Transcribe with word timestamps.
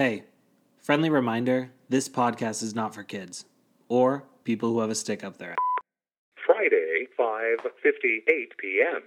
Hey, 0.00 0.24
friendly 0.78 1.10
reminder 1.10 1.72
this 1.90 2.08
podcast 2.08 2.62
is 2.62 2.74
not 2.74 2.94
for 2.94 3.02
kids 3.02 3.44
or 3.90 4.24
people 4.44 4.70
who 4.72 4.80
have 4.80 4.88
a 4.88 4.94
stick 4.94 5.22
up 5.22 5.36
their 5.36 5.50
ass. 5.50 5.58
Friday, 6.46 7.06
5:58 7.18 8.56
p.m. 8.56 9.02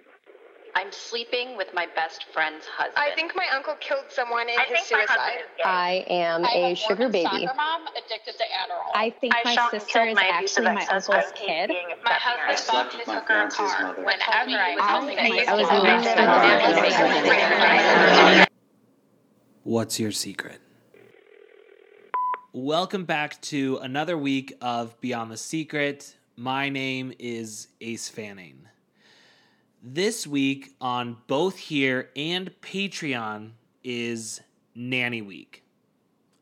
I'm 0.75 0.91
sleeping 0.91 1.57
with 1.57 1.69
my 1.73 1.87
best 1.95 2.25
friend's 2.31 2.67
husband. 2.67 2.93
I 2.95 3.09
think 3.15 3.35
my 3.35 3.47
uncle 3.55 3.73
killed 3.79 4.05
someone 4.09 4.47
in 4.47 4.59
I 4.59 4.65
his 4.65 4.81
think 4.87 4.91
my 4.91 5.05
husband 5.09 5.45
suicide. 5.57 5.65
I 5.65 6.05
am 6.09 6.45
I 6.45 6.53
a 6.69 6.75
sugar 6.75 7.09
baby. 7.09 7.47
Mom 7.57 7.87
addicted 7.97 8.33
to 8.37 8.43
Adderall. 8.43 8.91
I 8.93 9.09
think 9.09 9.33
I 9.33 9.41
my 9.45 9.69
sister 9.71 10.03
is 10.05 10.15
my 10.15 10.29
actually 10.31 10.75
my 10.75 10.85
uncle's 10.91 11.31
kid. 11.33 11.71
my 12.05 12.11
husband 12.13 12.59
slept 12.59 12.69
bought 12.69 12.85
with 12.93 12.99
his 12.99 13.07
my 13.07 13.15
hooker 13.15 13.41
a 13.41 13.49
car 13.49 13.93
whenever 13.95 14.61
I 14.61 14.75
was 14.75 14.83
I 14.83 14.91
home. 14.91 15.07
think 15.07 15.19
and 15.19 15.29
my- 15.29 15.39
he 15.41 15.47
I 15.47 15.55
was 15.55 15.67
told 15.67 15.83
me 15.85 15.89
arrested 15.89 16.17
that- 18.37 18.47
What's 19.63 19.99
your 19.99 20.11
secret? 20.11 20.59
Welcome 22.55 23.05
back 23.05 23.41
to 23.41 23.77
another 23.77 24.15
week 24.15 24.55
of 24.61 25.01
Beyond 25.01 25.31
the 25.31 25.37
Secret. 25.37 26.15
My 26.37 26.69
name 26.69 27.11
is 27.17 27.69
Ace 27.81 28.09
Fanning. 28.09 28.67
This 29.81 30.27
week 30.27 30.75
on 30.79 31.17
both 31.25 31.57
here 31.57 32.11
and 32.15 32.51
Patreon 32.61 33.53
is 33.83 34.39
Nanny 34.75 35.23
Week. 35.23 35.63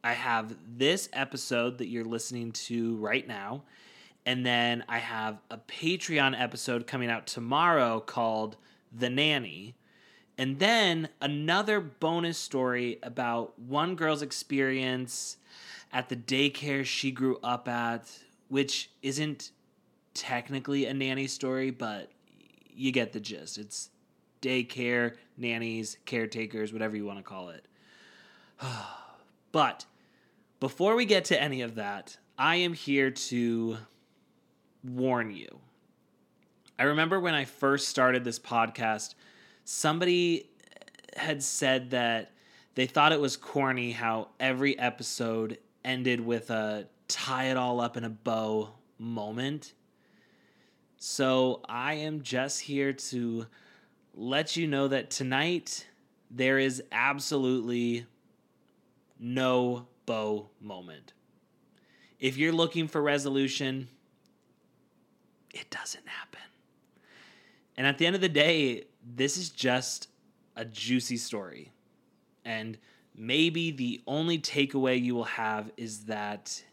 I 0.03 0.11
have 0.11 0.53
this 0.77 1.07
episode 1.13 1.77
that 1.77 1.87
you're 1.87 2.03
listening 2.03 2.51
to 2.51 2.97
right 2.97 3.25
now, 3.25 3.63
and 4.25 4.45
then 4.45 4.83
I 4.89 4.97
have 4.97 5.37
a 5.49 5.59
Patreon 5.59 6.37
episode 6.37 6.87
coming 6.87 7.09
out 7.09 7.25
tomorrow 7.25 8.01
called 8.01 8.57
The 8.91 9.09
Nanny. 9.09 9.75
And 10.37 10.59
then 10.59 11.07
another 11.21 11.79
bonus 11.79 12.37
story 12.37 12.99
about 13.01 13.57
one 13.57 13.95
girl's 13.95 14.21
experience 14.21 15.37
at 15.91 16.09
the 16.09 16.15
daycare 16.15 16.85
she 16.85 17.11
grew 17.11 17.37
up 17.43 17.67
at, 17.67 18.09
which 18.47 18.89
isn't 19.01 19.51
technically 20.13 20.85
a 20.85 20.93
nanny 20.93 21.27
story, 21.27 21.71
but 21.71 22.11
you 22.73 22.91
get 22.91 23.13
the 23.13 23.19
gist. 23.19 23.57
It's 23.57 23.89
daycare, 24.41 25.15
nannies, 25.37 25.97
caretakers, 26.05 26.73
whatever 26.73 26.95
you 26.95 27.05
want 27.05 27.19
to 27.19 27.23
call 27.23 27.49
it. 27.49 27.65
but 29.51 29.85
before 30.59 30.95
we 30.95 31.05
get 31.05 31.25
to 31.25 31.41
any 31.41 31.61
of 31.61 31.75
that, 31.75 32.17
I 32.37 32.57
am 32.57 32.73
here 32.73 33.11
to 33.11 33.77
warn 34.83 35.31
you. 35.31 35.59
I 36.79 36.83
remember 36.83 37.19
when 37.19 37.35
I 37.35 37.45
first 37.45 37.89
started 37.89 38.23
this 38.23 38.39
podcast, 38.39 39.13
somebody 39.65 40.49
had 41.15 41.43
said 41.43 41.91
that 41.91 42.31
they 42.73 42.87
thought 42.87 43.11
it 43.11 43.19
was 43.19 43.37
corny 43.37 43.91
how 43.91 44.29
every 44.39 44.79
episode 44.79 45.57
ended 45.83 46.21
with 46.21 46.49
a 46.49 46.87
tie 47.07 47.45
it 47.45 47.57
all 47.57 47.79
up 47.79 47.97
in 47.97 48.03
a 48.03 48.09
bow 48.09 48.69
moment. 48.97 49.73
So 50.97 51.61
I 51.67 51.95
am 51.95 52.21
just 52.21 52.61
here 52.61 52.93
to 52.93 53.47
let 54.13 54.55
you 54.55 54.67
know 54.67 54.87
that 54.87 55.09
tonight 55.09 55.87
there 56.29 56.59
is 56.59 56.83
absolutely 56.91 58.05
no 59.19 59.87
bow 60.05 60.49
moment. 60.59 61.13
If 62.19 62.37
you're 62.37 62.53
looking 62.53 62.87
for 62.87 63.01
resolution, 63.01 63.87
it 65.53 65.69
doesn't 65.69 66.07
happen. 66.07 66.39
And 67.75 67.87
at 67.87 67.97
the 67.97 68.05
end 68.05 68.15
of 68.15 68.21
the 68.21 68.29
day, 68.29 68.85
this 69.03 69.37
is 69.37 69.49
just 69.49 70.07
a 70.55 70.65
juicy 70.65 71.17
story. 71.17 71.71
And 72.45 72.77
maybe 73.21 73.69
the 73.69 74.01
only 74.07 74.39
takeaway 74.39 74.99
you 74.99 75.13
will 75.13 75.23
have 75.23 75.69
is 75.77 76.05
that 76.05 76.63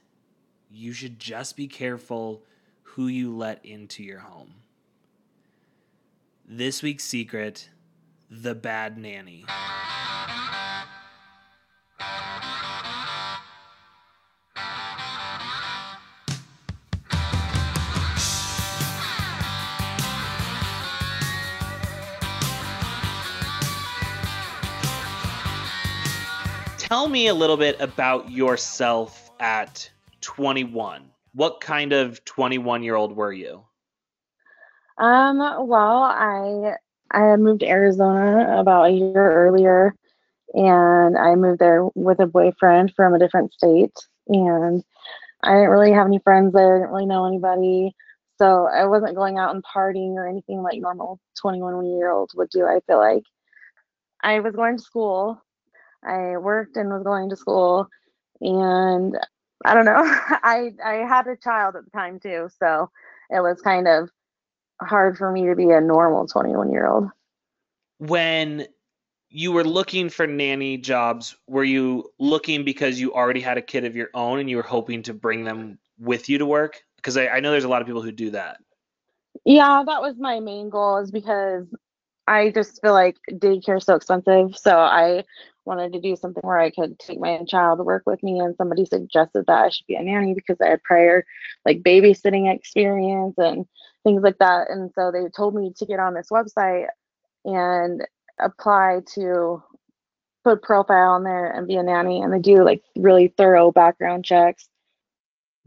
you 0.71 0.95
should 0.95 1.19
just 1.19 1.57
be 1.57 1.69
careful 1.69 2.43
who 2.83 3.07
you 3.07 3.37
let 3.37 3.63
into 3.67 4.03
your 4.03 4.21
home. 4.21 4.55
This 6.47 6.83
week's 6.83 7.05
secret 7.05 7.69
the 8.31 8.55
bad 8.55 8.97
nanny. 8.97 9.45
Tell 26.89 27.07
me 27.07 27.27
a 27.27 27.35
little 27.35 27.59
bit 27.59 27.79
about 27.83 28.31
yourself 28.31 29.31
at 29.41 29.91
21. 30.23 31.05
What 31.35 31.61
kind 31.61 31.93
of 31.93 32.25
21 32.25 32.83
year 32.83 32.95
old 32.95 33.15
were 33.15 33.31
you? 33.31 33.63
Um, 34.97 35.37
well, 35.69 36.05
I 36.05 36.77
I 37.11 37.37
moved 37.37 37.61
to 37.61 37.69
Arizona 37.69 38.59
about 38.59 38.87
a 38.87 38.91
year 38.91 39.13
earlier, 39.15 39.95
and 40.55 41.19
I 41.19 41.35
moved 41.35 41.59
there 41.59 41.85
with 41.95 42.21
a 42.21 42.27
boyfriend 42.27 42.95
from 42.97 43.13
a 43.13 43.19
different 43.19 43.53
state, 43.53 43.93
and 44.29 44.83
I 45.43 45.57
didn't 45.57 45.69
really 45.69 45.93
have 45.93 46.07
any 46.07 46.21
friends 46.21 46.55
there, 46.55 46.77
I 46.77 46.79
didn't 46.79 46.95
really 46.95 47.05
know 47.05 47.27
anybody, 47.27 47.95
so 48.39 48.67
I 48.67 48.87
wasn't 48.87 49.15
going 49.15 49.37
out 49.37 49.55
and 49.55 49.63
partying 49.63 50.15
or 50.15 50.27
anything 50.27 50.63
like 50.63 50.81
normal 50.81 51.21
21 51.39 51.85
year 51.85 52.11
olds 52.11 52.35
would 52.35 52.49
do. 52.49 52.65
I 52.65 52.81
feel 52.87 52.97
like 52.97 53.25
I 54.23 54.41
was 54.41 54.57
going 54.57 54.79
to 54.79 54.83
school, 54.83 55.43
I 56.05 56.37
worked 56.37 56.77
and 56.77 56.91
was 56.91 57.03
going 57.03 57.31
to 57.31 57.37
school, 57.37 57.89
and 58.41 59.17
I 59.65 59.75
don't 59.75 59.85
know, 59.85 59.95
I 60.03 60.73
I 60.85 60.95
had 61.09 61.27
a 61.27 61.37
child 61.37 61.77
at 61.77 61.85
the 61.85 61.91
time 61.91 62.21
too, 62.21 62.49
so 62.59 62.91
it 63.31 63.41
was 63.41 63.61
kind 63.61 63.89
of 63.89 64.11
hard 64.81 65.19
for 65.19 65.31
me 65.31 65.47
to 65.47 65.57
be 65.57 65.71
a 65.71 65.81
normal 65.81 66.27
21 66.27 66.71
year 66.71 66.87
old. 66.87 67.09
When 67.99 68.67
you 69.31 69.53
were 69.53 69.65
looking 69.65 70.09
for 70.09 70.27
nanny 70.27 70.79
jobs, 70.79 71.37
were 71.47 71.65
you 71.65 72.11
looking 72.19 72.65
because 72.65 73.01
you 73.01 73.13
already 73.13 73.41
had 73.41 73.59
a 73.59 73.63
kid 73.63 73.85
of 73.85 73.97
your 73.97 74.09
own 74.15 74.39
and 74.39 74.49
you 74.49 74.57
were 74.57 74.63
hoping 74.63 75.03
to 75.03 75.15
bring 75.15 75.45
them 75.45 75.79
with 75.99 76.29
you 76.29 76.39
to 76.39 76.47
work? 76.47 76.83
Because 76.97 77.17
I, 77.17 77.29
I 77.29 77.41
know 77.41 77.51
there's 77.51 77.65
a 77.65 77.69
lot 77.69 77.83
of 77.83 77.87
people 77.87 78.03
who 78.03 78.13
do 78.13 78.31
that. 78.31 78.59
Yeah, 79.45 79.83
that 79.85 80.01
was 80.01 80.17
my 80.19 80.41
main 80.41 80.71
goal 80.71 80.99
is 80.99 81.11
because 81.11 81.67
I 82.27 82.51
just 82.51 82.81
feel 82.81 82.93
like 82.93 83.17
daycare 83.31 83.79
is 83.79 83.85
so 83.85 83.95
expensive. 83.95 84.57
So 84.57 84.77
I 84.79 85.25
wanted 85.69 85.93
to 85.93 86.01
do 86.01 86.17
something 86.17 86.41
where 86.43 86.59
I 86.59 86.71
could 86.71 86.99
take 86.99 87.21
my 87.21 87.45
child 87.47 87.79
to 87.79 87.85
work 87.85 88.03
with 88.07 88.23
me 88.23 88.41
and 88.41 88.57
somebody 88.57 88.87
suggested 88.87 89.45
that 89.47 89.65
I 89.65 89.69
should 89.69 89.87
be 89.87 89.95
a 89.95 90.03
nanny 90.03 90.35
because 90.35 90.57
I 90.61 90.71
had 90.71 90.83
prior 90.83 91.25
like 91.65 91.83
babysitting 91.83 92.53
experience 92.53 93.35
and 93.39 93.67
things 94.03 94.23
like 94.23 94.39
that. 94.39 94.71
And 94.71 94.91
so 94.95 95.13
they 95.13 95.29
told 95.29 95.55
me 95.55 95.73
to 95.77 95.87
get 95.87 96.01
on 96.01 96.15
this 96.15 96.29
website 96.33 96.87
and 97.45 98.01
apply 98.41 99.03
to 99.15 99.63
put 100.43 100.55
a 100.55 100.57
profile 100.57 101.11
on 101.11 101.25
there 101.25 101.51
and 101.51 101.69
be 101.69 101.77
a 101.77 101.83
nanny 101.83 102.23
and 102.23 102.33
they 102.33 102.39
do 102.39 102.65
like 102.65 102.83
really 102.97 103.29
thorough 103.37 103.71
background 103.71 104.25
checks. 104.25 104.69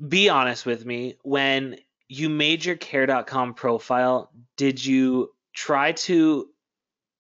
Be 0.05 0.29
honest 0.29 0.65
with 0.65 0.83
me. 0.83 1.17
When 1.21 1.77
you 2.07 2.27
made 2.27 2.65
your 2.65 2.75
care.com 2.75 3.53
profile, 3.53 4.31
did 4.57 4.83
you 4.83 5.29
try 5.53 5.91
to 5.91 6.47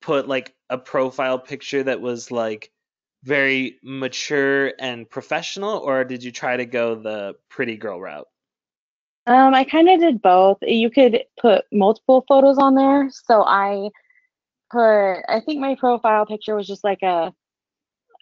put 0.01 0.27
like 0.27 0.55
a 0.69 0.77
profile 0.77 1.37
picture 1.37 1.83
that 1.83 2.01
was 2.01 2.31
like 2.31 2.70
very 3.23 3.77
mature 3.83 4.73
and 4.79 5.09
professional, 5.09 5.77
or 5.77 6.03
did 6.03 6.23
you 6.23 6.31
try 6.31 6.57
to 6.57 6.65
go 6.65 6.95
the 6.95 7.35
pretty 7.49 7.77
girl 7.77 7.99
route? 7.99 8.27
Um, 9.27 9.53
I 9.53 9.63
kind 9.63 9.87
of 9.89 9.99
did 9.99 10.21
both. 10.21 10.57
You 10.61 10.89
could 10.89 11.23
put 11.39 11.65
multiple 11.71 12.25
photos 12.27 12.57
on 12.57 12.73
there. 12.73 13.09
So 13.11 13.43
I 13.43 13.89
put, 14.71 15.21
I 15.29 15.41
think 15.45 15.59
my 15.59 15.75
profile 15.75 16.25
picture 16.25 16.55
was 16.55 16.67
just 16.67 16.83
like 16.83 17.03
a 17.03 17.31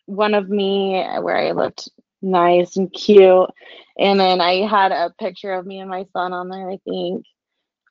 one 0.05 0.33
of 0.33 0.49
me 0.49 1.01
where 1.21 1.37
I 1.37 1.51
looked 1.51 1.87
nice 2.21 2.75
and 2.75 2.91
cute. 2.91 3.49
And 3.97 4.19
then 4.19 4.41
I 4.41 4.67
had 4.67 4.91
a 4.91 5.13
picture 5.17 5.53
of 5.53 5.65
me 5.65 5.79
and 5.79 5.89
my 5.89 6.05
son 6.11 6.33
on 6.33 6.49
there, 6.49 6.69
I 6.69 6.79
think. 6.83 7.25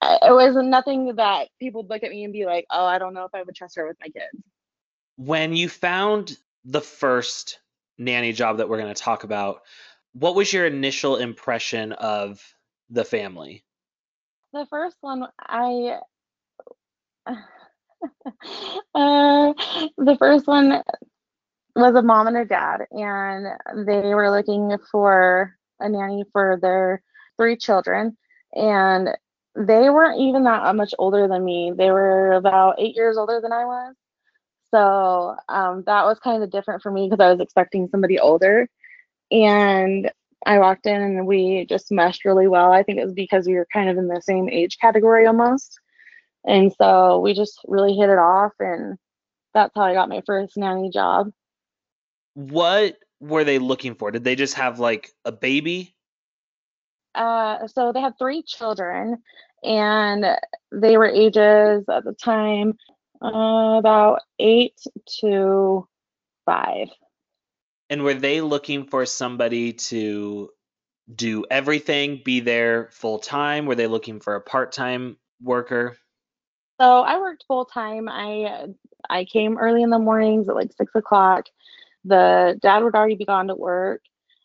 It 0.03 0.33
was 0.33 0.55
nothing 0.55 1.17
that 1.17 1.49
people 1.59 1.83
would 1.83 1.91
look 1.91 2.03
at 2.03 2.11
me 2.11 2.25
and 2.25 2.33
be 2.33 2.45
like, 2.45 2.67
oh, 2.71 2.85
I 2.85 2.99
don't 2.99 3.15
know 3.15 3.25
if 3.25 3.35
I 3.35 3.43
would 3.43 3.55
trust 3.55 3.77
her 3.77 3.87
with 3.87 3.97
my 4.01 4.09
kids. 4.09 4.45
When 5.17 5.57
you 5.57 5.69
found 5.69 6.37
the 6.69 6.81
first 6.83 7.59
nanny 7.97 8.33
job 8.33 8.59
that 8.59 8.69
we're 8.69 8.79
going 8.79 8.95
to 8.95 9.03
talk 9.03 9.25
about, 9.25 9.63
what 10.13 10.35
was 10.35 10.53
your 10.53 10.67
initial 10.67 11.17
impression 11.17 11.93
of 11.93 12.43
the 12.91 13.05
family? 13.05 13.65
The 14.53 14.67
first 14.69 14.97
one, 15.01 15.25
I, 15.41 15.99
uh, 17.27 17.35
the 19.97 20.17
first 20.19 20.47
one 20.47 20.83
was 21.75 21.95
a 21.95 22.03
mom 22.03 22.27
and 22.27 22.37
a 22.37 22.45
dad, 22.45 22.83
and 22.91 23.47
they 23.87 24.15
were 24.15 24.31
looking 24.31 24.77
for 24.91 25.57
a 25.81 25.89
nanny 25.89 26.25
for 26.33 26.59
their 26.61 27.03
three 27.39 27.57
children, 27.57 28.17
and 28.53 29.09
they 29.55 29.89
weren't 29.89 30.21
even 30.21 30.45
that 30.45 30.77
much 30.77 30.95
older 30.99 31.29
than 31.29 31.45
me. 31.45 31.73
They 31.77 31.91
were 31.91 32.33
about 32.33 32.77
eight 32.79 32.95
years 32.95 33.17
older 33.17 33.41
than 33.41 33.53
I 33.53 33.65
was. 33.65 33.95
So 34.71 35.37
um, 35.49 35.83
that 35.87 36.05
was 36.05 36.19
kind 36.19 36.43
of 36.43 36.51
different 36.51 36.83
for 36.83 36.91
me 36.91 37.09
because 37.09 37.25
I 37.25 37.31
was 37.31 37.41
expecting 37.41 37.89
somebody 37.89 38.19
older. 38.19 38.69
And 39.31 40.11
I 40.47 40.59
walked 40.59 40.87
in 40.87 41.01
and 41.01 41.27
we 41.27 41.67
just 41.69 41.91
meshed 41.91 42.25
really 42.25 42.49
well. 42.49 42.73
I 42.73 42.83
think 42.83 42.99
it 42.99 43.05
was 43.05 43.15
because 43.15 43.47
we 43.47 43.55
were 43.55 43.67
kind 43.73 43.91
of 43.91 43.99
in 43.99 44.09
the 44.09 44.21
same 44.23 44.49
age 44.49 44.79
category 44.81 45.27
almost. 45.27 45.79
And 46.47 46.73
so 46.81 47.19
we 47.21 47.35
just 47.35 47.59
really 47.67 47.95
hit 47.95 48.09
it 48.09 48.19
off. 48.19 48.53
And 48.59 48.97
that's 49.55 49.73
how 49.75 49.83
I 49.83 49.95
got 49.95 50.09
my 50.09 50.23
first 50.27 50.57
nanny 50.57 50.91
job. 50.91 51.31
What 52.35 52.97
were 53.21 53.45
they 53.45 53.59
looking 53.59 53.95
for? 53.95 54.11
Did 54.11 54.25
they 54.25 54.37
just 54.37 54.55
have 54.55 54.79
like 54.79 55.11
a 55.25 55.33
baby? 55.33 55.95
Uh, 57.15 57.67
so 57.67 57.93
they 57.93 58.01
had 58.01 58.17
three 58.19 58.45
children, 58.45 59.17
and 59.65 60.25
they 60.71 60.97
were 60.97 61.09
ages 61.09 61.85
at 61.89 62.05
the 62.05 62.15
time 62.23 62.75
uh, 63.23 63.77
about 63.79 64.21
eight 64.39 64.79
to 65.21 65.87
five. 66.47 66.89
And 67.91 68.03
were 68.03 68.15
they 68.15 68.41
looking 68.41 68.85
for 68.85 69.07
somebody 69.07 69.73
to 69.73 70.51
do 71.15 71.45
everything, 71.51 72.21
be 72.25 72.41
there 72.41 72.89
full 72.93 73.19
time? 73.19 73.67
Were 73.67 73.75
they 73.75 73.87
looking 73.87 74.21
for 74.21 74.35
a 74.35 74.41
part 74.41 74.73
time 74.73 75.17
worker? 75.43 75.97
So 76.81 77.01
I 77.03 77.19
worked 77.19 77.45
full 77.49 77.65
time. 77.65 78.09
I 78.09 78.67
I 79.09 79.25
came 79.25 79.59
early 79.59 79.83
in 79.83 79.91
the 79.91 79.99
mornings 79.99 80.49
at 80.49 80.55
like 80.55 80.73
six 80.73 80.95
o'clock. 80.95 81.47
The 82.05 82.59
dad 82.63 82.83
would 82.83 82.95
already 82.95 83.17
be 83.17 83.25
gone 83.25 83.49
to 83.49 83.55
work, 83.55 84.03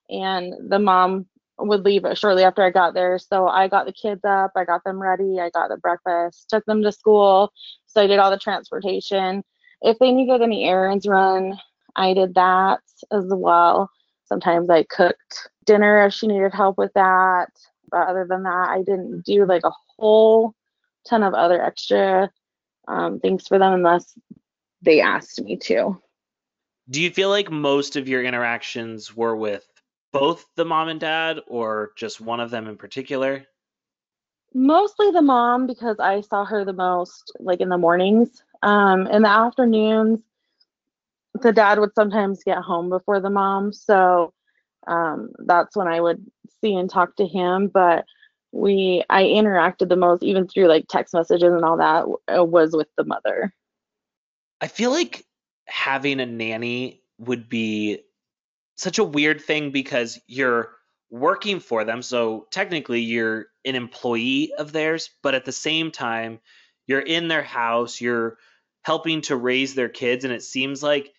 and 0.10 0.54
the 0.70 0.80
mom 0.80 1.28
would 1.60 1.86
leave 1.86 2.04
shortly 2.16 2.44
after 2.44 2.64
I 2.64 2.72
got 2.72 2.94
there. 2.94 3.20
So 3.20 3.48
I 3.48 3.68
got 3.68 3.86
the 3.86 3.94
kids 3.94 4.22
up, 4.24 4.52
I 4.56 4.66
got 4.66 4.84
them 4.84 5.00
ready, 5.00 5.40
I 5.40 5.50
got 5.52 5.70
the 5.70 5.78
breakfast, 5.78 6.50
took 6.50 6.66
them 6.66 6.82
to 6.82 6.92
school. 6.92 7.52
So 7.94 8.02
I 8.02 8.08
did 8.08 8.20
all 8.20 8.32
the 8.32 8.38
transportation. 8.38 9.44
If 9.82 10.00
they 10.00 10.12
needed 10.12 10.42
any 10.42 10.66
errands 10.66 11.08
run, 11.08 11.60
I 11.96 12.14
did 12.14 12.34
that 12.36 12.80
as 13.12 13.26
well. 13.28 13.92
Sometimes 14.26 14.70
I 14.70 14.84
cooked 14.84 15.50
dinner 15.66 16.06
if 16.06 16.14
she 16.14 16.26
needed 16.26 16.54
help 16.54 16.78
with 16.78 16.92
that. 16.94 17.50
But 17.92 18.08
other 18.08 18.26
than 18.28 18.44
that, 18.44 18.70
I 18.70 18.80
didn't 18.80 19.24
do 19.26 19.46
like 19.46 19.64
a 19.64 19.72
whole 19.98 20.56
ton 21.08 21.22
of 21.22 21.36
other 21.36 21.62
extra 21.62 22.32
um, 22.88 23.20
things 23.20 23.48
for 23.48 23.60
them 23.60 23.74
unless 23.74 24.18
they 24.82 25.02
asked 25.02 25.40
me 25.42 25.58
to. 25.58 26.02
Do 26.90 27.00
you 27.00 27.12
feel 27.12 27.30
like 27.30 27.52
most 27.52 27.96
of 27.96 28.10
your 28.10 28.24
interactions 28.24 29.16
were 29.16 29.36
with 29.36 29.66
both 30.12 30.46
the 30.56 30.66
mom 30.66 30.90
and 30.90 31.00
dad 31.00 31.40
or 31.48 31.92
just 31.96 32.20
one 32.20 32.40
of 32.40 32.50
them 32.50 32.68
in 32.68 32.78
particular? 32.78 33.46
Mostly 34.54 35.12
the 35.12 35.22
mom 35.22 35.68
because 35.68 35.98
I 36.00 36.22
saw 36.22 36.46
her 36.46 36.64
the 36.64 36.74
most 36.74 37.32
like 37.40 37.62
in 37.62 37.70
the 37.70 37.78
mornings. 37.78 38.44
Um, 38.62 39.08
in 39.08 39.24
the 39.24 39.30
afternoons, 39.30 40.20
the 41.42 41.52
dad 41.52 41.80
would 41.80 41.96
sometimes 41.96 42.44
get 42.44 42.60
home 42.60 42.90
before 42.90 43.20
the 43.20 43.30
mom. 43.30 43.74
So 43.74 44.34
um, 44.88 45.32
that's 45.40 45.76
when 45.76 45.88
I 45.88 46.00
would 46.00 46.24
see 46.62 46.76
and 46.76 46.90
talk 46.90 47.16
to 47.16 47.28
him. 47.28 47.68
But 47.68 48.06
we, 48.52 49.04
I 49.10 49.24
interacted 49.24 49.90
the 49.90 49.96
most, 49.96 50.24
even 50.24 50.48
through 50.48 50.68
like 50.68 50.86
text 50.88 51.14
messages 51.14 51.52
and 51.52 51.66
all 51.66 51.78
that, 51.78 52.06
uh, 52.38 52.44
was 52.44 52.76
with 52.76 52.88
the 52.96 53.04
mother. 53.04 53.54
I 54.62 54.68
feel 54.68 54.92
like 54.92 55.26
having 55.66 56.20
a 56.20 56.26
nanny 56.26 57.02
would 57.18 57.50
be 57.50 58.02
such 58.76 59.00
a 59.00 59.04
weird 59.04 59.42
thing 59.42 59.72
because 59.72 60.20
you're 60.28 60.70
working 61.10 61.60
for 61.60 61.84
them. 61.84 62.02
So 62.02 62.48
technically, 62.52 63.02
you're 63.02 63.48
an 63.66 63.76
employee 63.76 64.54
of 64.58 64.72
theirs, 64.72 65.10
but 65.22 65.36
at 65.36 65.46
the 65.46 65.52
same 65.52 65.92
time, 65.92 66.40
you're 66.88 67.00
in 67.00 67.28
their 67.28 67.44
house, 67.44 68.02
you're 68.02 68.38
helping 68.82 69.22
to 69.22 69.36
raise 69.36 69.76
their 69.76 69.90
kids, 69.90 70.26
and 70.26 70.34
it 70.34 70.44
seems 70.44 70.84
like 70.84 71.14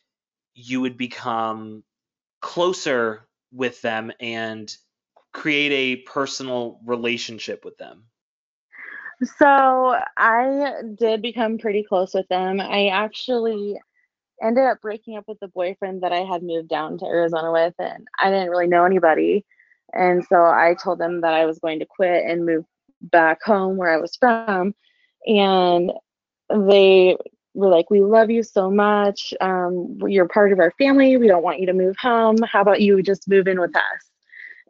you 0.54 0.80
would 0.82 0.96
become 0.96 1.82
closer 2.40 3.26
with 3.52 3.80
them 3.80 4.12
and 4.20 4.76
create 5.32 5.72
a 5.72 6.02
personal 6.02 6.80
relationship 6.84 7.64
with 7.64 7.76
them. 7.78 8.04
So 9.38 9.96
I 10.16 10.82
did 10.98 11.22
become 11.22 11.58
pretty 11.58 11.84
close 11.84 12.14
with 12.14 12.28
them. 12.28 12.60
I 12.60 12.88
actually 12.88 13.80
ended 14.42 14.64
up 14.64 14.80
breaking 14.80 15.16
up 15.16 15.24
with 15.26 15.40
the 15.40 15.48
boyfriend 15.48 16.02
that 16.02 16.12
I 16.12 16.24
had 16.24 16.42
moved 16.42 16.68
down 16.68 16.98
to 16.98 17.06
Arizona 17.06 17.50
with, 17.52 17.74
and 17.78 18.06
I 18.20 18.30
didn't 18.30 18.50
really 18.50 18.66
know 18.66 18.84
anybody. 18.84 19.44
And 19.94 20.24
so 20.24 20.36
I 20.36 20.76
told 20.82 20.98
them 20.98 21.20
that 21.20 21.34
I 21.34 21.46
was 21.46 21.58
going 21.58 21.78
to 21.80 21.86
quit 21.86 22.24
and 22.24 22.46
move 22.46 22.64
back 23.00 23.42
home 23.42 23.76
where 23.76 23.92
I 23.92 23.98
was 23.98 24.16
from. 24.16 24.74
And 25.26 25.92
they 26.50 27.16
were 27.54 27.68
like, 27.68 27.90
We 27.90 28.00
love 28.00 28.30
you 28.30 28.42
so 28.42 28.70
much. 28.70 29.32
Um, 29.40 29.98
you're 30.06 30.28
part 30.28 30.52
of 30.52 30.58
our 30.58 30.72
family. 30.78 31.16
We 31.16 31.28
don't 31.28 31.44
want 31.44 31.60
you 31.60 31.66
to 31.66 31.72
move 31.72 31.96
home. 32.00 32.36
How 32.42 32.60
about 32.60 32.80
you 32.80 33.02
just 33.02 33.28
move 33.28 33.46
in 33.46 33.60
with 33.60 33.74
us? 33.76 34.10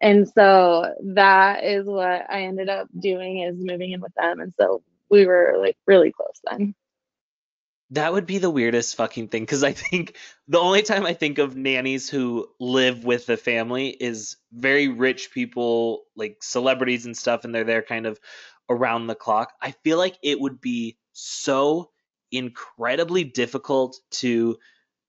And 0.01 0.29
so 0.29 0.93
that 1.03 1.65
is 1.65 1.87
what 1.87 2.31
I 2.31 2.43
ended 2.43 2.69
up 2.69 2.89
doing 2.99 3.39
is 3.41 3.57
moving 3.59 3.93
in 3.93 4.01
with 4.01 4.13
them. 4.15 4.41
And 4.41 4.53
so 4.61 4.83
we 5.11 5.27
were 5.27 5.55
like 5.59 5.77
really 5.87 6.13
close 6.13 6.41
then. 6.51 6.75
That 7.95 8.13
would 8.13 8.27
be 8.27 8.39
the 8.39 8.51
weirdest 8.51 8.97
fucking 8.97 9.29
thing 9.29 9.43
because 9.43 9.63
I 9.63 9.73
think 9.73 10.17
the 10.49 10.59
only 10.59 10.83
time 10.83 11.07
I 11.07 11.15
think 11.15 11.39
of 11.39 11.57
nannies 11.57 12.11
who 12.11 12.49
live 12.59 13.05
with 13.05 13.27
the 13.27 13.37
family 13.37 13.89
is 13.89 14.37
very 14.53 14.89
rich 14.89 15.31
people, 15.33 16.03
like 16.17 16.39
celebrities 16.43 17.07
and 17.07 17.17
stuff, 17.17 17.45
and 17.45 17.55
they're 17.55 17.63
there 17.63 17.83
kind 17.83 18.07
of 18.07 18.19
around 18.69 19.07
the 19.07 19.15
clock. 19.15 19.53
I 19.63 19.71
feel 19.71 19.97
like 19.97 20.19
it 20.23 20.41
would 20.41 20.61
be 20.61 20.97
so 21.13 21.91
incredibly 22.33 23.23
difficult 23.23 23.97
to 24.11 24.59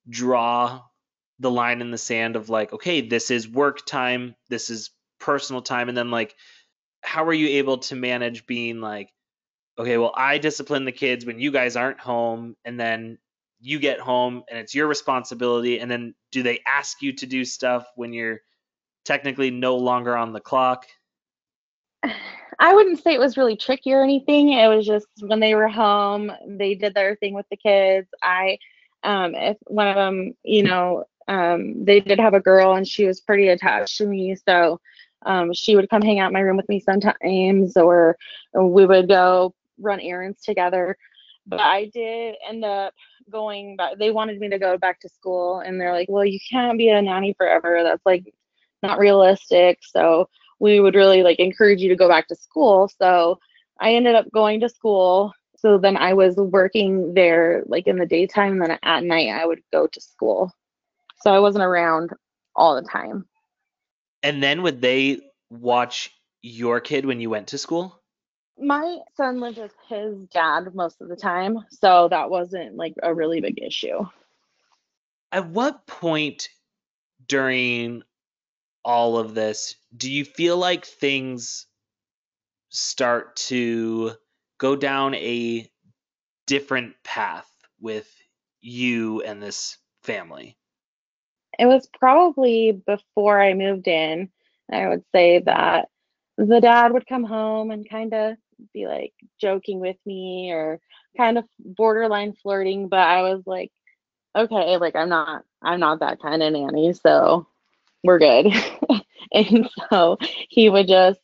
draw 0.08 0.82
the 1.40 1.52
line 1.52 1.82
in 1.82 1.90
the 1.90 1.98
sand 1.98 2.36
of 2.36 2.50
like, 2.50 2.72
okay, 2.72 3.02
this 3.02 3.32
is 3.32 3.50
work 3.50 3.86
time, 3.86 4.36
this 4.50 4.70
is 4.70 4.92
personal 5.20 5.64
time, 5.64 5.90
and 5.90 5.98
then 5.98 6.12
like, 6.12 6.36
how 7.02 7.26
are 7.26 7.34
you 7.34 7.58
able 7.58 7.80
to 7.80 7.96
manage 7.96 8.46
being 8.46 8.80
like, 8.80 9.10
okay, 9.78 9.98
well, 9.98 10.14
I 10.16 10.38
discipline 10.38 10.86
the 10.86 10.92
kids 10.92 11.26
when 11.26 11.40
you 11.40 11.52
guys 11.52 11.76
aren't 11.76 12.00
home, 12.00 12.56
and 12.66 12.80
then 12.80 13.18
you 13.60 13.80
get 13.80 14.00
home 14.00 14.44
and 14.50 14.60
it's 14.60 14.76
your 14.76 14.88
responsibility. 14.88 15.80
And 15.80 15.90
then 15.90 16.14
do 16.32 16.44
they 16.44 16.60
ask 16.68 17.02
you 17.02 17.14
to 17.14 17.26
do 17.26 17.44
stuff 17.44 17.88
when 17.96 18.14
you're 18.14 18.42
technically 19.06 19.50
no 19.52 19.78
longer 19.78 20.16
on 20.16 20.34
the 20.34 20.40
clock? 20.40 20.86
I 22.60 22.74
wouldn't 22.74 23.04
say 23.04 23.14
it 23.14 23.20
was 23.20 23.38
really 23.38 23.58
tricky 23.58 23.94
or 23.94 24.04
anything. 24.04 24.54
It 24.54 24.68
was 24.68 24.86
just 24.86 25.08
when 25.20 25.40
they 25.40 25.56
were 25.56 25.68
home, 25.68 26.32
they 26.48 26.76
did 26.76 26.94
their 26.94 27.16
thing 27.16 27.34
with 27.34 27.48
the 27.50 27.58
kids. 27.58 28.08
I, 28.22 28.60
um, 29.04 29.36
if 29.36 29.58
one 29.66 29.88
of 29.88 29.96
them, 29.96 30.36
you 30.44 30.64
know, 30.64 31.06
um, 31.28 31.84
they 31.84 32.00
did 32.00 32.20
have 32.20 32.34
a 32.34 32.40
girl 32.40 32.74
and 32.74 32.88
she 32.88 33.06
was 33.06 33.20
pretty 33.20 33.48
attached 33.48 33.98
to 33.98 34.06
me. 34.06 34.36
So 34.48 34.80
um, 35.26 35.54
she 35.54 35.76
would 35.76 35.90
come 35.90 36.02
hang 36.04 36.20
out 36.20 36.28
in 36.28 36.34
my 36.34 36.42
room 36.42 36.58
with 36.58 36.70
me 36.70 36.80
sometimes, 36.80 37.76
or, 37.76 38.16
or 38.54 38.68
we 38.68 38.86
would 38.86 39.08
go 39.08 39.56
run 39.80 40.00
errands 40.00 40.42
together. 40.42 40.98
But 41.48 41.60
I 41.60 41.92
did 41.94 42.36
end 42.48 42.66
up 42.66 42.94
going 43.30 43.76
back. 43.76 43.98
They 44.00 44.12
wanted 44.12 44.40
me 44.40 44.50
to 44.50 44.60
go 44.60 44.78
back 44.78 45.00
to 45.02 45.10
school, 45.10 45.60
and 45.60 45.80
they're 45.80 45.94
like, 45.94 46.10
"Well, 46.10 46.26
you 46.26 46.40
can't 46.50 46.78
be 46.78 46.90
a 46.90 47.02
nanny 47.02 47.34
forever. 47.38 47.82
That's 47.84 48.06
like 48.06 48.34
not 48.82 48.98
realistic." 49.00 49.80
So 49.82 50.28
we 50.60 50.80
would 50.80 50.96
really 50.96 51.22
like 51.24 51.40
encourage 51.40 51.82
you 51.82 51.90
to 51.90 51.96
go 51.96 52.08
back 52.08 52.28
to 52.30 52.36
school. 52.36 52.90
So 53.00 53.40
I 53.80 53.94
ended 53.94 54.16
up 54.16 54.32
going 54.32 54.60
to 54.62 54.70
school. 54.70 55.34
So 55.58 55.78
then 55.78 55.98
I 55.98 56.14
was 56.14 56.36
working 56.36 57.14
there 57.14 57.64
like 57.68 57.88
in 57.88 57.98
the 57.98 58.06
daytime, 58.06 58.54
and 58.54 58.62
then 58.62 58.80
at 58.84 59.04
night 59.04 59.30
I 59.30 59.46
would 59.46 59.62
go 59.72 59.88
to 59.88 60.02
school. 60.02 60.52
So 61.22 61.34
I 61.34 61.40
wasn't 61.40 61.64
around 61.64 62.12
all 62.56 62.76
the 62.76 62.88
time. 62.88 63.26
And 64.24 64.42
then 64.42 64.64
would 64.64 64.82
they 64.82 65.22
watch 65.52 66.12
your 66.42 66.80
kid 66.80 67.06
when 67.06 67.20
you 67.20 67.30
went 67.30 67.48
to 67.50 67.58
school? 67.58 68.02
My 68.60 69.00
son 69.16 69.40
lived 69.40 69.58
with 69.58 69.74
his 69.88 70.16
dad 70.28 70.74
most 70.74 71.02
of 71.02 71.10
the 71.10 71.16
time, 71.16 71.60
so 71.70 72.08
that 72.10 72.30
wasn't 72.30 72.76
like 72.76 72.94
a 73.04 73.14
really 73.14 73.42
big 73.42 73.62
issue. 73.62 74.06
At 75.32 75.50
what 75.50 75.86
point 75.88 76.50
during 77.28 78.04
all 78.84 79.18
of 79.18 79.34
this 79.34 79.76
do 79.98 80.12
you 80.12 80.24
feel 80.24 80.58
like 80.58 80.86
things 80.86 81.66
start 82.70 83.36
to 83.36 84.12
go 84.58 84.76
down 84.76 85.16
a 85.16 85.70
different 86.46 86.94
path 87.04 87.50
with 87.80 88.10
you 88.62 89.22
and 89.22 89.42
this 89.42 89.78
family? 90.04 90.58
It 91.58 91.66
was 91.66 91.88
probably 92.00 92.84
before 92.86 93.42
I 93.42 93.54
moved 93.54 93.88
in. 93.88 94.30
I 94.72 94.88
would 94.88 95.04
say 95.14 95.40
that 95.46 95.90
the 96.38 96.60
dad 96.60 96.92
would 96.92 97.08
come 97.08 97.24
home 97.24 97.72
and 97.72 97.90
kind 97.90 98.14
of 98.14 98.36
be 98.74 98.88
like 98.88 99.14
joking 99.40 99.80
with 99.80 99.98
me 100.06 100.52
or 100.52 100.80
kind 101.18 101.38
of 101.38 101.46
borderline 101.60 102.34
flirting, 102.34 102.88
but 102.88 103.00
I 103.00 103.22
was 103.22 103.44
like, 103.46 103.72
okay, 104.36 104.78
like 104.78 104.96
I'm 104.96 105.10
not 105.10 105.44
I'm 105.62 105.80
not 105.80 106.00
that 106.00 106.22
kind 106.22 106.44
of 106.44 106.54
nanny, 106.54 106.94
so 106.94 107.48
we're 108.04 108.20
good. 108.20 108.48
and 109.32 109.70
so 109.90 110.18
he 110.50 110.70
would 110.70 110.88
just 110.88 111.20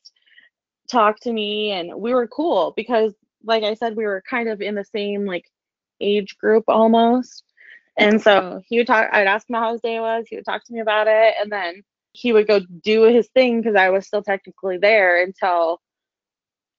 talk 0.89 1.19
to 1.21 1.31
me 1.31 1.71
and 1.71 1.95
we 1.95 2.13
were 2.13 2.27
cool 2.27 2.73
because 2.75 3.13
like 3.43 3.63
I 3.63 3.75
said 3.75 3.95
we 3.95 4.05
were 4.05 4.23
kind 4.29 4.49
of 4.49 4.61
in 4.61 4.75
the 4.75 4.85
same 4.85 5.25
like 5.25 5.45
age 6.01 6.37
group 6.37 6.65
almost. 6.67 7.43
And 7.97 8.21
so 8.21 8.61
he 8.67 8.77
would 8.77 8.87
talk, 8.87 9.09
I'd 9.11 9.27
ask 9.27 9.49
him 9.49 9.55
how 9.55 9.73
his 9.73 9.81
day 9.81 9.99
was. 9.99 10.25
He 10.27 10.35
would 10.35 10.45
talk 10.45 10.63
to 10.65 10.73
me 10.73 10.79
about 10.79 11.07
it. 11.07 11.35
And 11.39 11.51
then 11.51 11.83
he 12.13 12.33
would 12.33 12.47
go 12.47 12.61
do 12.83 13.03
his 13.03 13.27
thing 13.29 13.61
because 13.61 13.75
I 13.75 13.89
was 13.89 14.07
still 14.07 14.23
technically 14.23 14.77
there 14.77 15.21
until, 15.21 15.81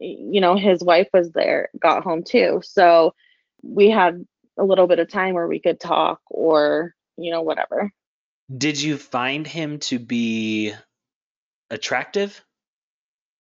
you 0.03 0.41
know, 0.41 0.57
his 0.57 0.83
wife 0.83 1.09
was 1.13 1.31
there, 1.33 1.71
got 1.79 2.03
home 2.03 2.25
too. 2.25 2.61
So 2.65 3.15
we 3.63 3.91
had 3.91 4.27
a 4.59 4.65
little 4.65 4.87
bit 4.87 4.99
of 4.99 5.09
time 5.09 5.35
where 5.35 5.47
we 5.47 5.61
could 5.61 5.81
talk 5.81 6.21
or, 6.29 6.95
you 7.17 7.31
know, 7.31 7.43
whatever. 7.43 7.91
Did 8.55 8.81
you 8.81 8.99
find 8.99 9.47
him 9.47 9.79
to 9.81 9.99
be 9.99 10.75
attractive? 11.71 12.43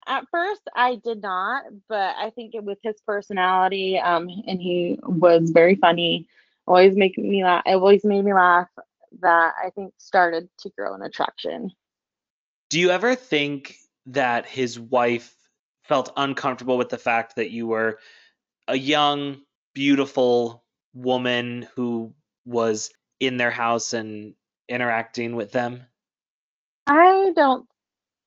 At 0.06 0.24
first, 0.30 0.62
I 0.74 0.96
did 0.96 1.22
not, 1.22 1.64
but 1.88 2.14
I 2.16 2.30
think 2.30 2.54
it, 2.54 2.64
with 2.64 2.78
his 2.82 3.00
personality, 3.06 3.98
um, 3.98 4.28
and 4.46 4.60
he 4.60 4.98
was 5.02 5.50
very 5.50 5.76
funny, 5.76 6.26
always 6.66 6.96
making 6.96 7.28
me 7.28 7.44
laugh. 7.44 7.62
It 7.66 7.74
always 7.74 8.04
made 8.04 8.24
me 8.24 8.34
laugh. 8.34 8.68
That 9.20 9.52
I 9.62 9.68
think 9.68 9.92
started 9.98 10.48
to 10.60 10.70
grow 10.70 10.94
an 10.94 11.02
attraction. 11.02 11.70
Do 12.70 12.80
you 12.80 12.90
ever 12.90 13.14
think 13.14 13.76
that 14.06 14.46
his 14.46 14.80
wife 14.80 15.34
felt 15.84 16.12
uncomfortable 16.16 16.78
with 16.78 16.88
the 16.88 16.98
fact 16.98 17.36
that 17.36 17.50
you 17.50 17.66
were 17.66 17.98
a 18.68 18.76
young, 18.76 19.40
beautiful 19.74 20.64
woman 20.94 21.68
who 21.74 22.14
was 22.44 22.90
in 23.20 23.36
their 23.36 23.50
house 23.50 23.92
and 23.92 24.34
interacting 24.68 25.36
with 25.36 25.52
them? 25.52 25.82
I 26.86 27.32
don't 27.36 27.66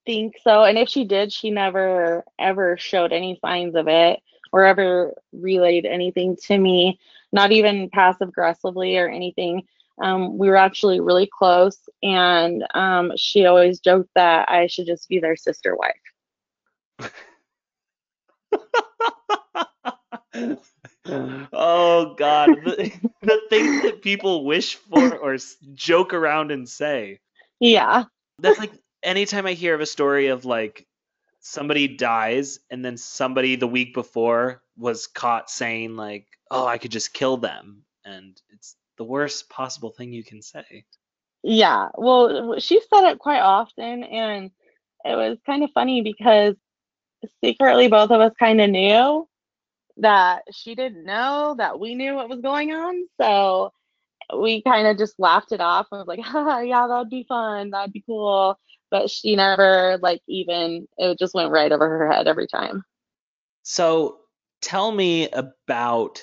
think 0.06 0.36
so. 0.44 0.64
And 0.64 0.78
if 0.78 0.90
she 0.90 1.04
did, 1.06 1.34
she 1.34 1.50
never 1.50 2.24
ever 2.40 2.78
showed 2.78 3.12
any 3.12 3.40
signs 3.42 3.76
of 3.76 3.88
it 3.88 4.20
or 4.52 4.64
ever 4.64 5.14
relayed 5.34 5.86
anything 5.86 6.38
to 6.44 6.58
me, 6.58 7.00
not 7.32 7.52
even 7.52 7.90
passive 7.90 8.30
aggressively 8.30 8.98
or 8.98 9.10
anything. 9.10 9.64
Um, 10.02 10.38
we 10.38 10.50
were 10.50 10.58
actually 10.58 11.00
really 11.00 11.30
close, 11.32 11.88
and 12.04 12.66
um, 12.74 13.14
she 13.16 13.46
always 13.46 13.80
joked 13.80 14.10
that 14.16 14.50
I 14.50 14.68
should 14.68 14.88
just 14.88 15.08
be 15.08 15.20
their 15.20 15.38
sister 15.38 15.76
wife. 15.76 17.12
oh 21.54 22.16
God, 22.18 22.50
the, 22.64 22.92
the 23.22 23.42
things 23.50 23.84
that 23.84 24.02
people 24.02 24.46
wish 24.46 24.76
for 24.76 25.18
or 25.18 25.38
joke 25.74 26.14
around 26.14 26.52
and 26.52 26.68
say. 26.68 27.20
Yeah. 27.60 28.06
That's 28.40 28.60
like 28.60 28.74
anytime 29.04 29.46
I 29.46 29.54
hear 29.54 29.76
of 29.76 29.82
a 29.82 29.86
story 29.86 30.28
of 30.28 30.46
like 30.46 30.86
somebody 31.40 31.88
dies 31.88 32.60
and 32.70 32.84
then 32.84 32.98
somebody 32.98 33.56
the 33.56 33.68
week 33.68 33.94
before 33.94 34.62
was 34.78 35.08
caught 35.08 35.50
saying 35.50 35.96
like, 35.96 36.28
"Oh, 36.52 36.66
I 36.66 36.78
could 36.78 36.92
just 36.92 37.14
kill 37.14 37.38
them," 37.38 37.84
and 38.04 38.40
it's 38.50 38.76
the 38.98 39.06
worst 39.06 39.50
possible 39.50 39.92
thing 39.92 40.12
you 40.12 40.24
can 40.24 40.42
say. 40.42 40.86
Yeah. 41.44 41.90
Well, 41.96 42.60
she 42.60 42.82
said 42.90 43.10
it 43.10 43.20
quite 43.20 43.42
often, 43.42 44.04
and 44.04 44.52
it 45.06 45.16
was 45.16 45.38
kind 45.46 45.64
of 45.64 45.70
funny 45.72 46.02
because 46.02 46.56
secretly 47.44 47.88
both 47.88 48.12
of 48.12 48.22
us 48.22 48.34
kind 48.40 48.62
of 48.62 48.70
knew 48.70 49.28
that 49.98 50.44
she 50.52 50.76
didn't 50.76 51.06
know 51.06 51.56
that 51.58 51.80
we 51.80 51.96
knew 51.96 52.16
what 52.16 52.30
was 52.30 52.42
going 52.42 52.74
on. 52.74 53.04
So 53.20 53.72
we 54.38 54.62
kind 54.64 54.88
of 54.88 54.98
just 54.98 55.20
laughed 55.20 55.52
it 55.52 55.62
off 55.62 55.88
and 55.92 56.00
was 56.00 56.08
like, 56.08 56.20
yeah, 56.68 56.88
that'd 56.88 57.10
be 57.10 57.26
fun. 57.28 57.70
That'd 57.70 57.94
be 57.94 58.04
cool. 58.06 58.58
But 58.92 59.10
she 59.10 59.36
never, 59.36 59.98
like, 60.02 60.22
even, 60.28 60.88
it 60.98 61.20
just 61.20 61.34
went 61.34 61.52
right 61.52 61.72
over 61.72 61.88
her 61.88 62.12
head 62.12 62.28
every 62.28 62.48
time. 62.48 62.84
So 63.64 64.20
tell 64.62 64.92
me 64.92 65.30
about 65.30 66.22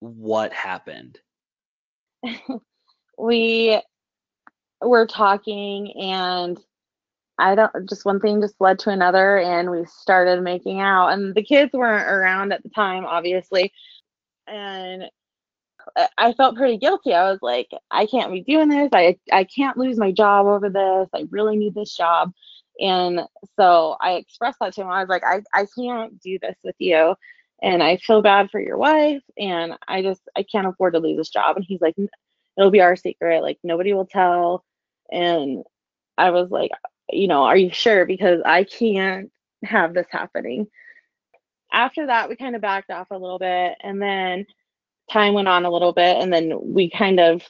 what 0.00 0.52
happened. 0.52 1.18
we 3.18 3.80
were 4.80 5.06
talking 5.06 5.92
and 6.00 6.58
I 7.42 7.56
don't 7.56 7.88
just 7.88 8.04
one 8.04 8.20
thing 8.20 8.40
just 8.40 8.60
led 8.60 8.78
to 8.80 8.90
another 8.90 9.38
and 9.38 9.70
we 9.70 9.84
started 9.86 10.42
making 10.42 10.80
out 10.80 11.08
and 11.08 11.34
the 11.34 11.42
kids 11.42 11.72
weren't 11.72 12.08
around 12.08 12.52
at 12.52 12.62
the 12.62 12.68
time 12.70 13.04
obviously 13.04 13.72
and 14.46 15.04
I- 16.18 16.32
felt 16.34 16.56
pretty 16.56 16.78
guilty. 16.78 17.12
I 17.14 17.30
was 17.30 17.40
like 17.42 17.68
I 17.90 18.06
can't 18.06 18.32
be 18.32 18.42
doing 18.42 18.68
this. 18.68 18.90
I 18.92 19.18
I 19.32 19.44
can't 19.44 19.76
lose 19.76 19.98
my 19.98 20.12
job 20.12 20.46
over 20.46 20.70
this. 20.70 21.08
I 21.14 21.26
really 21.30 21.56
need 21.56 21.74
this 21.74 21.96
job. 21.96 22.32
And 22.80 23.22
so 23.58 23.96
I 24.00 24.12
expressed 24.12 24.58
that 24.60 24.74
to 24.74 24.82
him. 24.82 24.88
I 24.88 25.00
was 25.00 25.08
like 25.08 25.24
I 25.24 25.42
I 25.52 25.66
can't 25.76 26.20
do 26.20 26.38
this 26.40 26.56
with 26.64 26.76
you 26.78 27.16
and 27.62 27.82
I 27.82 27.96
feel 27.98 28.22
bad 28.22 28.50
for 28.50 28.60
your 28.60 28.78
wife 28.78 29.22
and 29.38 29.74
I 29.88 30.02
just 30.02 30.22
I 30.36 30.44
can't 30.44 30.68
afford 30.68 30.94
to 30.94 31.00
lose 31.00 31.16
this 31.18 31.30
job 31.30 31.56
and 31.56 31.64
he's 31.64 31.80
like 31.80 31.96
it'll 32.56 32.70
be 32.70 32.80
our 32.80 32.96
secret 32.96 33.42
like 33.42 33.58
nobody 33.64 33.92
will 33.94 34.06
tell 34.06 34.64
and 35.10 35.64
I 36.18 36.30
was 36.30 36.50
like 36.50 36.70
you 37.12 37.28
know, 37.28 37.44
are 37.44 37.56
you 37.56 37.70
sure? 37.70 38.06
Because 38.06 38.40
I 38.44 38.64
can't 38.64 39.30
have 39.64 39.94
this 39.94 40.06
happening. 40.10 40.66
After 41.72 42.06
that, 42.06 42.28
we 42.28 42.36
kind 42.36 42.54
of 42.54 42.62
backed 42.62 42.90
off 42.90 43.10
a 43.10 43.18
little 43.18 43.38
bit, 43.38 43.76
and 43.82 44.00
then 44.00 44.46
time 45.10 45.34
went 45.34 45.48
on 45.48 45.64
a 45.64 45.70
little 45.70 45.92
bit, 45.92 46.18
and 46.18 46.32
then 46.32 46.52
we 46.60 46.90
kind 46.90 47.18
of 47.20 47.42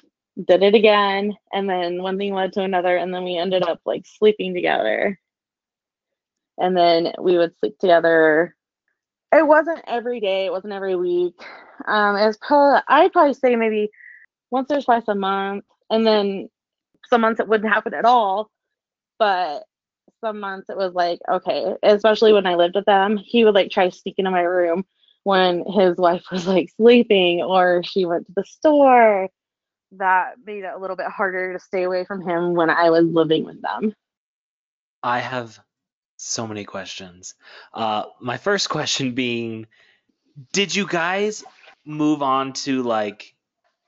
did 0.47 0.62
it 0.62 0.75
again, 0.75 1.37
and 1.52 1.69
then 1.69 2.02
one 2.02 2.19
thing 2.19 2.33
led 2.33 2.52
to 2.54 2.62
another, 2.62 2.97
and 2.97 3.12
then 3.12 3.25
we 3.25 3.37
ended 3.37 3.62
up 3.62 3.81
like 3.85 4.04
sleeping 4.07 4.54
together. 4.54 5.19
And 6.59 6.76
then 6.76 7.12
we 7.19 7.37
would 7.38 7.59
sleep 7.59 7.78
together. 7.78 8.54
It 9.33 9.47
wasn't 9.47 9.81
every 9.87 10.21
day, 10.21 10.47
it 10.47 10.52
wasn't 10.52 10.75
every 10.75 10.95
week. 10.95 11.35
Um, 11.87 12.16
it 12.16 12.26
was 12.26 12.37
probably, 12.37 12.81
I'd 12.88 13.12
probably 13.12 13.35
say 13.35 13.57
maybe 13.57 13.90
once 14.50 14.71
or 14.71 14.81
twice 14.81 15.09
a 15.09 15.14
month, 15.14 15.64
and 15.90 16.07
then 16.07 16.49
some 17.09 17.23
months 17.23 17.40
it 17.40 17.49
wouldn't 17.49 17.73
happen 17.73 17.95
at 17.95 18.04
all 18.04 18.51
but 19.22 19.62
some 20.20 20.40
months 20.40 20.68
it 20.68 20.76
was 20.76 20.92
like 20.94 21.20
okay 21.30 21.74
especially 21.84 22.32
when 22.32 22.44
i 22.44 22.56
lived 22.56 22.74
with 22.74 22.84
them 22.86 23.16
he 23.16 23.44
would 23.44 23.54
like 23.54 23.70
try 23.70 23.88
to 23.88 23.96
sneak 23.96 24.16
into 24.18 24.32
my 24.32 24.40
room 24.40 24.84
when 25.22 25.64
his 25.64 25.96
wife 25.96 26.24
was 26.32 26.44
like 26.44 26.68
sleeping 26.76 27.40
or 27.40 27.84
she 27.84 28.04
went 28.04 28.26
to 28.26 28.32
the 28.34 28.44
store 28.44 29.28
that 29.92 30.32
made 30.44 30.64
it 30.64 30.72
a 30.74 30.78
little 30.78 30.96
bit 30.96 31.06
harder 31.06 31.52
to 31.52 31.60
stay 31.60 31.84
away 31.84 32.04
from 32.04 32.20
him 32.20 32.54
when 32.54 32.68
i 32.68 32.90
was 32.90 33.04
living 33.04 33.44
with 33.44 33.62
them 33.62 33.94
I 35.04 35.18
have 35.18 35.58
so 36.16 36.46
many 36.46 36.64
questions. 36.64 37.34
Uh, 37.74 38.04
my 38.20 38.36
first 38.36 38.68
question 38.68 39.14
being, 39.14 39.66
did 40.52 40.74
you 40.74 40.86
guys 40.86 41.42
move 41.84 42.22
on 42.22 42.52
to 42.52 42.82
like 42.84 43.34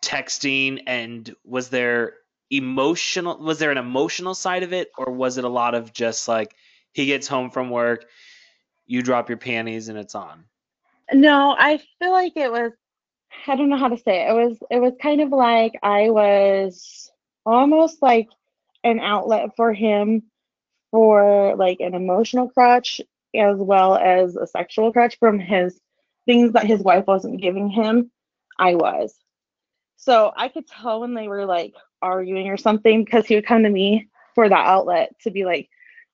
texting 0.02 0.82
and 0.86 1.34
was 1.44 1.68
there 1.68 2.14
emotional 2.56 3.38
was 3.38 3.58
there 3.58 3.70
an 3.70 3.78
emotional 3.78 4.34
side 4.34 4.62
of 4.62 4.72
it 4.72 4.90
or 4.96 5.12
was 5.12 5.38
it 5.38 5.44
a 5.44 5.48
lot 5.48 5.74
of 5.74 5.92
just 5.92 6.28
like 6.28 6.54
he 6.92 7.06
gets 7.06 7.26
home 7.26 7.50
from 7.50 7.70
work 7.70 8.06
you 8.86 9.02
drop 9.02 9.28
your 9.28 9.38
panties 9.38 9.88
and 9.88 9.98
it's 9.98 10.14
on? 10.14 10.44
No 11.12 11.54
i 11.58 11.80
feel 11.98 12.12
like 12.12 12.36
it 12.36 12.50
was 12.50 12.72
i 13.46 13.56
don't 13.56 13.68
know 13.68 13.76
how 13.76 13.88
to 13.88 13.98
say 13.98 14.26
it. 14.26 14.30
It 14.30 14.34
was 14.34 14.58
it 14.70 14.80
was 14.80 14.92
kind 15.00 15.20
of 15.20 15.30
like 15.30 15.72
i 15.82 16.10
was 16.10 17.10
almost 17.46 18.00
like 18.02 18.28
an 18.82 19.00
outlet 19.00 19.50
for 19.56 19.72
him 19.72 20.22
for 20.90 21.56
like 21.56 21.80
an 21.80 21.94
emotional 21.94 22.48
crutch 22.48 23.00
as 23.34 23.56
well 23.58 23.96
as 23.96 24.36
a 24.36 24.46
sexual 24.46 24.92
crutch 24.92 25.18
from 25.18 25.38
his 25.38 25.80
things 26.26 26.52
that 26.52 26.66
his 26.66 26.80
wife 26.80 27.06
wasn't 27.06 27.40
giving 27.40 27.68
him 27.68 28.10
i 28.58 28.74
was. 28.74 29.14
So 29.96 30.32
i 30.36 30.48
could 30.48 30.66
tell 30.66 31.00
when 31.00 31.14
they 31.14 31.28
were 31.28 31.46
like 31.46 31.74
arguing 32.04 32.48
or 32.48 32.56
something 32.56 33.04
because 33.04 33.26
he 33.26 33.34
would 33.34 33.46
come 33.46 33.62
to 33.62 33.70
me 33.70 34.08
for 34.34 34.48
that 34.48 34.66
outlet 34.66 35.14
to 35.22 35.30
be 35.30 35.44
like 35.44 35.68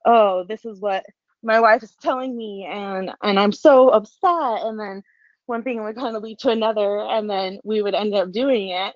oh 0.06 0.44
this 0.44 0.64
is 0.64 0.80
what 0.80 1.04
my 1.42 1.58
wife 1.60 1.82
is 1.82 1.94
telling 2.00 2.36
me 2.36 2.66
and 2.70 3.10
and 3.22 3.38
i'm 3.38 3.52
so 3.52 3.88
upset. 3.88 4.62
And 4.62 4.78
then 4.78 5.02
one 5.46 5.62
thing 5.62 5.82
would 5.82 5.96
kind 5.96 6.16
of 6.16 6.22
lead 6.22 6.38
to 6.40 6.50
another 6.50 7.00
and 7.00 7.28
then 7.28 7.58
we 7.64 7.82
would 7.82 7.94
end 7.94 8.14
up 8.14 8.30
doing 8.30 8.68
it. 8.70 8.94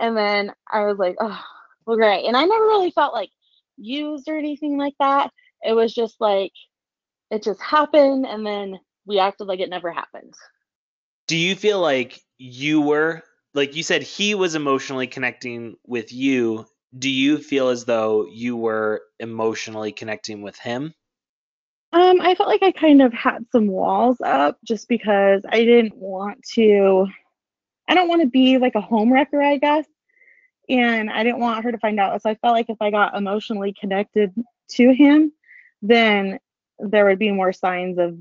And 0.00 0.16
then 0.16 0.52
i 0.70 0.84
was 0.84 0.98
like 0.98 1.16
oh 1.20 1.40
well 1.86 1.96
great. 1.96 2.26
And 2.26 2.36
i 2.36 2.44
never 2.44 2.64
really 2.64 2.90
felt 2.90 3.14
like 3.14 3.30
used 3.76 4.28
or 4.28 4.38
anything 4.38 4.78
like 4.78 4.94
that. 5.00 5.30
It 5.62 5.72
was 5.72 5.94
just 5.94 6.20
like 6.20 6.52
it 7.30 7.42
just 7.42 7.60
happened 7.60 8.26
and 8.26 8.46
then 8.46 8.78
we 9.06 9.18
acted 9.18 9.44
like 9.44 9.60
it 9.60 9.70
never 9.70 9.90
happened. 9.90 10.34
Do 11.26 11.36
you 11.36 11.56
feel 11.56 11.80
like 11.80 12.20
you 12.38 12.80
were 12.80 13.22
like 13.58 13.76
you 13.76 13.82
said 13.82 14.02
he 14.02 14.34
was 14.34 14.54
emotionally 14.54 15.06
connecting 15.06 15.76
with 15.86 16.12
you 16.12 16.64
do 16.98 17.10
you 17.10 17.38
feel 17.38 17.68
as 17.68 17.84
though 17.84 18.26
you 18.26 18.56
were 18.56 19.02
emotionally 19.20 19.92
connecting 19.92 20.42
with 20.42 20.56
him 20.58 20.94
Um, 21.92 22.20
I 22.20 22.34
felt 22.34 22.48
like 22.48 22.62
I 22.62 22.72
kind 22.72 23.00
of 23.02 23.12
had 23.12 23.46
some 23.50 23.66
walls 23.66 24.18
up 24.20 24.58
just 24.62 24.88
because 24.88 25.42
I 25.48 25.64
didn't 25.64 25.96
want 25.96 26.42
to, 26.54 27.06
I 27.88 27.94
don't 27.94 28.08
want 28.08 28.20
to 28.20 28.28
be 28.28 28.58
like 28.58 28.74
a 28.74 28.80
home 28.80 29.12
wrecker, 29.12 29.40
I 29.40 29.56
guess. 29.56 29.86
And 30.68 31.10
I 31.10 31.22
didn't 31.22 31.40
want 31.40 31.64
her 31.64 31.72
to 31.72 31.78
find 31.78 31.98
out. 31.98 32.20
So 32.20 32.28
I 32.28 32.34
felt 32.34 32.52
like 32.52 32.68
if 32.68 32.76
I 32.80 32.90
got 32.90 33.16
emotionally 33.16 33.72
connected 33.72 34.34
to 34.72 34.92
him, 34.92 35.32
then 35.80 36.38
there 36.78 37.06
would 37.06 37.18
be 37.18 37.32
more 37.32 37.54
signs 37.54 37.98
of 37.98 38.18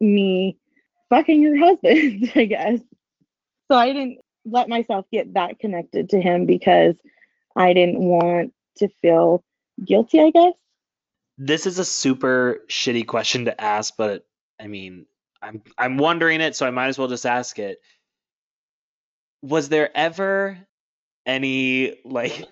me 0.00 0.58
fucking 1.08 1.40
your 1.40 1.56
husband, 1.64 2.32
I 2.34 2.44
guess. 2.46 2.80
So 3.70 3.78
I 3.78 3.92
didn't, 3.92 4.18
let 4.44 4.68
myself 4.68 5.06
get 5.12 5.34
that 5.34 5.58
connected 5.58 6.10
to 6.10 6.20
him 6.20 6.46
because 6.46 6.94
I 7.56 7.72
didn't 7.72 8.00
want 8.00 8.52
to 8.76 8.88
feel 9.00 9.42
guilty, 9.84 10.20
I 10.20 10.30
guess. 10.30 10.52
This 11.38 11.66
is 11.66 11.78
a 11.78 11.84
super 11.84 12.60
shitty 12.68 13.06
question 13.06 13.46
to 13.46 13.60
ask, 13.60 13.94
but 13.96 14.26
I 14.60 14.66
mean, 14.66 15.06
I'm 15.42 15.62
I'm 15.76 15.96
wondering 15.96 16.40
it, 16.40 16.56
so 16.56 16.66
I 16.66 16.70
might 16.70 16.88
as 16.88 16.98
well 16.98 17.08
just 17.08 17.26
ask 17.26 17.58
it. 17.58 17.78
Was 19.42 19.68
there 19.68 19.90
ever 19.96 20.58
any 21.26 21.98
like 22.04 22.46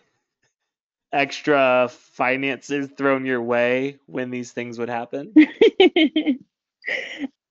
extra 1.12 1.88
finances 1.90 2.88
thrown 2.96 3.24
your 3.24 3.42
way 3.42 3.98
when 4.06 4.30
these 4.30 4.52
things 4.52 4.78
would 4.78 4.90
happen? 4.90 5.32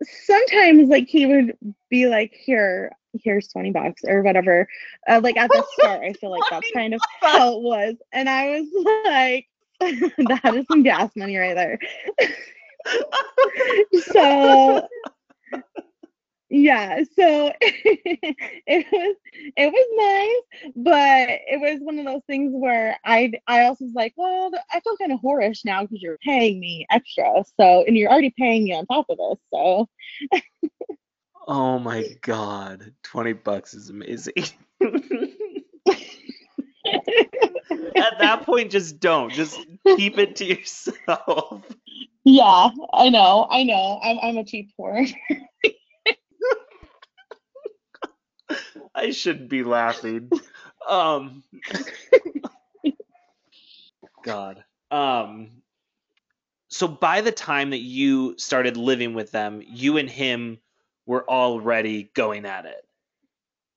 Sometimes, 0.03 0.89
like, 0.89 1.07
he 1.07 1.25
would 1.25 1.57
be 1.89 2.07
like, 2.07 2.33
Here, 2.33 2.91
here's 3.13 3.47
20 3.49 3.71
bucks 3.71 4.01
or 4.07 4.21
whatever. 4.21 4.67
Uh, 5.07 5.21
like, 5.23 5.37
at 5.37 5.49
the 5.49 5.63
start, 5.73 6.01
I 6.03 6.13
feel 6.13 6.31
like 6.31 6.43
that's 6.49 6.71
kind 6.71 6.93
of 6.93 7.01
how 7.21 7.57
it 7.57 7.61
was. 7.61 7.95
And 8.11 8.29
I 8.29 8.61
was 8.61 8.67
like, 9.05 9.47
That 9.81 10.55
is 10.55 10.65
some 10.67 10.83
gas 10.83 11.11
money 11.15 11.37
right 11.37 11.55
there. 11.55 11.79
so 14.13 14.87
yeah 16.51 16.97
so 17.15 17.51
it 17.61 18.85
was 18.91 19.15
it 19.55 19.71
was 19.71 19.87
nice 19.95 20.71
but 20.75 21.29
it 21.47 21.61
was 21.61 21.79
one 21.79 21.97
of 21.97 22.03
those 22.03 22.21
things 22.27 22.51
where 22.53 22.97
i 23.05 23.31
i 23.47 23.63
also 23.63 23.85
was 23.85 23.93
like 23.95 24.13
well 24.17 24.51
i 24.69 24.81
feel 24.81 24.97
kind 24.97 25.13
of 25.13 25.19
whorish 25.21 25.63
now 25.63 25.81
because 25.81 26.01
you're 26.01 26.17
paying 26.17 26.59
me 26.59 26.85
extra 26.91 27.41
so 27.57 27.85
and 27.87 27.95
you're 27.95 28.11
already 28.11 28.33
paying 28.37 28.65
me 28.65 28.73
on 28.73 28.85
top 28.85 29.05
of 29.09 29.17
this 29.17 29.39
so. 29.53 29.87
Oh 31.47 31.79
my 31.79 32.17
god 32.21 32.93
20 33.03 33.33
bucks 33.33 33.73
is 33.73 33.89
amazing. 33.89 34.33
At 37.95 38.19
that 38.19 38.43
point 38.45 38.71
just 38.71 38.99
don't 38.99 39.31
just 39.31 39.57
keep 39.95 40.17
it 40.17 40.35
to 40.37 40.45
yourself. 40.45 41.63
Yeah 42.23 42.69
i 42.93 43.09
know 43.09 43.47
i 43.49 43.63
know 43.63 43.99
i'm, 44.03 44.19
I'm 44.21 44.37
a 44.37 44.43
cheap 44.43 44.69
whore 44.79 45.11
I 48.95 49.11
shouldn't 49.11 49.49
be 49.49 49.63
laughing. 49.63 50.29
Um 50.87 51.43
God. 54.23 54.63
Um 54.89 55.49
so 56.67 56.87
by 56.87 57.21
the 57.21 57.31
time 57.31 57.71
that 57.71 57.81
you 57.81 58.35
started 58.37 58.77
living 58.77 59.13
with 59.13 59.31
them, 59.31 59.61
you 59.65 59.97
and 59.97 60.09
him 60.09 60.59
were 61.05 61.29
already 61.29 62.09
going 62.13 62.45
at 62.45 62.65
it. 62.65 62.85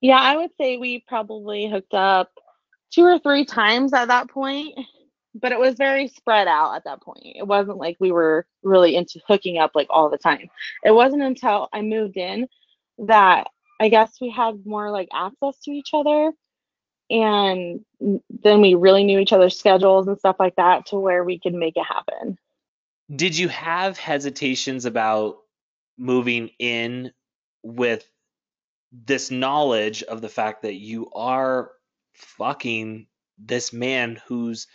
Yeah, 0.01 0.21
I 0.21 0.37
would 0.37 0.51
say 0.61 0.77
we 0.77 1.05
probably 1.09 1.69
hooked 1.69 1.95
up 1.95 2.31
two 2.93 3.03
or 3.05 3.19
three 3.19 3.45
times 3.45 3.93
at 3.93 4.09
that 4.09 4.29
point, 4.29 4.79
but 5.35 5.51
it 5.51 5.59
was 5.59 5.75
very 5.75 6.09
spread 6.09 6.47
out 6.47 6.77
at 6.77 6.85
that 6.85 7.03
point. 7.03 7.25
It 7.25 7.47
wasn't 7.47 7.79
like 7.79 7.97
we 7.99 8.13
were 8.13 8.47
really 8.63 8.95
into 8.95 9.21
hooking 9.27 9.59
up 9.59 9.73
like 9.75 9.89
all 9.91 10.11
the 10.11 10.19
time. 10.19 10.49
It 10.85 10.93
wasn't 10.93 11.23
until 11.23 11.69
I 11.73 11.83
moved 11.83 12.17
in 12.17 12.47
that 12.99 13.49
I 13.81 13.89
guess 13.89 14.17
we 14.21 14.31
had 14.31 14.65
more 14.65 14.91
like 14.91 15.09
access 15.13 15.59
to 15.65 15.71
each 15.71 15.91
other 15.93 16.33
and 17.11 17.85
then 18.01 18.61
we 18.61 18.75
really 18.75 19.05
knew 19.05 19.19
each 19.19 19.33
other's 19.33 19.59
schedules 19.59 20.07
and 20.07 20.19
stuff 20.19 20.37
like 20.39 20.57
that 20.57 20.87
to 20.87 20.97
where 20.97 21.25
we 21.25 21.39
could 21.39 21.55
make 21.55 21.77
it 21.77 21.85
happen. 21.85 22.39
Did 23.15 23.37
you 23.37 23.49
have 23.49 23.99
hesitations 23.99 24.87
about 24.87 25.39
moving 25.99 26.51
in 26.59 27.13
with 27.63 28.09
this 28.93 29.31
knowledge 29.31 30.03
of 30.03 30.21
the 30.21 30.29
fact 30.29 30.63
that 30.63 30.75
you 30.75 31.11
are 31.11 31.73
fucking 32.15 33.07
this 33.39 33.73
man 33.73 34.21
whose 34.27 34.67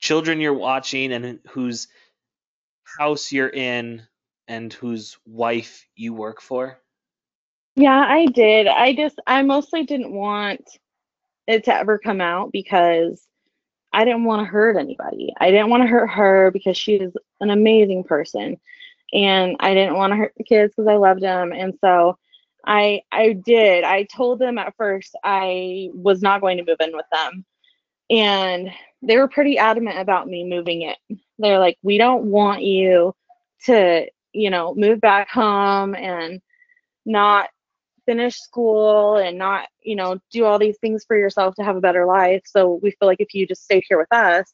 children 0.00 0.40
you're 0.40 0.54
watching 0.54 1.12
and 1.12 1.40
whose 1.50 1.88
house 2.98 3.32
you're 3.32 3.48
in 3.48 4.02
and 4.48 4.72
whose 4.72 5.16
wife 5.24 5.86
you 5.94 6.12
work 6.12 6.40
for? 6.40 6.78
Yeah, 7.78 8.06
I 8.08 8.26
did. 8.26 8.68
I 8.68 8.94
just, 8.94 9.20
I 9.28 9.42
mostly 9.44 9.84
didn't 9.84 10.12
want 10.12 10.62
it 11.46 11.64
to 11.64 11.74
ever 11.74 11.98
come 11.98 12.20
out 12.20 12.52
because 12.52 13.26
I 13.92 14.04
didn't 14.04 14.24
want 14.24 14.40
to 14.42 14.46
hurt 14.46 14.76
anybody. 14.78 15.32
I 15.40 15.50
didn't 15.50 15.70
want 15.70 15.82
to 15.84 15.88
hurt 15.88 16.08
her 16.08 16.50
because 16.52 16.76
she 16.78 16.96
is 16.96 17.14
an 17.40 17.50
amazing 17.50 18.04
person. 18.04 18.58
And 19.14 19.56
I 19.60 19.74
didn't 19.74 19.96
want 19.96 20.12
to 20.12 20.18
hurt 20.18 20.34
the 20.36 20.44
kids 20.44 20.74
because 20.76 20.88
I 20.88 20.96
loved 20.96 21.22
them. 21.22 21.52
And 21.52 21.74
so 21.82 22.18
I 22.66 23.02
I 23.12 23.34
did. 23.34 23.84
I 23.84 24.04
told 24.04 24.40
them 24.40 24.58
at 24.58 24.76
first 24.76 25.16
I 25.24 25.90
was 25.94 26.22
not 26.22 26.42
going 26.42 26.58
to 26.58 26.64
move 26.64 26.78
in 26.80 26.96
with 26.96 27.06
them. 27.12 27.46
And 28.10 28.70
they 29.02 29.18
were 29.18 29.28
pretty 29.28 29.58
adamant 29.58 29.98
about 29.98 30.28
me 30.28 30.44
moving 30.44 30.82
in. 30.82 31.20
They're 31.38 31.58
like, 31.60 31.78
"We 31.82 31.98
don't 31.98 32.26
want 32.26 32.62
you 32.64 33.14
to, 33.66 34.06
you 34.34 34.50
know, 34.50 34.74
move 34.76 35.00
back 35.00 35.30
home 35.30 35.94
and 35.96 36.40
not 37.06 37.50
finish 38.08 38.40
school 38.40 39.16
and 39.16 39.36
not, 39.36 39.68
you 39.82 39.94
know, 39.94 40.18
do 40.32 40.46
all 40.46 40.58
these 40.58 40.78
things 40.78 41.04
for 41.06 41.14
yourself 41.14 41.54
to 41.54 41.62
have 41.62 41.76
a 41.76 41.80
better 41.80 42.06
life. 42.06 42.40
So 42.46 42.80
we 42.82 42.92
feel 42.92 43.06
like 43.06 43.20
if 43.20 43.34
you 43.34 43.46
just 43.46 43.64
stayed 43.64 43.84
here 43.86 43.98
with 43.98 44.10
us, 44.10 44.50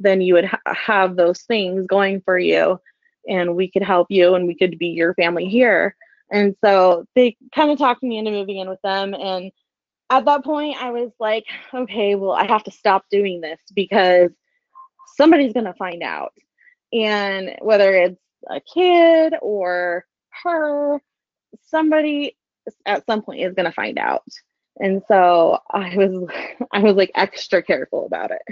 then 0.00 0.20
you 0.20 0.34
would 0.34 0.46
ha- 0.46 0.58
have 0.66 1.14
those 1.14 1.42
things 1.42 1.86
going 1.86 2.20
for 2.22 2.36
you 2.36 2.80
and 3.28 3.54
we 3.54 3.70
could 3.70 3.84
help 3.84 4.08
you 4.10 4.34
and 4.34 4.48
we 4.48 4.56
could 4.56 4.80
be 4.80 4.88
your 4.88 5.14
family 5.14 5.46
here. 5.46 5.94
And 6.32 6.56
so 6.64 7.04
they 7.14 7.36
kind 7.54 7.70
of 7.70 7.78
talked 7.78 8.02
me 8.02 8.18
into 8.18 8.32
moving 8.32 8.58
in 8.58 8.68
with 8.68 8.82
them. 8.82 9.14
And 9.14 9.52
at 10.10 10.24
that 10.24 10.42
point, 10.42 10.82
I 10.82 10.90
was 10.90 11.12
like, 11.20 11.44
okay, 11.72 12.16
well, 12.16 12.32
I 12.32 12.46
have 12.48 12.64
to 12.64 12.72
stop 12.72 13.04
doing 13.12 13.40
this 13.40 13.60
because 13.76 14.30
somebody's 15.14 15.52
going 15.52 15.66
to 15.66 15.74
find 15.74 16.02
out. 16.02 16.32
And 16.92 17.54
whether 17.60 17.94
it's 17.94 18.20
a 18.50 18.60
kid 18.60 19.34
or 19.40 20.04
her, 20.42 21.00
somebody 21.64 22.36
at 22.86 23.06
some 23.06 23.22
point 23.22 23.42
is 23.42 23.54
going 23.54 23.66
to 23.66 23.72
find 23.72 23.98
out. 23.98 24.24
And 24.78 25.02
so 25.08 25.58
I 25.70 25.96
was 25.96 26.30
I 26.72 26.80
was 26.80 26.96
like 26.96 27.12
extra 27.14 27.62
careful 27.62 28.06
about 28.06 28.30
it. 28.30 28.42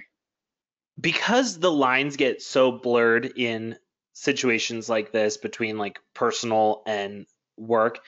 Because 0.99 1.59
the 1.59 1.71
lines 1.71 2.17
get 2.17 2.43
so 2.43 2.73
blurred 2.73 3.33
in 3.37 3.77
situations 4.15 4.89
like 4.89 5.13
this 5.13 5.37
between 5.37 5.77
like 5.77 6.01
personal 6.15 6.83
and 6.87 7.27
work, 7.59 8.01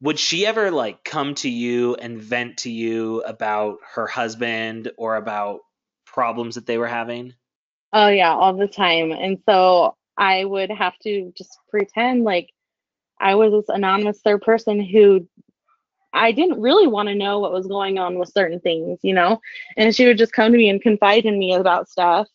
would 0.00 0.18
she 0.18 0.44
ever 0.44 0.70
like 0.70 1.04
come 1.04 1.34
to 1.36 1.48
you 1.48 1.94
and 1.94 2.20
vent 2.20 2.58
to 2.58 2.70
you 2.70 3.22
about 3.22 3.78
her 3.94 4.06
husband 4.06 4.90
or 4.98 5.16
about 5.16 5.60
problems 6.04 6.56
that 6.56 6.66
they 6.66 6.78
were 6.78 6.88
having? 6.88 7.34
Oh 7.92 8.08
yeah, 8.08 8.34
all 8.34 8.56
the 8.56 8.66
time. 8.66 9.12
And 9.12 9.38
so 9.48 9.96
I 10.18 10.44
would 10.44 10.70
have 10.70 10.98
to 11.00 11.32
just 11.36 11.56
pretend 11.70 12.24
like 12.24 12.50
I 13.20 13.34
was 13.34 13.52
this 13.52 13.74
anonymous 13.74 14.20
third 14.20 14.42
person 14.42 14.80
who 14.80 15.26
I 16.12 16.32
didn't 16.32 16.60
really 16.60 16.86
want 16.86 17.08
to 17.08 17.14
know 17.14 17.40
what 17.40 17.52
was 17.52 17.66
going 17.66 17.98
on 17.98 18.18
with 18.18 18.32
certain 18.32 18.60
things, 18.60 18.98
you 19.02 19.12
know? 19.12 19.40
And 19.76 19.94
she 19.94 20.06
would 20.06 20.18
just 20.18 20.32
come 20.32 20.52
to 20.52 20.58
me 20.58 20.68
and 20.68 20.80
confide 20.80 21.26
in 21.26 21.38
me 21.38 21.54
about 21.54 21.88
stuff. 21.88 22.28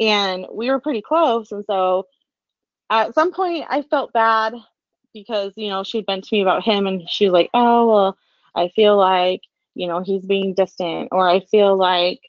And 0.00 0.46
we 0.50 0.70
were 0.70 0.80
pretty 0.80 1.02
close. 1.02 1.52
And 1.52 1.64
so 1.66 2.06
at 2.90 3.14
some 3.14 3.32
point, 3.32 3.66
I 3.68 3.82
felt 3.82 4.12
bad 4.12 4.54
because, 5.12 5.52
you 5.56 5.68
know, 5.68 5.84
she'd 5.84 6.06
been 6.06 6.22
to 6.22 6.28
me 6.32 6.40
about 6.40 6.62
him 6.62 6.86
and 6.86 7.08
she 7.08 7.26
was 7.26 7.32
like, 7.32 7.50
oh, 7.52 7.88
well, 7.88 8.18
I 8.54 8.68
feel 8.68 8.96
like, 8.96 9.42
you 9.74 9.86
know, 9.86 10.02
he's 10.02 10.24
being 10.24 10.54
distant, 10.54 11.08
or 11.12 11.28
I 11.28 11.40
feel 11.40 11.76
like 11.76 12.20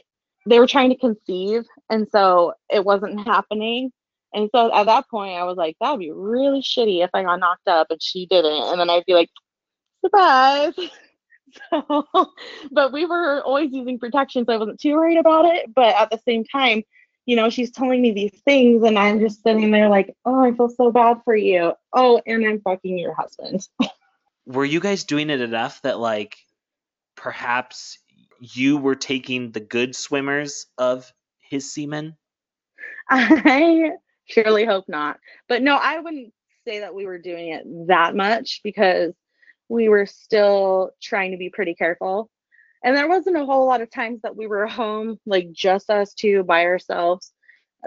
they 0.45 0.59
were 0.59 0.67
trying 0.67 0.89
to 0.89 0.97
conceive. 0.97 1.63
And 1.89 2.07
so 2.09 2.53
it 2.69 2.83
wasn't 2.83 3.25
happening. 3.25 3.91
And 4.33 4.49
so 4.53 4.73
at 4.73 4.85
that 4.85 5.09
point, 5.09 5.37
I 5.37 5.43
was 5.43 5.57
like, 5.57 5.75
that 5.79 5.91
would 5.91 5.99
be 5.99 6.11
really 6.11 6.61
shitty 6.61 7.03
if 7.03 7.09
I 7.13 7.23
got 7.23 7.39
knocked 7.39 7.67
up 7.67 7.87
and 7.89 8.01
she 8.01 8.25
didn't. 8.25 8.63
And 8.63 8.79
then 8.79 8.89
I'd 8.89 9.05
be 9.05 9.13
like, 9.13 9.29
surprise. 10.03 10.73
So, 11.69 12.07
but 12.71 12.91
we 12.91 13.05
were 13.05 13.43
always 13.43 13.71
using 13.71 13.99
protection, 13.99 14.43
so 14.43 14.53
I 14.53 14.57
wasn't 14.57 14.79
too 14.79 14.95
worried 14.95 15.19
about 15.19 15.45
it. 15.45 15.71
But 15.71 15.95
at 15.95 16.09
the 16.09 16.19
same 16.25 16.43
time, 16.43 16.81
you 17.27 17.35
know, 17.35 17.51
she's 17.51 17.69
telling 17.69 18.01
me 18.01 18.11
these 18.11 18.41
things, 18.43 18.83
and 18.83 18.97
I'm 18.97 19.19
just 19.19 19.43
sitting 19.43 19.69
there 19.69 19.87
like, 19.87 20.15
oh, 20.25 20.43
I 20.43 20.51
feel 20.53 20.69
so 20.69 20.91
bad 20.91 21.21
for 21.23 21.35
you. 21.35 21.73
Oh, 21.93 22.19
and 22.25 22.43
I'm 22.43 22.59
fucking 22.61 22.97
your 22.97 23.13
husband. 23.13 23.67
Were 24.47 24.65
you 24.65 24.79
guys 24.79 25.03
doing 25.03 25.29
it 25.29 25.41
enough 25.41 25.81
that, 25.83 25.99
like, 25.99 26.37
perhaps 27.15 27.99
you 28.39 28.77
were 28.77 28.95
taking 28.95 29.51
the 29.51 29.61
good 29.61 29.95
swimmers 29.95 30.65
of 30.77 31.13
his 31.39 31.71
semen? 31.71 32.17
I 33.09 33.91
surely 34.25 34.65
hope 34.65 34.85
not. 34.87 35.17
But 35.47 35.61
no, 35.61 35.75
I 35.75 35.99
wouldn't 35.99 36.33
say 36.65 36.79
that 36.79 36.95
we 36.95 37.05
were 37.05 37.17
doing 37.17 37.49
it 37.49 37.63
that 37.87 38.15
much 38.15 38.61
because 38.63 39.13
we 39.69 39.89
were 39.89 40.05
still 40.05 40.91
trying 41.01 41.31
to 41.31 41.37
be 41.37 41.49
pretty 41.49 41.75
careful. 41.75 42.29
And 42.83 42.95
there 42.95 43.07
wasn't 43.07 43.37
a 43.37 43.45
whole 43.45 43.65
lot 43.65 43.81
of 43.81 43.89
times 43.89 44.21
that 44.23 44.35
we 44.35 44.47
were 44.47 44.67
home, 44.67 45.17
like 45.25 45.51
just 45.51 45.89
us 45.89 46.13
two 46.13 46.43
by 46.43 46.65
ourselves, 46.65 47.31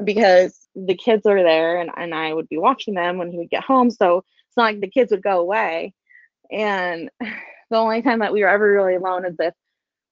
because 0.03 0.69
the 0.75 0.95
kids 0.95 1.25
were 1.25 1.43
there 1.43 1.81
and, 1.81 1.91
and 1.97 2.15
I 2.15 2.33
would 2.33 2.49
be 2.49 2.59
watching 2.59 2.95
them 2.95 3.19
when 3.19 3.31
he 3.31 3.39
would 3.39 3.51
get 3.51 3.65
home. 3.65 3.91
So 3.91 4.19
it's 4.19 4.57
not 4.57 4.65
like 4.65 4.81
the 4.81 4.91
kids 4.91 5.11
would 5.11 5.23
go 5.23 5.41
away. 5.41 5.95
And 6.51 7.11
the 7.71 7.77
only 7.77 8.03
time 8.03 8.21
that 8.21 8.33
we 8.33 8.43
were 8.43 8.49
ever 8.49 8.73
really 8.73 8.95
alone 8.95 9.27
is 9.27 9.37
if 9.39 9.55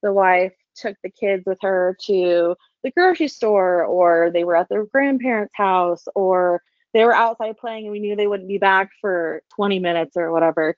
the 0.02 0.12
wife 0.12 0.52
took 0.76 0.96
the 1.02 1.10
kids 1.10 1.44
with 1.46 1.58
her 1.62 1.96
to 2.06 2.56
the 2.85 2.90
grocery 2.90 3.29
store 3.29 3.83
or 3.83 4.31
they 4.31 4.44
were 4.44 4.55
at 4.55 4.68
their 4.68 4.85
grandparents' 4.85 5.55
house 5.57 6.05
or 6.14 6.62
they 6.92 7.05
were 7.05 7.14
outside 7.14 7.57
playing 7.57 7.87
and 7.87 7.92
we 7.92 7.99
knew 7.99 8.14
they 8.14 8.29
wouldn't 8.29 8.49
be 8.49 8.59
back 8.59 8.90
for 9.01 9.42
20 9.57 9.81
minutes 9.81 10.16
or 10.16 10.31
whatever. 10.31 10.77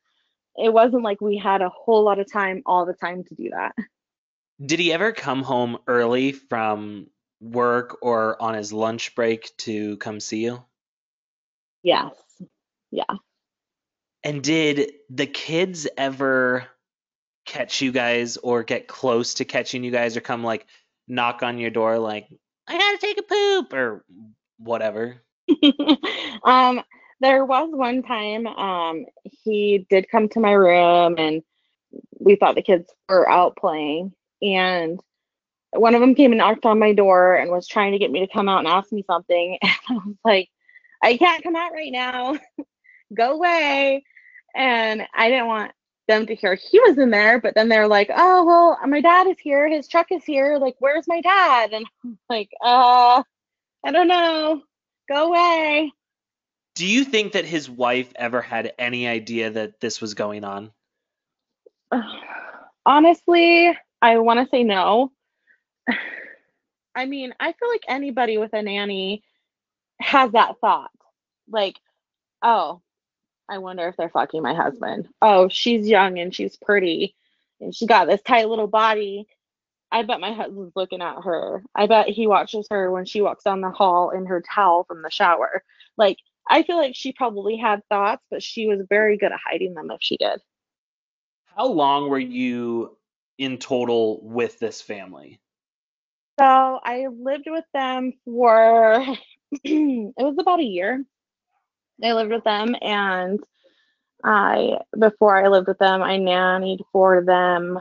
It 0.56 0.72
wasn't 0.72 1.02
like 1.02 1.20
we 1.20 1.36
had 1.36 1.60
a 1.60 1.68
whole 1.68 2.04
lot 2.04 2.18
of 2.18 2.32
time 2.32 2.62
all 2.64 2.86
the 2.86 2.94
time 2.94 3.24
to 3.24 3.34
do 3.34 3.50
that. 3.50 3.74
Did 4.64 4.78
he 4.78 4.92
ever 4.92 5.12
come 5.12 5.42
home 5.42 5.76
early 5.86 6.32
from 6.32 7.08
work 7.40 7.98
or 8.00 8.40
on 8.40 8.54
his 8.54 8.72
lunch 8.72 9.14
break 9.14 9.54
to 9.58 9.98
come 9.98 10.20
see 10.20 10.44
you? 10.44 10.64
Yes. 11.82 12.14
Yeah. 12.90 13.16
And 14.24 14.42
did 14.42 14.92
the 15.10 15.26
kids 15.26 15.86
ever 15.98 16.66
catch 17.44 17.82
you 17.82 17.92
guys 17.92 18.38
or 18.38 18.62
get 18.62 18.88
close 18.88 19.34
to 19.34 19.44
catching 19.44 19.84
you 19.84 19.90
guys 19.90 20.16
or 20.16 20.20
come 20.20 20.42
like 20.42 20.66
knock 21.08 21.42
on 21.42 21.58
your 21.58 21.70
door 21.70 21.98
like 21.98 22.28
I 22.68 22.78
gotta 22.78 22.98
take 22.98 23.18
a 23.18 23.22
poop 23.22 23.72
or 23.72 24.04
whatever? 24.58 25.22
um, 26.44 26.82
there 27.20 27.44
was 27.44 27.68
one 27.72 28.02
time 28.02 28.46
um, 28.46 29.06
he 29.22 29.86
did 29.88 30.10
come 30.10 30.28
to 30.30 30.40
my 30.40 30.52
room 30.52 31.16
and 31.18 31.42
we 32.18 32.36
thought 32.36 32.54
the 32.54 32.62
kids 32.62 32.92
were 33.08 33.28
out 33.28 33.56
playing 33.56 34.12
and 34.42 35.00
one 35.72 35.94
of 35.94 36.00
them 36.00 36.14
came 36.14 36.32
and 36.32 36.38
knocked 36.38 36.64
on 36.64 36.78
my 36.78 36.92
door 36.92 37.36
and 37.36 37.50
was 37.50 37.66
trying 37.66 37.92
to 37.92 37.98
get 37.98 38.10
me 38.10 38.20
to 38.20 38.32
come 38.32 38.48
out 38.48 38.58
and 38.58 38.68
ask 38.68 38.92
me 38.92 39.04
something 39.06 39.58
and 39.62 39.72
i 39.88 39.94
was 39.94 40.16
like 40.24 40.48
i 41.02 41.16
can't 41.16 41.42
come 41.42 41.56
out 41.56 41.72
right 41.72 41.92
now 41.92 42.38
go 43.16 43.32
away 43.32 44.02
and 44.54 45.06
i 45.14 45.28
didn't 45.28 45.46
want 45.46 45.72
them 46.06 46.26
to 46.26 46.34
hear. 46.34 46.54
He 46.54 46.78
was 46.80 46.98
in 46.98 47.10
there 47.10 47.40
but 47.40 47.54
then 47.54 47.68
they're 47.68 47.88
like 47.88 48.10
oh 48.14 48.44
well 48.44 48.78
my 48.86 49.00
dad 49.00 49.26
is 49.26 49.38
here. 49.38 49.68
His 49.68 49.88
truck 49.88 50.10
is 50.10 50.24
here. 50.24 50.58
Like 50.58 50.76
where's 50.78 51.06
my 51.08 51.20
dad? 51.20 51.72
And 51.72 51.86
i'm 52.04 52.18
like 52.28 52.50
uh 52.62 53.22
i 53.84 53.92
don't 53.92 54.08
know. 54.08 54.62
Go 55.08 55.28
away. 55.28 55.92
Do 56.74 56.86
you 56.86 57.04
think 57.04 57.32
that 57.32 57.44
his 57.44 57.70
wife 57.70 58.12
ever 58.16 58.42
had 58.42 58.72
any 58.78 59.06
idea 59.06 59.50
that 59.50 59.80
this 59.80 60.00
was 60.00 60.14
going 60.14 60.44
on? 60.44 60.70
honestly 62.86 63.76
i 64.02 64.18
want 64.18 64.40
to 64.40 64.48
say 64.50 64.62
no. 64.64 65.12
I 66.94 67.06
mean 67.06 67.34
i 67.40 67.52
feel 67.52 67.68
like 67.68 67.84
anybody 67.88 68.38
with 68.38 68.52
a 68.52 68.62
nanny 68.62 69.22
has 70.00 70.32
that 70.32 70.60
thought. 70.60 70.90
Like 71.48 71.78
oh 72.42 72.82
i 73.48 73.58
wonder 73.58 73.88
if 73.88 73.96
they're 73.96 74.08
fucking 74.08 74.42
my 74.42 74.54
husband. 74.54 75.08
Oh 75.22 75.48
she's 75.48 75.88
young 75.88 76.18
and 76.18 76.34
she's 76.34 76.56
pretty 76.56 77.14
and 77.60 77.74
she 77.74 77.86
got 77.86 78.06
this 78.06 78.22
tight 78.22 78.48
little 78.48 78.66
body. 78.66 79.26
I 79.90 80.02
bet 80.02 80.20
my 80.20 80.32
husband's 80.32 80.74
looking 80.74 81.00
at 81.00 81.22
her. 81.22 81.62
I 81.74 81.86
bet 81.86 82.08
he 82.08 82.26
watches 82.26 82.66
her 82.70 82.90
when 82.90 83.04
she 83.04 83.22
walks 83.22 83.44
down 83.44 83.60
the 83.60 83.70
hall 83.70 84.10
in 84.10 84.26
her 84.26 84.42
towel 84.42 84.84
from 84.84 85.02
the 85.02 85.10
shower. 85.10 85.62
Like 85.96 86.18
i 86.48 86.62
feel 86.62 86.76
like 86.76 86.94
she 86.94 87.12
probably 87.12 87.56
had 87.56 87.82
thoughts 87.88 88.22
but 88.30 88.40
she 88.40 88.68
was 88.68 88.80
very 88.88 89.16
good 89.16 89.32
at 89.32 89.40
hiding 89.44 89.74
them 89.74 89.90
if 89.90 89.98
she 90.00 90.16
did. 90.16 90.40
How 91.56 91.66
long 91.66 92.10
were 92.10 92.18
you 92.18 92.96
in 93.38 93.58
total 93.58 94.20
with 94.22 94.58
this 94.58 94.80
family? 94.80 95.40
So 96.38 96.44
I 96.44 97.06
lived 97.18 97.46
with 97.46 97.64
them 97.72 98.12
for 98.24 99.04
it 99.64 100.12
was 100.18 100.36
about 100.38 100.60
a 100.60 100.64
year. 100.64 101.02
I 102.02 102.12
lived 102.12 102.30
with 102.30 102.44
them 102.44 102.74
and 102.80 103.40
I 104.24 104.78
before 104.98 105.36
I 105.36 105.48
lived 105.48 105.68
with 105.68 105.78
them, 105.78 106.02
I 106.02 106.18
nannied 106.18 106.80
for 106.92 107.24
them. 107.24 107.78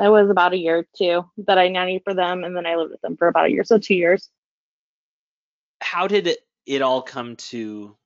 It 0.00 0.08
was 0.08 0.30
about 0.30 0.52
a 0.52 0.58
year 0.58 0.86
too 0.96 1.24
that 1.38 1.58
I 1.58 1.68
nannied 1.68 2.04
for 2.04 2.14
them 2.14 2.44
and 2.44 2.56
then 2.56 2.66
I 2.66 2.76
lived 2.76 2.92
with 2.92 3.00
them 3.00 3.16
for 3.16 3.28
about 3.28 3.46
a 3.46 3.50
year, 3.50 3.64
so 3.64 3.78
two 3.78 3.94
years. 3.94 4.28
How 5.82 6.06
did 6.06 6.26
it, 6.26 6.40
it 6.66 6.82
all 6.82 7.02
come 7.02 7.36
to 7.36 7.96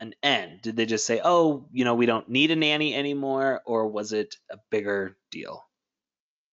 an 0.00 0.14
end? 0.22 0.62
Did 0.62 0.76
they 0.76 0.86
just 0.86 1.06
say, 1.06 1.20
"Oh, 1.24 1.66
you 1.72 1.84
know, 1.84 1.94
we 1.94 2.06
don't 2.06 2.28
need 2.28 2.50
a 2.50 2.56
nanny 2.56 2.94
anymore," 2.94 3.62
or 3.64 3.88
was 3.88 4.12
it 4.12 4.36
a 4.50 4.58
bigger 4.70 5.16
deal? 5.30 5.64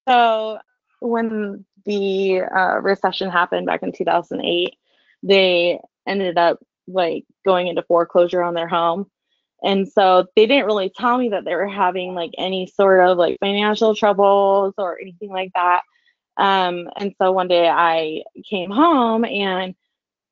So 0.08 0.60
when 0.99 1.65
the 1.86 2.41
uh, 2.41 2.79
recession 2.82 3.29
happened 3.29 3.67
back 3.67 3.84
in 3.84 3.91
2008, 3.91 4.75
they 5.23 5.79
ended 6.08 6.38
up 6.38 6.60
like 6.91 7.25
going 7.45 7.67
into 7.67 7.84
foreclosure 7.84 8.43
on 8.43 8.54
their 8.54 8.67
home. 8.67 9.10
And 9.63 9.88
so 9.88 10.25
they 10.36 10.45
didn't 10.45 10.65
really 10.65 10.89
tell 10.89 11.17
me 11.17 11.30
that 11.30 11.43
they 11.45 11.56
were 11.56 11.67
having 11.67 12.15
like 12.15 12.32
any 12.38 12.67
sort 12.67 13.02
of 13.02 13.17
like 13.17 13.38
financial 13.39 13.93
troubles 13.95 14.73
or 14.78 14.99
anything 14.99 15.30
like 15.30 15.52
that. 15.54 15.82
Um, 16.38 16.89
and 16.97 17.13
so 17.21 17.32
one 17.34 17.49
day 17.49 17.67
I 17.67 18.23
came 18.49 18.71
home 18.71 19.25
and 19.25 19.75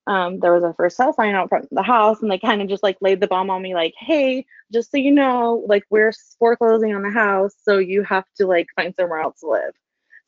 um, 0.07 0.39
there 0.39 0.53
was 0.53 0.63
a 0.63 0.73
for 0.73 0.89
sale 0.89 1.11
sign 1.11 1.35
out 1.35 1.49
front 1.49 1.65
of 1.65 1.69
the 1.71 1.83
house, 1.83 2.21
and 2.21 2.31
they 2.31 2.39
kind 2.39 2.61
of 2.61 2.69
just 2.69 2.81
like 2.81 2.97
laid 3.01 3.19
the 3.19 3.27
bomb 3.27 3.49
on 3.49 3.61
me, 3.61 3.75
like, 3.75 3.93
"Hey, 3.99 4.45
just 4.71 4.89
so 4.89 4.97
you 4.97 5.11
know, 5.11 5.65
like 5.67 5.83
we're 5.89 6.13
foreclosing 6.39 6.95
on 6.95 7.03
the 7.03 7.11
house, 7.11 7.53
so 7.61 7.77
you 7.77 8.03
have 8.03 8.23
to 8.37 8.47
like 8.47 8.67
find 8.75 8.95
somewhere 8.95 9.19
else 9.19 9.41
to 9.41 9.49
live." 9.49 9.73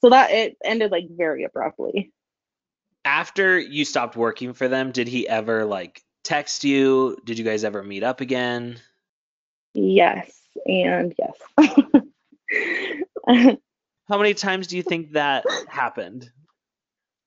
So 0.01 0.09
that 0.09 0.31
it 0.31 0.57
ended 0.65 0.91
like 0.91 1.05
very 1.09 1.45
abruptly. 1.45 2.11
After 3.05 3.57
you 3.57 3.85
stopped 3.85 4.17
working 4.17 4.53
for 4.53 4.67
them, 4.67 4.91
did 4.91 5.07
he 5.07 5.27
ever 5.27 5.63
like 5.63 6.03
text 6.29 6.63
you? 6.63 7.17
Did 7.25 7.39
you 7.39 7.43
guys 7.43 7.63
ever 7.63 7.81
meet 7.81 8.03
up 8.03 8.21
again? 8.21 8.79
Yes, 9.73 10.31
and 10.67 11.15
yes. 11.17 11.33
How 14.07 14.17
many 14.17 14.35
times 14.35 14.67
do 14.67 14.77
you 14.77 14.83
think 14.83 15.13
that 15.13 15.43
happened? 15.67 16.29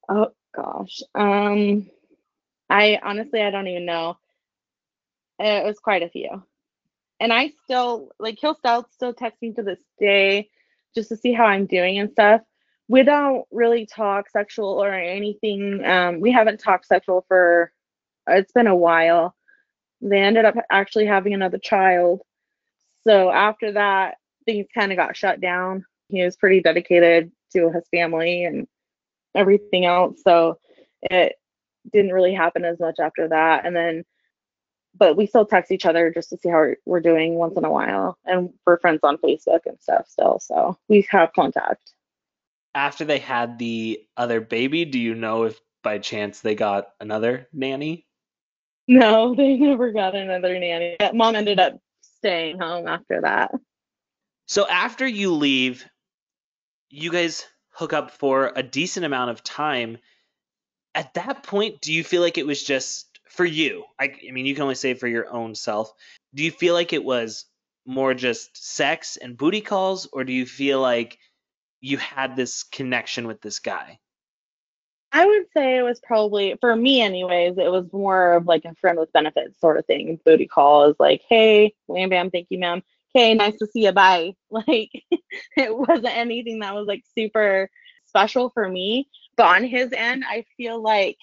oh 0.09 0.29
gosh. 0.55 1.01
Um, 1.15 1.91
I 2.71 3.01
honestly 3.03 3.43
I 3.43 3.51
don't 3.51 3.67
even 3.67 3.87
know. 3.87 4.19
It 5.41 5.65
was 5.65 5.81
quite 5.81 6.03
a 6.03 6.09
few. 6.09 6.43
And 7.19 7.33
I 7.33 7.53
still 7.65 8.11
like 8.21 8.39
he'll 8.41 8.55
still 8.55 8.87
still 8.93 9.15
text 9.15 9.43
me 9.43 9.53
to 9.55 9.63
this 9.63 9.81
day 9.99 10.49
just 10.95 11.09
to 11.09 11.17
see 11.17 11.33
how 11.33 11.45
I'm 11.45 11.67
doing 11.67 11.99
and 11.99 12.11
stuff. 12.11 12.43
We 12.89 13.03
don't 13.03 13.47
really 13.51 13.87
talk 13.87 14.31
sexual 14.31 14.83
or 14.83 14.93
anything. 14.93 15.85
Um, 15.85 16.21
we 16.21 16.31
haven't 16.31 16.61
talked 16.61 16.87
sexual 16.87 17.25
for 17.27 17.73
it's 18.27 18.53
been 18.53 18.67
a 18.67 18.77
while. 18.77 19.35
They 20.01 20.21
ended 20.21 20.45
up 20.45 20.57
actually 20.71 21.07
having 21.07 21.35
another 21.35 21.59
child. 21.59 22.23
So 23.05 23.31
after 23.31 23.73
that, 23.73 24.17
things 24.45 24.67
kind 24.75 24.93
of 24.93 24.97
got 24.97 25.17
shut 25.17 25.41
down. 25.41 25.85
He 26.09 26.23
was 26.23 26.37
pretty 26.37 26.61
dedicated 26.61 27.33
to 27.53 27.71
his 27.71 27.85
family 27.91 28.45
and 28.45 28.67
everything 29.35 29.85
else. 29.85 30.21
So 30.23 30.59
it 31.03 31.37
didn't 31.93 32.13
really 32.13 32.35
happen 32.35 32.65
as 32.65 32.79
much 32.79 32.97
after 33.01 33.29
that. 33.29 33.67
And 33.67 33.75
then, 33.75 34.05
but 34.97 35.17
we 35.17 35.27
still 35.27 35.47
text 35.47 35.73
each 35.73 35.87
other 35.87 36.13
just 36.13 36.31
to 36.31 36.37
see 36.37 36.49
how 36.49 36.75
we're, 36.85 37.01
doing 37.01 37.35
once 37.35 37.57
in 37.57 37.65
a 37.65 37.71
while. 37.71 38.19
And 38.25 38.51
we're 38.67 38.79
friends 38.79 39.01
on 39.03 39.19
Facebook 39.19 39.61
and 39.67 39.81
stuff 39.81 40.07
still. 40.09 40.39
So 40.41 40.79
we 40.89 41.07
have 41.11 41.33
contact. 41.33 41.93
After 42.75 43.05
they 43.05 43.19
had 43.19 43.59
the 43.59 44.05
other 44.17 44.41
baby, 44.41 44.85
do 44.85 44.99
you 44.99 45.15
know 45.15 45.45
if 45.45 45.61
by 45.83 45.99
chance 45.99 46.41
they 46.41 46.55
got 46.55 46.89
another 47.01 47.49
nanny? 47.53 48.07
No, 48.89 49.35
they 49.37 49.57
never 49.57 49.93
got 49.93 50.15
another 50.15 50.59
nanny. 50.59 50.97
Mom 51.13 51.35
ended 51.35 51.61
up 51.61 51.79
staying 52.01 52.59
home 52.59 52.87
after 52.87 53.21
that. 53.23 53.53
So 54.47 54.67
after 54.69 55.07
you 55.07 55.33
leave, 55.33 55.85
you 56.91 57.11
guys 57.11 57.47
hook 57.71 57.93
up 57.93 58.11
for 58.11 58.53
a 58.55 58.63
decent 58.63 59.07
amount 59.07 59.31
of 59.31 59.43
time. 59.43 59.99
At 60.95 61.15
that 61.15 61.43
point, 61.43 61.81
do 61.81 61.93
you 61.93 62.05
feel 62.05 62.21
like 62.21 62.39
it 62.39 62.47
was 62.47 62.63
just 62.63 63.19
for 63.31 63.45
you? 63.45 63.85
I, 63.99 64.15
I 64.29 64.33
mean, 64.33 64.47
you 64.47 64.55
can 64.55 64.65
only 64.65 64.75
say 64.75 64.95
for 64.95 65.09
your 65.09 65.33
own 65.33 65.55
self. 65.55 65.91
Do 66.35 66.43
you 66.43 66.51
feel 66.51 66.75
like 66.75 66.93
it 66.93 67.05
was 67.05 67.47
more 67.87 68.15
just 68.15 68.57
sex 68.57 69.17
and 69.17 69.37
booty 69.37 69.63
calls, 69.63 70.07
or 70.13 70.25
do 70.25 70.33
you 70.33 70.45
feel 70.47 70.81
like 70.81 71.19
you 71.81 71.97
had 71.97 72.37
this 72.37 72.63
connection 72.63 73.27
with 73.27 73.41
this 73.41 73.59
guy? 73.59 73.99
I 75.13 75.27
would 75.27 75.45
say 75.55 75.77
it 75.77 75.83
was 75.83 76.01
probably 76.01 76.57
for 76.61 76.75
me 76.75 77.03
anyways, 77.03 77.59
it 77.59 77.71
was 77.71 77.93
more 77.93 78.33
of 78.33 78.47
like 78.47 78.65
a 78.65 78.75
friend 78.77 78.99
with 78.99 79.13
benefits 79.13 79.61
sort 79.61 79.79
of 79.79 79.85
thing. 79.87 80.19
Booty 80.25 80.47
call 80.47 80.91
is 80.91 80.97
like, 80.99 81.23
hey, 81.29 81.75
wham 81.87 82.09
bam, 82.09 82.31
thank 82.31 82.47
you, 82.51 82.59
ma'am. 82.59 82.83
Okay, 83.15 83.35
nice 83.35 83.59
to 83.59 83.67
see 83.67 83.85
you. 83.85 83.93
Bye. 83.93 84.35
Like 84.51 84.91
it 85.57 85.77
wasn't 85.77 86.17
anything 86.17 86.61
that 86.61 86.75
was 86.75 86.87
like 86.87 87.05
super 87.15 87.69
special 88.07 88.51
for 88.51 88.69
me. 88.69 89.09
But 89.37 89.47
on 89.47 89.65
his 89.65 89.93
end, 89.93 90.25
I 90.29 90.45
feel 90.57 90.81
like, 90.81 91.19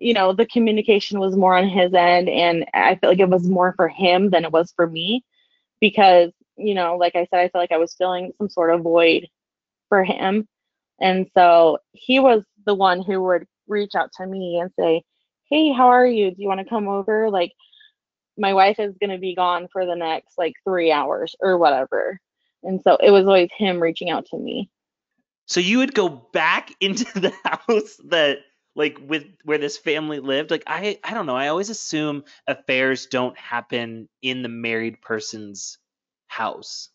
you 0.00 0.14
know, 0.14 0.32
the 0.32 0.46
communication 0.46 1.20
was 1.20 1.36
more 1.36 1.56
on 1.56 1.68
his 1.68 1.94
end 1.94 2.28
and 2.28 2.64
I 2.74 2.96
feel 2.96 3.10
like 3.10 3.20
it 3.20 3.28
was 3.28 3.48
more 3.48 3.74
for 3.76 3.88
him 3.88 4.30
than 4.30 4.44
it 4.44 4.52
was 4.52 4.72
for 4.74 4.88
me. 4.88 5.24
Because, 5.80 6.32
you 6.56 6.74
know, 6.74 6.96
like 6.96 7.14
I 7.14 7.26
said, 7.30 7.40
I 7.40 7.48
feel 7.48 7.60
like 7.60 7.72
I 7.72 7.78
was 7.78 7.94
filling 7.94 8.32
some 8.38 8.48
sort 8.48 8.74
of 8.74 8.82
void 8.82 9.28
for 9.88 10.02
him. 10.04 10.48
And 11.00 11.28
so 11.34 11.78
he 11.92 12.20
was 12.20 12.44
the 12.66 12.74
one 12.74 13.02
who 13.02 13.22
would 13.22 13.46
reach 13.68 13.94
out 13.94 14.10
to 14.16 14.26
me 14.26 14.58
and 14.60 14.70
say, 14.78 15.02
Hey, 15.50 15.72
how 15.72 15.88
are 15.88 16.06
you? 16.06 16.30
Do 16.30 16.42
you 16.42 16.48
want 16.48 16.60
to 16.60 16.68
come 16.68 16.88
over? 16.88 17.30
Like, 17.30 17.52
my 18.36 18.54
wife 18.54 18.78
is 18.78 18.96
going 18.98 19.10
to 19.10 19.18
be 19.18 19.34
gone 19.34 19.68
for 19.72 19.86
the 19.86 19.94
next 19.94 20.36
like 20.38 20.54
three 20.64 20.90
hours 20.90 21.34
or 21.40 21.58
whatever. 21.58 22.20
And 22.62 22.80
so 22.82 22.96
it 22.96 23.10
was 23.10 23.26
always 23.26 23.50
him 23.56 23.80
reaching 23.80 24.10
out 24.10 24.26
to 24.26 24.38
me. 24.38 24.70
So 25.46 25.60
you 25.60 25.78
would 25.78 25.94
go 25.94 26.08
back 26.08 26.74
into 26.80 27.04
the 27.18 27.32
house 27.44 28.00
that 28.08 28.38
like 28.76 28.98
with 29.00 29.24
where 29.44 29.58
this 29.58 29.76
family 29.76 30.20
lived? 30.20 30.50
Like 30.50 30.64
I 30.66 30.98
I 31.04 31.14
don't 31.14 31.26
know, 31.26 31.36
I 31.36 31.48
always 31.48 31.70
assume 31.70 32.24
affairs 32.46 33.06
don't 33.06 33.38
happen 33.38 34.08
in 34.22 34.42
the 34.42 34.48
married 34.48 35.00
person's 35.00 35.78
house. 36.26 36.88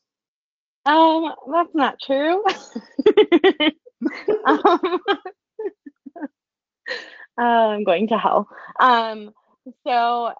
Um, 0.86 1.34
that's 1.52 1.76
not 1.76 1.98
true. 2.06 2.44
um, 4.46 5.00
I'm 7.43 7.84
going 7.84 8.08
to 8.10 8.17
hell. 8.17 8.49
Um, 8.80 9.32
so 9.86 10.34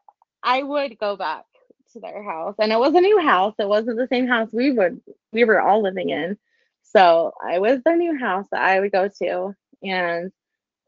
I 0.44 0.64
would 0.64 0.98
go 1.00 1.16
back 1.18 1.46
to 1.94 2.00
their 2.00 2.24
house, 2.24 2.56
and 2.60 2.72
it 2.72 2.80
was 2.80 2.96
a 2.96 3.02
new 3.02 3.20
house. 3.22 3.56
It 3.60 3.68
wasn't 3.68 3.98
the 3.98 4.08
same 4.08 4.28
house 4.28 4.50
we 4.54 4.72
would 4.72 5.02
we 5.34 5.44
were 5.46 5.62
all 5.62 5.82
living 5.84 6.10
in. 6.10 6.38
So 6.84 7.34
I 7.44 7.60
was 7.60 7.80
the 7.86 7.96
new 7.96 8.18
house 8.18 8.48
that 8.52 8.62
I 8.62 8.80
would 8.80 8.92
go 8.92 9.10
to, 9.24 9.56
and 9.84 10.32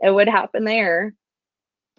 it 0.02 0.12
would 0.12 0.30
happen 0.30 0.66
there. 0.66 1.14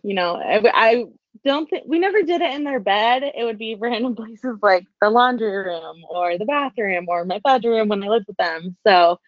You 0.02 0.14
know, 0.14 0.36
I, 0.36 0.62
I 0.74 1.04
don't 1.44 1.68
think 1.70 1.84
we 1.86 1.98
never 1.98 2.22
did 2.22 2.42
it 2.42 2.54
in 2.54 2.64
their 2.64 2.80
bed. 2.80 3.22
It 3.24 3.44
would 3.44 3.58
be 3.58 3.76
random 3.76 4.16
places 4.16 4.58
like 4.62 4.86
the 5.02 5.10
laundry 5.10 5.56
room 5.56 6.04
or 6.10 6.38
the 6.38 6.46
bathroom 6.46 7.06
or 7.08 7.24
my 7.26 7.40
bedroom 7.44 7.88
when 7.88 8.04
I 8.04 8.08
lived 8.08 8.28
with 8.28 8.38
them. 8.38 8.76
So 8.86 9.20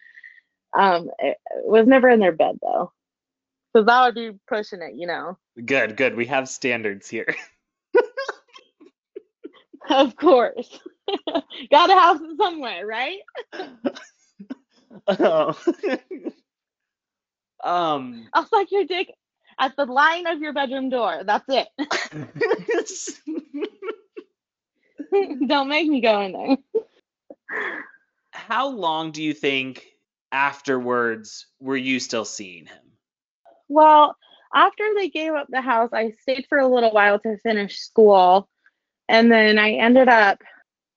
um, 0.78 1.10
it, 1.20 1.38
it 1.56 1.66
was 1.66 1.88
never 1.88 2.10
in 2.10 2.20
their 2.20 2.32
bed 2.32 2.58
though. 2.62 2.92
So 3.74 3.82
that 3.82 4.04
would 4.04 4.14
be 4.14 4.38
pushing 4.46 4.82
it, 4.82 4.94
you 4.94 5.06
know. 5.06 5.36
Good, 5.64 5.96
good. 5.96 6.14
We 6.16 6.26
have 6.26 6.48
standards 6.48 7.08
here. 7.08 7.34
Of 9.90 10.16
course. 10.16 10.80
Gotta 11.70 11.92
have 11.92 12.20
it 12.22 12.36
somewhere, 12.38 12.86
right? 12.86 13.18
Oh. 15.08 15.58
um 17.64 18.28
I'll 18.32 18.46
suck 18.46 18.70
your 18.70 18.84
dick 18.84 19.12
at 19.58 19.74
the 19.76 19.86
line 19.86 20.28
of 20.28 20.40
your 20.40 20.52
bedroom 20.52 20.88
door. 20.88 21.22
That's 21.26 21.44
it. 21.48 21.68
Don't 25.48 25.68
make 25.68 25.88
me 25.88 26.00
go 26.00 26.20
in 26.20 26.32
there. 26.32 26.56
how 28.30 28.68
long 28.68 29.10
do 29.10 29.22
you 29.22 29.34
think 29.34 29.84
afterwards 30.30 31.46
were 31.60 31.76
you 31.76 31.98
still 31.98 32.24
seeing 32.24 32.66
him? 32.66 32.83
Well, 33.68 34.16
after 34.54 34.84
they 34.94 35.08
gave 35.08 35.32
up 35.32 35.48
the 35.48 35.60
house, 35.60 35.90
I 35.92 36.10
stayed 36.22 36.46
for 36.48 36.58
a 36.58 36.68
little 36.68 36.92
while 36.92 37.18
to 37.20 37.38
finish 37.38 37.78
school. 37.78 38.48
And 39.08 39.30
then 39.30 39.58
I 39.58 39.72
ended 39.72 40.08
up 40.08 40.38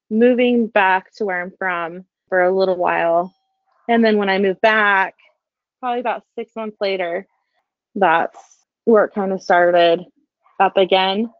moving 0.10 0.68
back 0.68 1.12
to 1.16 1.26
where 1.26 1.42
I'm 1.42 1.52
from 1.58 2.06
for 2.30 2.44
a 2.44 2.56
little 2.56 2.78
while. 2.78 3.34
And 3.90 4.04
then 4.04 4.18
when 4.18 4.30
I 4.30 4.38
moved 4.38 4.62
back, 4.62 5.16
probably 5.80 6.00
about 6.00 6.24
six 6.36 6.56
months 6.56 6.78
later, 6.80 7.26
that's 7.96 8.38
where 8.86 9.06
it 9.06 9.14
kind 9.14 9.32
of 9.32 9.42
started 9.42 10.06
up 10.60 10.78
again. 10.78 11.32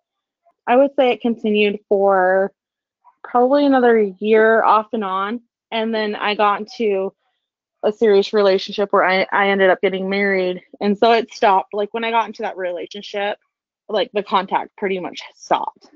I 0.66 0.76
would 0.76 0.92
say 0.96 1.12
it 1.12 1.22
continued 1.22 1.80
for 1.88 2.52
probably 3.24 3.66
another 3.66 4.00
year 4.00 4.64
off 4.64 4.88
and 4.94 5.04
on. 5.04 5.42
And 5.72 5.94
then 5.94 6.16
I 6.16 6.36
got 6.36 6.62
into 6.62 7.14
a 7.84 7.92
serious 7.92 8.34
relationship 8.34 8.92
where 8.92 9.04
I, 9.04 9.28
I 9.32 9.50
ended 9.50 9.70
up 9.70 9.82
getting 9.82 10.10
married. 10.10 10.62
And 10.82 10.98
so 10.98 11.12
it 11.12 11.34
stopped. 11.34 11.74
Like 11.74 11.94
when 11.94 12.04
I 12.04 12.12
got 12.12 12.28
into 12.28 12.42
that 12.42 12.58
relationship, 12.58 13.38
like 13.88 14.12
the 14.14 14.24
contact 14.24 14.76
pretty 14.78 15.00
much 15.00 15.22
stopped. 15.36 15.88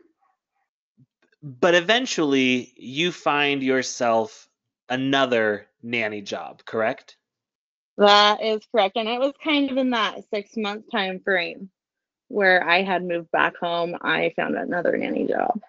But 1.44 1.74
eventually 1.74 2.72
you 2.78 3.12
find 3.12 3.64
yourself 3.64 4.48
another 4.90 5.68
nanny 5.82 6.22
job, 6.22 6.64
correct? 6.66 7.18
That 7.98 8.44
is 8.44 8.62
correct. 8.72 8.96
And 8.98 9.10
it 9.10 9.20
was 9.20 9.34
kind 9.44 9.72
of 9.72 9.78
in 9.78 9.90
that 9.92 10.24
six 10.30 10.56
month 10.56 10.86
time 10.92 11.20
frame 11.24 11.70
where 12.28 12.68
I 12.68 12.84
had 12.84 13.04
moved 13.04 13.32
back 13.32 13.58
home. 13.58 13.98
I 14.02 14.34
found 14.36 14.56
another 14.56 14.96
nanny 14.98 15.28
job. 15.28 15.60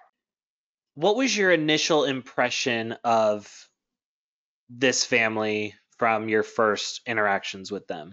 What 0.94 1.16
was 1.16 1.36
your 1.36 1.50
initial 1.50 2.04
impression 2.04 2.96
of 3.02 3.68
this 4.68 5.04
family 5.04 5.74
from 6.02 6.28
your 6.28 6.42
first 6.42 7.00
interactions 7.06 7.70
with 7.70 7.86
them? 7.86 8.12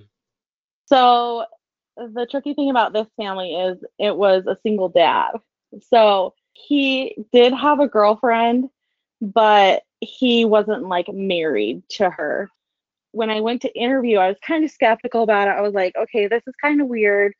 So 0.85 1.45
the 1.97 2.27
tricky 2.29 2.53
thing 2.53 2.69
about 2.69 2.93
this 2.93 3.07
family 3.17 3.55
is 3.55 3.79
it 3.97 4.15
was 4.15 4.45
a 4.45 4.59
single 4.61 4.89
dad. 4.89 5.31
So 5.89 6.35
he 6.53 7.15
did 7.33 7.51
have 7.51 7.79
a 7.79 7.87
girlfriend, 7.87 8.69
but 9.19 9.81
he 10.01 10.45
wasn't 10.45 10.83
like 10.83 11.11
married 11.11 11.81
to 11.93 12.11
her. 12.11 12.51
When 13.11 13.31
I 13.31 13.41
went 13.41 13.63
to 13.63 13.75
interview, 13.75 14.19
I 14.19 14.27
was 14.27 14.37
kind 14.45 14.63
of 14.63 14.69
skeptical 14.69 15.23
about 15.23 15.47
it. 15.47 15.57
I 15.57 15.61
was 15.61 15.73
like, 15.73 15.95
okay, 15.99 16.27
this 16.27 16.43
is 16.45 16.53
kind 16.61 16.81
of 16.81 16.87
weird. 16.87 17.33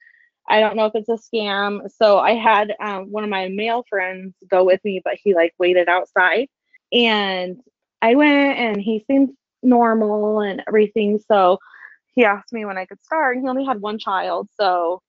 I 0.49 0.62
don't 0.62 0.75
know 0.75 0.88
if 0.88 0.95
it's 0.95 1.09
a 1.09 1.35
scam. 1.35 1.88
So 1.95 2.17
I 2.17 2.31
had 2.33 2.73
um, 2.81 3.12
one 3.12 3.23
of 3.23 3.29
my 3.29 3.49
male 3.49 3.85
friends 3.88 4.33
go 4.49 4.63
with 4.63 4.83
me, 4.83 4.99
but 5.05 5.13
he 5.23 5.35
like 5.35 5.53
waited 5.59 5.88
outside. 5.88 6.47
And 6.91 7.59
I 8.01 8.15
went 8.15 8.57
and 8.57 8.81
he 8.81 9.05
seemed 9.05 9.35
normal 9.62 10.41
and 10.41 10.63
everything. 10.67 11.19
So 11.28 11.60
he 12.15 12.26
asked 12.26 12.54
me 12.54 12.65
when 12.65 12.78
I 12.78 12.86
could 12.86 13.02
start. 13.04 13.36
And 13.36 13.45
he 13.45 13.50
only 13.50 13.65
had 13.65 13.82
one 13.82 14.00
child. 14.00 14.50
So 14.60 15.02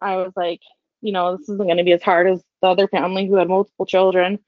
I 0.00 0.16
was 0.16 0.32
like, 0.36 0.60
you 1.00 1.12
know, 1.12 1.36
this 1.36 1.48
isn't 1.48 1.58
going 1.58 1.76
to 1.76 1.84
be 1.84 1.92
as 1.92 2.02
hard 2.02 2.26
as 2.26 2.42
the 2.62 2.68
other 2.68 2.88
family 2.88 3.26
who 3.26 3.36
had 3.36 3.48
multiple 3.48 3.86
children. 3.86 4.38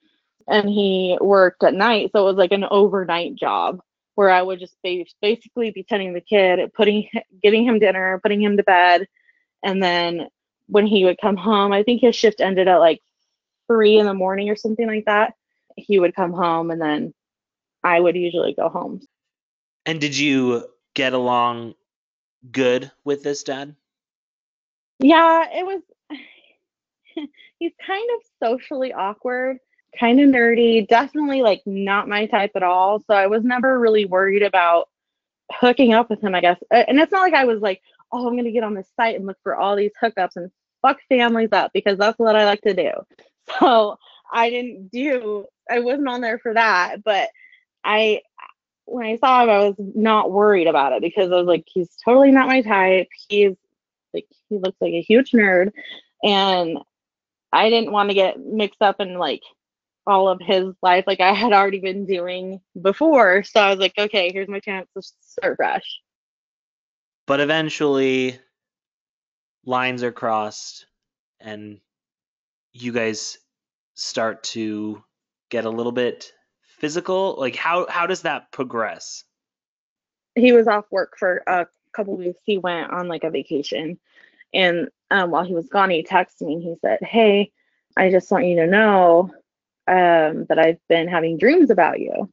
And 0.48 0.68
he 0.68 1.18
worked 1.20 1.64
at 1.64 1.74
night. 1.74 2.10
So 2.12 2.20
it 2.22 2.30
was 2.30 2.36
like 2.36 2.52
an 2.52 2.64
overnight 2.70 3.34
job 3.34 3.80
where 4.14 4.30
I 4.30 4.40
would 4.40 4.60
just 4.60 4.76
basically 4.82 5.70
be 5.70 5.82
tending 5.82 6.14
the 6.14 6.20
kid, 6.20 6.72
putting, 6.74 7.08
getting 7.42 7.64
him 7.64 7.78
dinner, 7.78 8.18
putting 8.22 8.40
him 8.40 8.56
to 8.56 8.62
bed. 8.62 9.06
And 9.62 9.82
then 9.82 10.28
when 10.68 10.86
he 10.86 11.04
would 11.04 11.20
come 11.20 11.36
home, 11.36 11.72
I 11.72 11.82
think 11.82 12.00
his 12.00 12.16
shift 12.16 12.40
ended 12.40 12.68
at 12.68 12.78
like 12.78 13.02
three 13.66 13.98
in 13.98 14.06
the 14.06 14.14
morning 14.14 14.48
or 14.48 14.56
something 14.56 14.86
like 14.86 15.04
that. 15.06 15.34
He 15.76 15.98
would 15.98 16.14
come 16.14 16.32
home 16.32 16.70
and 16.70 16.80
then 16.80 17.12
I 17.82 18.00
would 18.00 18.16
usually 18.16 18.54
go 18.54 18.68
home. 18.68 19.00
And 19.86 20.00
did 20.00 20.18
you 20.18 20.66
get 20.94 21.12
along 21.12 21.74
good 22.50 22.90
with 23.04 23.22
this 23.22 23.44
dad? 23.44 23.74
Yeah, 24.98 25.46
it 25.52 25.64
was. 25.64 25.82
He's 27.58 27.72
kind 27.86 28.08
of 28.16 28.48
socially 28.48 28.92
awkward, 28.92 29.58
kind 29.98 30.20
of 30.20 30.28
nerdy, 30.28 30.86
definitely 30.86 31.40
like 31.40 31.62
not 31.64 32.08
my 32.08 32.26
type 32.26 32.50
at 32.54 32.62
all. 32.62 33.00
So 33.00 33.14
I 33.14 33.28
was 33.28 33.44
never 33.44 33.78
really 33.78 34.04
worried 34.04 34.42
about 34.42 34.88
hooking 35.52 35.94
up 35.94 36.10
with 36.10 36.22
him, 36.22 36.34
I 36.34 36.40
guess. 36.40 36.58
And 36.70 36.98
it's 36.98 37.12
not 37.12 37.22
like 37.22 37.34
I 37.34 37.44
was 37.44 37.60
like, 37.60 37.80
oh, 38.12 38.26
I'm 38.26 38.34
going 38.34 38.44
to 38.44 38.52
get 38.52 38.64
on 38.64 38.74
this 38.74 38.90
site 38.96 39.16
and 39.16 39.26
look 39.26 39.38
for 39.42 39.56
all 39.56 39.76
these 39.76 39.92
hookups 40.02 40.36
and 40.36 40.50
fuck 40.82 40.98
families 41.08 41.52
up 41.52 41.72
because 41.72 41.98
that's 41.98 42.18
what 42.18 42.36
I 42.36 42.44
like 42.44 42.62
to 42.62 42.74
do. 42.74 42.90
So 43.60 43.96
I 44.32 44.50
didn't 44.50 44.88
do, 44.90 45.46
I 45.70 45.78
wasn't 45.78 46.08
on 46.08 46.20
there 46.20 46.40
for 46.40 46.52
that. 46.54 47.04
But 47.04 47.28
I, 47.84 48.22
when 48.86 49.06
I 49.06 49.16
saw 49.16 49.42
him, 49.42 49.50
I 49.50 49.58
was 49.58 49.74
not 49.78 50.30
worried 50.30 50.66
about 50.66 50.92
it 50.92 51.02
because 51.02 51.30
I 51.30 51.36
was 51.36 51.46
like, 51.46 51.64
he's 51.66 51.90
totally 52.04 52.30
not 52.30 52.48
my 52.48 52.62
type. 52.62 53.08
He's 53.28 53.56
like, 54.14 54.26
he 54.48 54.58
looks 54.58 54.76
like 54.80 54.92
a 54.92 55.02
huge 55.02 55.32
nerd. 55.32 55.72
And 56.22 56.78
I 57.52 57.68
didn't 57.68 57.92
want 57.92 58.10
to 58.10 58.14
get 58.14 58.40
mixed 58.40 58.82
up 58.82 59.00
in 59.00 59.18
like 59.18 59.42
all 60.06 60.28
of 60.28 60.40
his 60.40 60.72
life, 60.82 61.04
like 61.06 61.20
I 61.20 61.32
had 61.32 61.52
already 61.52 61.80
been 61.80 62.06
doing 62.06 62.60
before. 62.80 63.42
So 63.42 63.60
I 63.60 63.70
was 63.70 63.78
like, 63.78 63.94
okay, 63.98 64.32
here's 64.32 64.48
my 64.48 64.60
chance 64.60 64.88
to 64.94 65.02
start 65.20 65.56
fresh. 65.56 66.00
But 67.26 67.40
eventually, 67.40 68.38
lines 69.64 70.04
are 70.04 70.12
crossed, 70.12 70.86
and 71.40 71.80
you 72.72 72.92
guys 72.92 73.38
start 73.94 74.44
to 74.44 75.02
get 75.50 75.64
a 75.64 75.70
little 75.70 75.90
bit 75.90 76.32
physical. 76.78 77.36
Like, 77.38 77.56
how 77.56 77.86
how 77.88 78.06
does 78.06 78.22
that 78.22 78.50
progress? 78.52 79.24
He 80.34 80.52
was 80.52 80.68
off 80.68 80.84
work 80.90 81.16
for 81.18 81.42
a 81.46 81.66
couple 81.92 82.16
weeks. 82.16 82.40
He 82.44 82.58
went 82.58 82.90
on 82.90 83.08
like 83.08 83.24
a 83.24 83.30
vacation, 83.30 83.98
and 84.52 84.88
um, 85.10 85.30
while 85.30 85.44
he 85.44 85.54
was 85.54 85.68
gone, 85.68 85.90
he 85.90 86.02
texted 86.02 86.42
me 86.42 86.54
and 86.54 86.62
he 86.62 86.74
said, 86.80 86.98
"Hey, 87.02 87.52
I 87.96 88.10
just 88.10 88.30
want 88.30 88.46
you 88.46 88.56
to 88.56 88.66
know 88.66 89.30
um, 89.88 90.46
that 90.48 90.58
I've 90.58 90.80
been 90.88 91.08
having 91.08 91.38
dreams 91.38 91.70
about 91.70 92.00
you." 92.00 92.30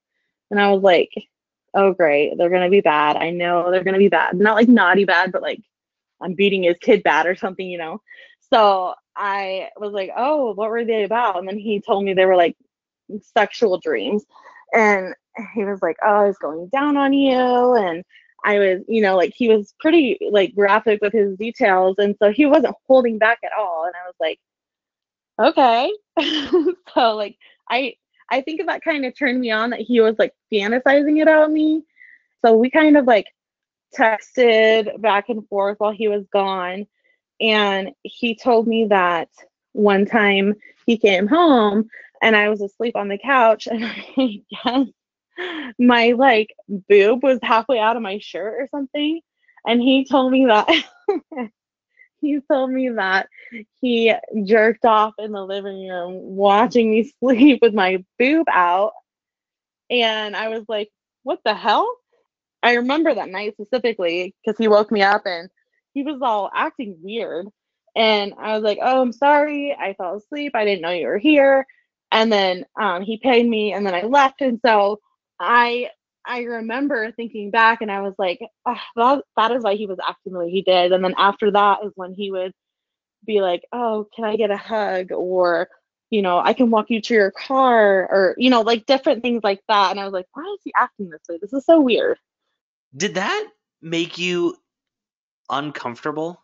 And 0.51 0.59
I 0.59 0.71
was 0.71 0.83
like, 0.83 1.11
"Oh, 1.73 1.93
great, 1.93 2.37
they're 2.37 2.49
gonna 2.49 2.69
be 2.69 2.81
bad. 2.81 3.17
I 3.17 3.31
know 3.31 3.71
they're 3.71 3.83
gonna 3.83 3.97
be 3.97 4.09
bad. 4.09 4.35
Not 4.37 4.55
like 4.55 4.67
naughty 4.69 5.05
bad, 5.05 5.31
but 5.31 5.41
like 5.41 5.61
I'm 6.21 6.33
beating 6.35 6.63
his 6.63 6.77
kid 6.79 7.03
bad 7.03 7.25
or 7.25 7.35
something, 7.35 7.67
you 7.67 7.77
know." 7.77 8.01
So 8.51 8.93
I 9.15 9.69
was 9.77 9.93
like, 9.93 10.11
"Oh, 10.15 10.53
what 10.53 10.69
were 10.69 10.85
they 10.85 11.03
about?" 11.03 11.39
And 11.39 11.47
then 11.47 11.57
he 11.57 11.79
told 11.81 12.03
me 12.03 12.13
they 12.13 12.25
were 12.25 12.35
like 12.35 12.57
sexual 13.21 13.79
dreams, 13.79 14.25
and 14.73 15.13
he 15.53 15.63
was 15.65 15.81
like, 15.81 15.97
"Oh, 16.03 16.07
I 16.07 16.25
was 16.25 16.37
going 16.37 16.67
down 16.69 16.97
on 16.97 17.13
you," 17.13 17.75
and 17.75 18.03
I 18.45 18.59
was, 18.59 18.81
you 18.87 19.01
know, 19.01 19.15
like 19.15 19.33
he 19.35 19.49
was 19.49 19.73
pretty 19.79 20.17
like 20.31 20.55
graphic 20.55 21.01
with 21.01 21.13
his 21.13 21.37
details, 21.37 21.95
and 21.97 22.15
so 22.19 22.31
he 22.31 22.45
wasn't 22.45 22.75
holding 22.87 23.17
back 23.17 23.39
at 23.43 23.51
all. 23.57 23.85
And 23.85 23.93
I 23.95 24.07
was 24.07 24.15
like, 24.19 24.39
okay. 25.39 25.91
so 26.93 27.15
like 27.15 27.37
I 27.69 27.95
I 28.29 28.41
think 28.41 28.65
that 28.65 28.83
kind 28.83 29.05
of 29.05 29.17
turned 29.17 29.39
me 29.39 29.51
on 29.51 29.69
that 29.71 29.81
he 29.81 30.01
was 30.01 30.15
like 30.19 30.33
fantasizing 30.51 31.21
about 31.21 31.51
me. 31.51 31.83
So 32.43 32.55
we 32.55 32.69
kind 32.69 32.97
of 32.97 33.05
like 33.05 33.27
texted 33.97 34.99
back 35.01 35.29
and 35.29 35.47
forth 35.47 35.79
while 35.79 35.91
he 35.91 36.07
was 36.07 36.25
gone. 36.31 36.87
And 37.39 37.91
he 38.03 38.35
told 38.35 38.67
me 38.67 38.85
that 38.85 39.29
one 39.73 40.05
time 40.05 40.55
he 40.85 40.97
came 40.97 41.27
home 41.27 41.89
and 42.23 42.37
I 42.37 42.49
was 42.49 42.61
asleep 42.61 42.97
on 42.97 43.09
the 43.09 43.19
couch 43.19 43.67
and 43.71 43.85
I 43.85 44.41
guess 44.65 44.87
my 45.79 46.13
like 46.13 46.55
boob 46.89 47.23
was 47.23 47.39
halfway 47.43 47.79
out 47.79 47.97
of 47.97 48.03
my 48.03 48.19
shirt 48.19 48.55
or 48.61 48.69
something. 48.71 49.21
And 49.67 49.81
he 49.81 50.05
told 50.05 50.31
me 50.33 50.47
that 50.47 50.69
he 52.21 52.39
told 52.51 52.71
me 52.71 52.89
that 52.89 53.29
he 53.81 54.13
jerked 54.45 54.85
off 54.85 55.13
in 55.19 55.31
the 55.33 55.45
living 55.45 55.87
room 55.87 56.13
watching 56.35 56.91
me 56.91 57.11
sleep 57.21 57.59
with 57.61 57.75
my 57.75 58.03
boob 58.19 58.47
out. 58.51 58.93
And 59.89 60.35
I 60.35 60.49
was 60.49 60.65
like, 60.69 60.89
what 61.23 61.39
the 61.45 61.55
hell? 61.55 61.89
I 62.63 62.75
remember 62.75 63.13
that 63.13 63.29
night 63.29 63.53
specifically 63.53 64.35
because 64.45 64.57
he 64.57 64.67
woke 64.67 64.91
me 64.91 65.01
up 65.01 65.23
and 65.25 65.49
he 65.93 66.03
was 66.03 66.19
all 66.21 66.49
acting 66.53 66.97
weird. 67.01 67.47
And 67.95 68.33
I 68.39 68.55
was 68.55 68.63
like, 68.63 68.79
oh, 68.81 69.01
I'm 69.01 69.13
sorry. 69.13 69.75
I 69.79 69.93
fell 69.93 70.17
asleep. 70.17 70.53
I 70.55 70.65
didn't 70.65 70.81
know 70.81 70.91
you 70.91 71.07
were 71.07 71.17
here. 71.19 71.65
And 72.13 72.31
then 72.31 72.65
um, 72.79 73.01
he 73.01 73.17
paid 73.17 73.45
me 73.47 73.73
and 73.73 73.85
then 73.85 73.95
I 73.95 74.03
left. 74.03 74.41
And 74.41 74.59
so 74.63 74.99
I 75.39 75.89
I 76.25 76.43
remember 76.43 77.11
thinking 77.11 77.51
back 77.51 77.81
and 77.81 77.91
I 77.91 78.01
was 78.01 78.13
like, 78.17 78.39
oh, 78.65 78.77
that, 78.95 79.23
that 79.35 79.51
is 79.51 79.63
why 79.63 79.75
he 79.75 79.87
was 79.87 79.97
acting 80.07 80.33
the 80.33 80.39
way 80.39 80.49
he 80.49 80.61
did. 80.61 80.93
And 80.93 81.03
then 81.03 81.15
after 81.17 81.51
that 81.51 81.79
is 81.83 81.91
when 81.95 82.13
he 82.13 82.31
would 82.31 82.53
be 83.25 83.41
like, 83.41 83.63
oh, 83.73 84.07
can 84.15 84.25
I 84.25 84.37
get 84.37 84.51
a 84.51 84.57
hug? 84.57 85.11
Or, 85.11 85.67
you 86.11 86.21
know, 86.21 86.39
I 86.39 86.53
can 86.53 86.69
walk 86.69 86.89
you 86.89 87.01
to 87.01 87.13
your 87.13 87.31
car 87.31 88.07
or, 88.09 88.35
you 88.37 88.51
know, 88.51 88.61
like 88.61 88.85
different 88.85 89.23
things 89.23 89.41
like 89.43 89.61
that. 89.67 89.91
And 89.91 89.99
I 89.99 90.05
was 90.05 90.13
like, 90.13 90.27
why 90.33 90.43
is 90.43 90.61
he 90.63 90.71
acting 90.77 91.09
this 91.09 91.21
way? 91.27 91.39
This 91.41 91.51
is 91.51 91.65
so 91.65 91.81
weird. 91.81 92.19
Did 92.95 93.15
that 93.15 93.47
make 93.81 94.19
you 94.19 94.55
uncomfortable? 95.49 96.42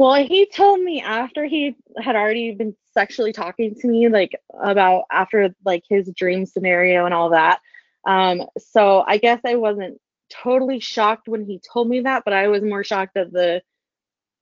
Well, 0.00 0.14
he 0.14 0.46
told 0.46 0.80
me 0.80 1.02
after 1.02 1.44
he 1.44 1.76
had 2.02 2.16
already 2.16 2.52
been 2.52 2.74
sexually 2.94 3.34
talking 3.34 3.74
to 3.74 3.86
me, 3.86 4.08
like 4.08 4.34
about 4.58 5.04
after 5.12 5.54
like 5.62 5.84
his 5.90 6.10
dream 6.16 6.46
scenario 6.46 7.04
and 7.04 7.12
all 7.12 7.28
that. 7.28 7.60
Um, 8.06 8.46
so 8.56 9.04
I 9.06 9.18
guess 9.18 9.40
I 9.44 9.56
wasn't 9.56 10.00
totally 10.30 10.80
shocked 10.80 11.28
when 11.28 11.44
he 11.44 11.60
told 11.70 11.86
me 11.86 12.00
that, 12.00 12.22
but 12.24 12.32
I 12.32 12.48
was 12.48 12.62
more 12.62 12.82
shocked 12.82 13.18
at 13.18 13.30
the 13.30 13.60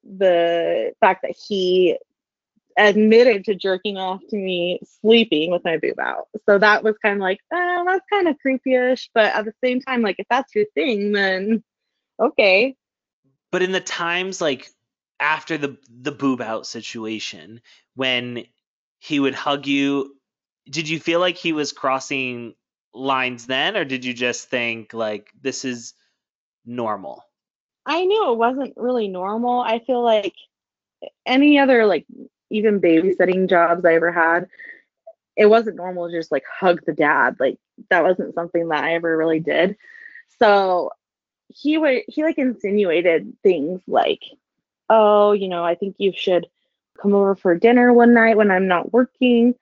the 0.04 0.92
fact 1.00 1.22
that 1.22 1.34
he 1.48 1.98
admitted 2.76 3.46
to 3.46 3.56
jerking 3.56 3.96
off 3.96 4.20
to 4.30 4.36
me 4.36 4.78
sleeping 5.00 5.50
with 5.50 5.64
my 5.64 5.76
boob 5.76 5.98
out. 5.98 6.28
So 6.46 6.58
that 6.58 6.84
was 6.84 6.94
kind 7.02 7.16
of 7.16 7.20
like, 7.20 7.40
oh, 7.52 7.82
that's 7.84 8.06
kind 8.12 8.28
of 8.28 8.36
creepyish. 8.46 9.08
But 9.12 9.34
at 9.34 9.44
the 9.44 9.54
same 9.64 9.80
time, 9.80 10.02
like 10.02 10.20
if 10.20 10.26
that's 10.30 10.54
your 10.54 10.66
thing, 10.76 11.10
then 11.10 11.64
okay. 12.20 12.76
But 13.50 13.62
in 13.62 13.72
the 13.72 13.80
times 13.80 14.40
like 14.40 14.68
after 15.20 15.58
the 15.58 15.76
the 15.88 16.12
boob 16.12 16.40
out 16.40 16.66
situation, 16.66 17.60
when 17.94 18.44
he 18.98 19.20
would 19.20 19.34
hug 19.34 19.66
you, 19.66 20.16
did 20.68 20.88
you 20.88 20.98
feel 21.00 21.20
like 21.20 21.36
he 21.36 21.52
was 21.52 21.72
crossing 21.72 22.54
lines 22.94 23.46
then, 23.46 23.76
or 23.76 23.84
did 23.84 24.04
you 24.04 24.14
just 24.14 24.48
think 24.48 24.92
like 24.92 25.30
this 25.40 25.64
is 25.64 25.94
normal? 26.64 27.24
I 27.86 28.04
knew 28.04 28.32
it 28.32 28.38
wasn't 28.38 28.74
really 28.76 29.08
normal. 29.08 29.60
I 29.60 29.78
feel 29.78 30.02
like 30.02 30.34
any 31.24 31.58
other 31.58 31.86
like 31.86 32.06
even 32.50 32.80
babysitting 32.80 33.48
jobs 33.48 33.84
I 33.84 33.94
ever 33.94 34.12
had, 34.12 34.48
it 35.36 35.46
wasn't 35.46 35.76
normal 35.76 36.08
to 36.08 36.16
just 36.16 36.32
like 36.32 36.44
hug 36.50 36.84
the 36.84 36.92
dad. 36.92 37.36
Like 37.38 37.58
that 37.90 38.02
wasn't 38.02 38.34
something 38.34 38.68
that 38.68 38.84
I 38.84 38.94
ever 38.94 39.16
really 39.16 39.40
did. 39.40 39.76
So 40.38 40.90
he 41.48 41.78
would 41.78 42.02
he 42.08 42.24
like 42.24 42.38
insinuated 42.38 43.34
things 43.42 43.80
like, 43.86 44.22
oh, 44.88 45.32
you 45.32 45.48
know, 45.48 45.64
I 45.64 45.74
think 45.74 45.96
you 45.98 46.12
should 46.16 46.46
come 47.00 47.14
over 47.14 47.34
for 47.34 47.56
dinner 47.56 47.92
one 47.92 48.14
night 48.14 48.36
when 48.36 48.50
I'm 48.50 48.68
not 48.68 48.92
working. 48.92 49.54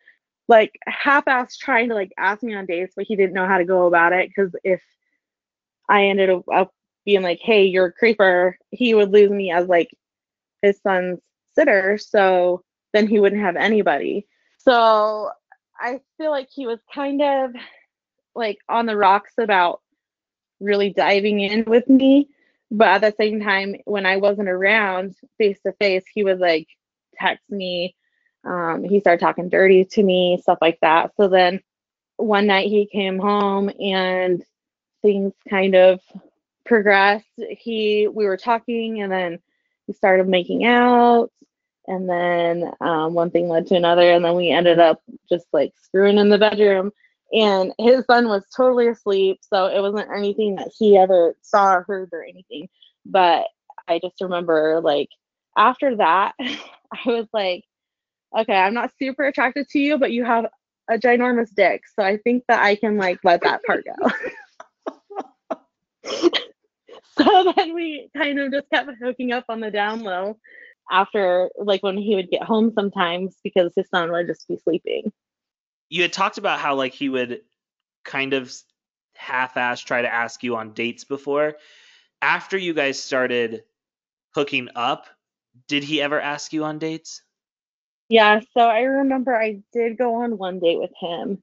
Like 0.49 0.79
half-ass 0.87 1.57
trying 1.57 1.89
to 1.89 1.95
like 1.95 2.12
ask 2.17 2.43
me 2.43 2.55
on 2.55 2.67
dates, 2.67 2.95
but 2.97 3.07
he 3.07 3.17
didn't 3.17 3.35
know 3.35 3.47
how 3.47 3.59
to 3.59 3.65
go 3.65 3.87
about 3.87 4.12
it 4.12 4.29
because 4.29 4.55
if 4.62 4.83
I 5.89 6.07
ended 6.07 6.31
up 6.53 6.73
being 7.05 7.23
like, 7.23 7.41
hey, 7.41 7.65
you're 7.65 7.87
a 7.87 7.93
creeper, 7.93 8.59
he 8.71 8.95
would 8.95 9.11
lose 9.11 9.31
me 9.31 9.51
as 9.51 9.67
like 9.67 9.91
his 10.62 10.81
son's 10.83 11.21
sitter. 11.55 11.99
So 11.99 12.62
then 12.93 13.07
he 13.07 13.21
wouldn't 13.21 13.43
have 13.43 13.57
anybody. 13.57 14.27
So 14.59 15.31
I 15.79 16.01
feel 16.19 16.31
like 16.31 16.49
he 16.51 16.67
was 16.67 16.79
kind 16.93 17.23
of 17.23 17.53
like 18.35 18.59
on 18.69 18.87
the 18.87 18.97
rocks 18.97 19.35
about 19.39 19.81
really 20.61 20.91
diving 20.91 21.41
in 21.41 21.65
with 21.65 21.89
me. 21.89 22.29
But 22.70 22.88
at 22.88 23.00
the 23.00 23.14
same 23.16 23.40
time, 23.40 23.76
when 23.85 24.07
I 24.07 24.16
wasn't 24.16 24.48
around 24.48 25.14
face 25.38 25.59
to 25.64 25.72
face, 25.72 26.05
he 26.12 26.24
would 26.24 26.40
like 26.40 26.68
text 27.18 27.44
me. 27.50 27.94
Um, 28.44 28.85
he 28.85 29.00
started 29.00 29.20
talking 29.20 29.48
dirty 29.48 29.85
to 29.85 30.02
me, 30.02 30.38
stuff 30.42 30.59
like 30.61 30.79
that. 30.83 31.12
So 31.16 31.29
then 31.29 31.61
one 32.16 32.46
night 32.46 32.68
he 32.68 32.87
came 32.87 33.18
home 33.18 33.70
and 33.81 34.42
things 35.02 35.33
kind 35.48 35.74
of 35.74 36.00
progressed. 36.64 37.26
He 37.37 38.09
we 38.09 38.24
were 38.26 38.37
talking 38.37 39.02
and 39.02 39.12
then 39.12 39.38
we 39.87 39.94
started 39.94 40.29
making 40.29 40.64
out 40.64 41.31
and 41.87 42.09
then 42.09 42.72
um, 42.81 43.14
one 43.14 43.31
thing 43.31 43.48
led 43.48 43.66
to 43.68 43.76
another 43.76 44.11
and 44.11 44.24
then 44.24 44.35
we 44.35 44.50
ended 44.50 44.79
up 44.79 45.00
just 45.29 45.46
like 45.52 45.72
screwing 45.81 46.18
in 46.18 46.29
the 46.29 46.38
bedroom 46.38 46.90
and 47.33 47.73
his 47.79 48.05
son 48.07 48.29
was 48.29 48.45
totally 48.57 48.89
asleep 48.89 49.39
so 49.41 49.67
it 49.67 49.81
wasn't 49.81 50.09
anything 50.15 50.55
that 50.57 50.71
he 50.79 50.97
ever 50.97 51.37
saw 51.43 51.75
or 51.75 51.85
heard 51.87 52.09
or 52.12 52.23
anything 52.23 52.69
but 53.05 53.47
i 53.89 53.99
just 53.99 54.21
remember 54.21 54.81
like 54.83 55.09
after 55.57 55.97
that 55.97 56.35
i 56.41 56.59
was 57.07 57.27
like 57.33 57.65
okay 58.39 58.55
i'm 58.55 58.75
not 58.75 58.93
super 58.99 59.25
attracted 59.25 59.69
to 59.69 59.79
you 59.79 59.99
but 59.99 60.12
you 60.12 60.25
have 60.25 60.47
a 60.91 60.99
ginormous 60.99 61.53
dick 61.55 61.83
so 61.99 62.05
i 62.05 62.17
think 62.19 62.45
that 62.49 62.62
i 62.62 62.77
can 62.77 62.97
like 62.97 63.19
let 63.25 63.41
that 63.43 63.61
part 63.65 63.85
go 63.85 64.11
so 67.19 67.53
then 67.57 67.75
we 67.75 68.09
kind 68.17 68.39
of 68.39 68.53
just 68.53 68.71
kept 68.71 68.91
hooking 69.03 69.33
up 69.33 69.45
on 69.49 69.61
the 69.61 69.71
down 69.71 70.03
low 70.03 70.37
after 70.91 71.51
like 71.59 71.83
when 71.83 71.97
he 71.97 72.15
would 72.15 72.31
get 72.31 72.43
home 72.43 72.73
sometimes 72.75 73.37
because 73.43 73.73
his 73.75 73.89
son 73.89 74.12
would 74.12 74.27
just 74.27 74.47
be 74.49 74.57
sleeping. 74.57 75.12
You 75.88 76.03
had 76.03 76.12
talked 76.12 76.38
about 76.38 76.61
how 76.61 76.75
like 76.75 76.94
he 76.94 77.09
would 77.09 77.42
kind 78.05 78.33
of 78.33 78.53
half-ass 79.14 79.81
try 79.81 80.03
to 80.03 80.12
ask 80.12 80.42
you 80.42 80.57
on 80.57 80.72
dates 80.72 81.05
before. 81.05 81.57
After 82.20 82.57
you 82.57 82.75
guys 82.75 83.03
started 83.03 83.64
hooking 84.35 84.68
up, 84.75 85.07
did 85.68 85.85
he 85.85 86.01
ever 86.01 86.20
ask 86.20 86.53
you 86.53 86.64
on 86.64 86.79
dates? 86.79 87.22
Yeah, 88.09 88.40
so 88.55 88.61
I 88.61 88.83
remember 88.83 89.35
I 89.37 89.62
did 89.72 89.99
go 89.99 90.22
on 90.22 90.38
one 90.38 90.61
date 90.61 90.79
with 90.79 90.92
him 91.01 91.42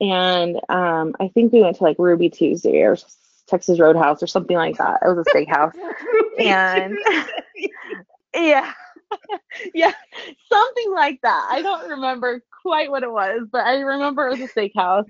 and 0.00 0.56
um 0.68 1.14
I 1.20 1.28
think 1.28 1.52
we 1.52 1.62
went 1.62 1.76
to 1.76 1.84
like 1.84 1.96
Ruby 1.98 2.30
Tuesday 2.30 2.82
or 2.82 2.96
Texas 3.46 3.78
Roadhouse 3.78 4.22
or 4.22 4.26
something 4.26 4.56
like 4.56 4.76
that. 4.78 5.00
It 5.02 5.08
was 5.08 5.26
a 5.26 5.36
steakhouse. 5.36 5.74
and 6.38 6.96
yeah. 8.34 8.72
yeah, 9.74 9.92
something 10.48 10.92
like 10.92 11.20
that. 11.22 11.48
I 11.50 11.62
don't 11.62 11.88
remember 11.88 12.42
quite 12.62 12.90
what 12.90 13.02
it 13.02 13.10
was, 13.10 13.46
but 13.50 13.64
I 13.64 13.80
remember 13.80 14.26
it 14.26 14.38
was 14.38 14.40
a 14.40 14.52
steakhouse. 14.52 15.06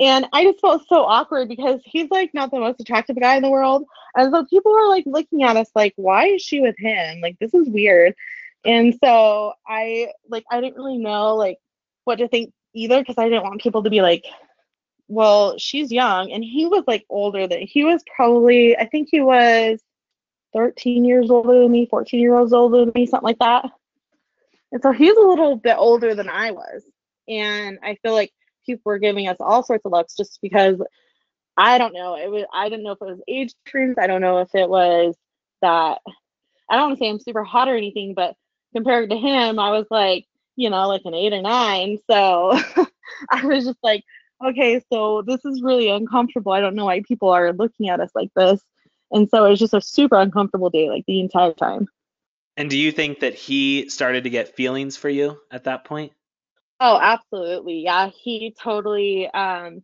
and 0.00 0.26
I 0.32 0.44
just 0.44 0.60
felt 0.60 0.86
so 0.88 1.04
awkward 1.04 1.48
because 1.48 1.80
he's 1.84 2.10
like 2.10 2.32
not 2.34 2.50
the 2.50 2.60
most 2.60 2.80
attractive 2.80 3.18
guy 3.18 3.36
in 3.36 3.42
the 3.42 3.50
world. 3.50 3.84
And 4.14 4.32
so 4.32 4.44
people 4.44 4.72
were 4.72 4.88
like 4.88 5.04
looking 5.06 5.42
at 5.42 5.56
us 5.56 5.70
like, 5.74 5.94
why 5.96 6.26
is 6.26 6.42
she 6.42 6.60
with 6.60 6.76
him? 6.78 7.20
Like, 7.20 7.38
this 7.38 7.54
is 7.54 7.68
weird. 7.68 8.14
And 8.64 8.94
so 9.02 9.54
I 9.66 10.08
like 10.28 10.44
I 10.50 10.60
didn't 10.60 10.76
really 10.76 10.98
know 10.98 11.36
like 11.36 11.58
what 12.04 12.18
to 12.18 12.28
think 12.28 12.52
either 12.74 13.00
because 13.00 13.16
I 13.18 13.24
didn't 13.24 13.44
want 13.44 13.62
people 13.62 13.82
to 13.82 13.90
be 13.90 14.02
like, 14.02 14.24
well, 15.08 15.58
she's 15.58 15.90
young. 15.90 16.30
And 16.30 16.44
he 16.44 16.66
was 16.66 16.84
like 16.86 17.04
older 17.08 17.46
than 17.46 17.62
he 17.62 17.84
was 17.84 18.02
probably, 18.14 18.76
I 18.76 18.86
think 18.86 19.08
he 19.10 19.20
was 19.20 19.80
13 20.52 21.04
years 21.04 21.30
older 21.30 21.60
than 21.60 21.72
me, 21.72 21.86
14 21.86 22.20
years 22.20 22.52
older 22.52 22.84
than 22.84 22.92
me, 22.94 23.06
something 23.06 23.26
like 23.26 23.38
that. 23.38 23.70
And 24.72 24.82
so 24.82 24.92
he's 24.92 25.16
a 25.16 25.20
little 25.20 25.56
bit 25.56 25.76
older 25.76 26.14
than 26.14 26.28
I 26.28 26.50
was. 26.52 26.82
And 27.28 27.78
I 27.82 27.96
feel 28.02 28.12
like 28.12 28.32
people 28.66 28.82
were 28.84 28.98
giving 28.98 29.28
us 29.28 29.36
all 29.40 29.62
sorts 29.62 29.84
of 29.84 29.92
looks 29.92 30.16
just 30.16 30.38
because 30.42 30.80
I 31.56 31.78
don't 31.78 31.94
know. 31.94 32.16
It 32.16 32.30
was 32.30 32.44
I 32.52 32.68
didn't 32.68 32.84
know 32.84 32.92
if 32.92 32.98
it 33.00 33.04
was 33.04 33.20
age 33.28 33.54
difference. 33.64 33.98
I 33.98 34.06
don't 34.06 34.20
know 34.20 34.38
if 34.38 34.54
it 34.54 34.68
was 34.68 35.16
that 35.62 35.98
I 36.70 36.76
don't 36.76 36.90
want 36.90 36.98
to 36.98 37.04
say 37.04 37.10
I'm 37.10 37.20
super 37.20 37.44
hot 37.44 37.68
or 37.68 37.76
anything, 37.76 38.14
but 38.14 38.34
compared 38.74 39.10
to 39.10 39.16
him, 39.16 39.58
I 39.58 39.70
was 39.70 39.86
like, 39.90 40.26
you 40.56 40.70
know, 40.70 40.88
like 40.88 41.02
an 41.04 41.14
eight 41.14 41.32
or 41.32 41.42
nine. 41.42 41.98
So 42.08 42.52
I 43.30 43.44
was 43.44 43.64
just 43.64 43.78
like, 43.82 44.04
okay, 44.44 44.80
so 44.92 45.22
this 45.22 45.44
is 45.44 45.62
really 45.62 45.90
uncomfortable. 45.90 46.52
I 46.52 46.60
don't 46.60 46.74
know 46.74 46.86
why 46.86 47.02
people 47.06 47.30
are 47.30 47.52
looking 47.52 47.88
at 47.88 48.00
us 48.00 48.10
like 48.14 48.30
this. 48.34 48.60
And 49.12 49.28
so 49.28 49.44
it 49.44 49.50
was 49.50 49.58
just 49.58 49.74
a 49.74 49.80
super 49.80 50.16
uncomfortable 50.16 50.70
day, 50.70 50.88
like 50.88 51.04
the 51.06 51.20
entire 51.20 51.52
time. 51.52 51.88
And 52.56 52.68
do 52.68 52.76
you 52.76 52.92
think 52.92 53.20
that 53.20 53.34
he 53.34 53.88
started 53.88 54.24
to 54.24 54.30
get 54.30 54.54
feelings 54.54 54.96
for 54.96 55.08
you 55.08 55.40
at 55.50 55.64
that 55.64 55.84
point? 55.84 56.12
Oh, 56.78 56.98
absolutely. 57.00 57.80
Yeah, 57.80 58.08
he 58.08 58.54
totally 58.58 59.28
um 59.28 59.82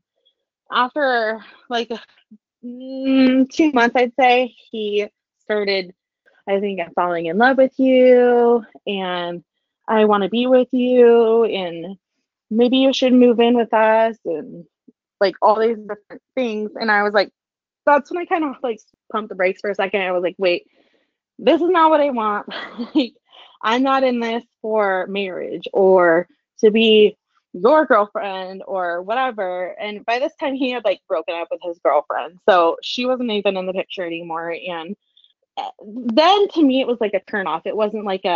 after 0.70 1.40
like 1.68 1.90
mm, 2.64 3.50
2 3.50 3.72
months 3.72 3.96
I'd 3.96 4.12
say, 4.18 4.54
he 4.70 5.08
started 5.40 5.94
I 6.48 6.60
think 6.60 6.80
I'm 6.80 6.92
falling 6.94 7.26
in 7.26 7.38
love 7.38 7.56
with 7.56 7.78
you 7.78 8.64
and 8.86 9.42
I 9.88 10.04
want 10.04 10.22
to 10.22 10.28
be 10.28 10.46
with 10.46 10.68
you 10.72 11.44
and 11.44 11.96
maybe 12.50 12.78
you 12.78 12.92
should 12.92 13.12
move 13.12 13.40
in 13.40 13.56
with 13.56 13.72
us 13.74 14.16
and 14.24 14.64
like 15.20 15.34
all 15.42 15.58
these 15.58 15.76
different 15.78 16.22
things 16.34 16.70
and 16.78 16.90
I 16.90 17.02
was 17.02 17.14
like 17.14 17.30
that's 17.86 18.10
when 18.10 18.20
I 18.20 18.26
kind 18.26 18.44
of 18.44 18.56
like 18.62 18.80
pumped 19.12 19.28
the 19.30 19.34
brakes 19.34 19.60
for 19.60 19.70
a 19.70 19.74
second. 19.74 20.02
I 20.02 20.12
was 20.12 20.22
like, 20.22 20.36
wait, 20.38 20.66
this 21.38 21.60
is 21.60 21.70
not 21.70 21.90
what 21.90 22.00
I 22.00 22.10
want. 22.10 22.52
I'm 23.62 23.82
not 23.82 24.04
in 24.04 24.20
this 24.20 24.44
for 24.60 25.06
marriage 25.08 25.66
or 25.72 26.28
to 26.60 26.70
be 26.70 27.16
your 27.52 27.86
girlfriend 27.86 28.62
or 28.66 29.02
whatever. 29.02 29.74
And 29.80 30.04
by 30.04 30.18
this 30.18 30.34
time, 30.38 30.54
he 30.54 30.70
had 30.70 30.84
like 30.84 31.00
broken 31.08 31.34
up 31.34 31.48
with 31.50 31.60
his 31.62 31.78
girlfriend. 31.78 32.38
So 32.48 32.76
she 32.82 33.06
wasn't 33.06 33.30
even 33.30 33.56
in 33.56 33.66
the 33.66 33.72
picture 33.72 34.04
anymore. 34.04 34.50
And 34.50 34.96
eh, 35.58 35.70
then 35.80 36.48
to 36.48 36.62
me, 36.62 36.80
it 36.80 36.86
was 36.86 37.00
like 37.00 37.14
a 37.14 37.20
turn 37.20 37.46
off. 37.46 37.62
It 37.66 37.76
wasn't 37.76 38.04
like 38.04 38.24
a, 38.24 38.28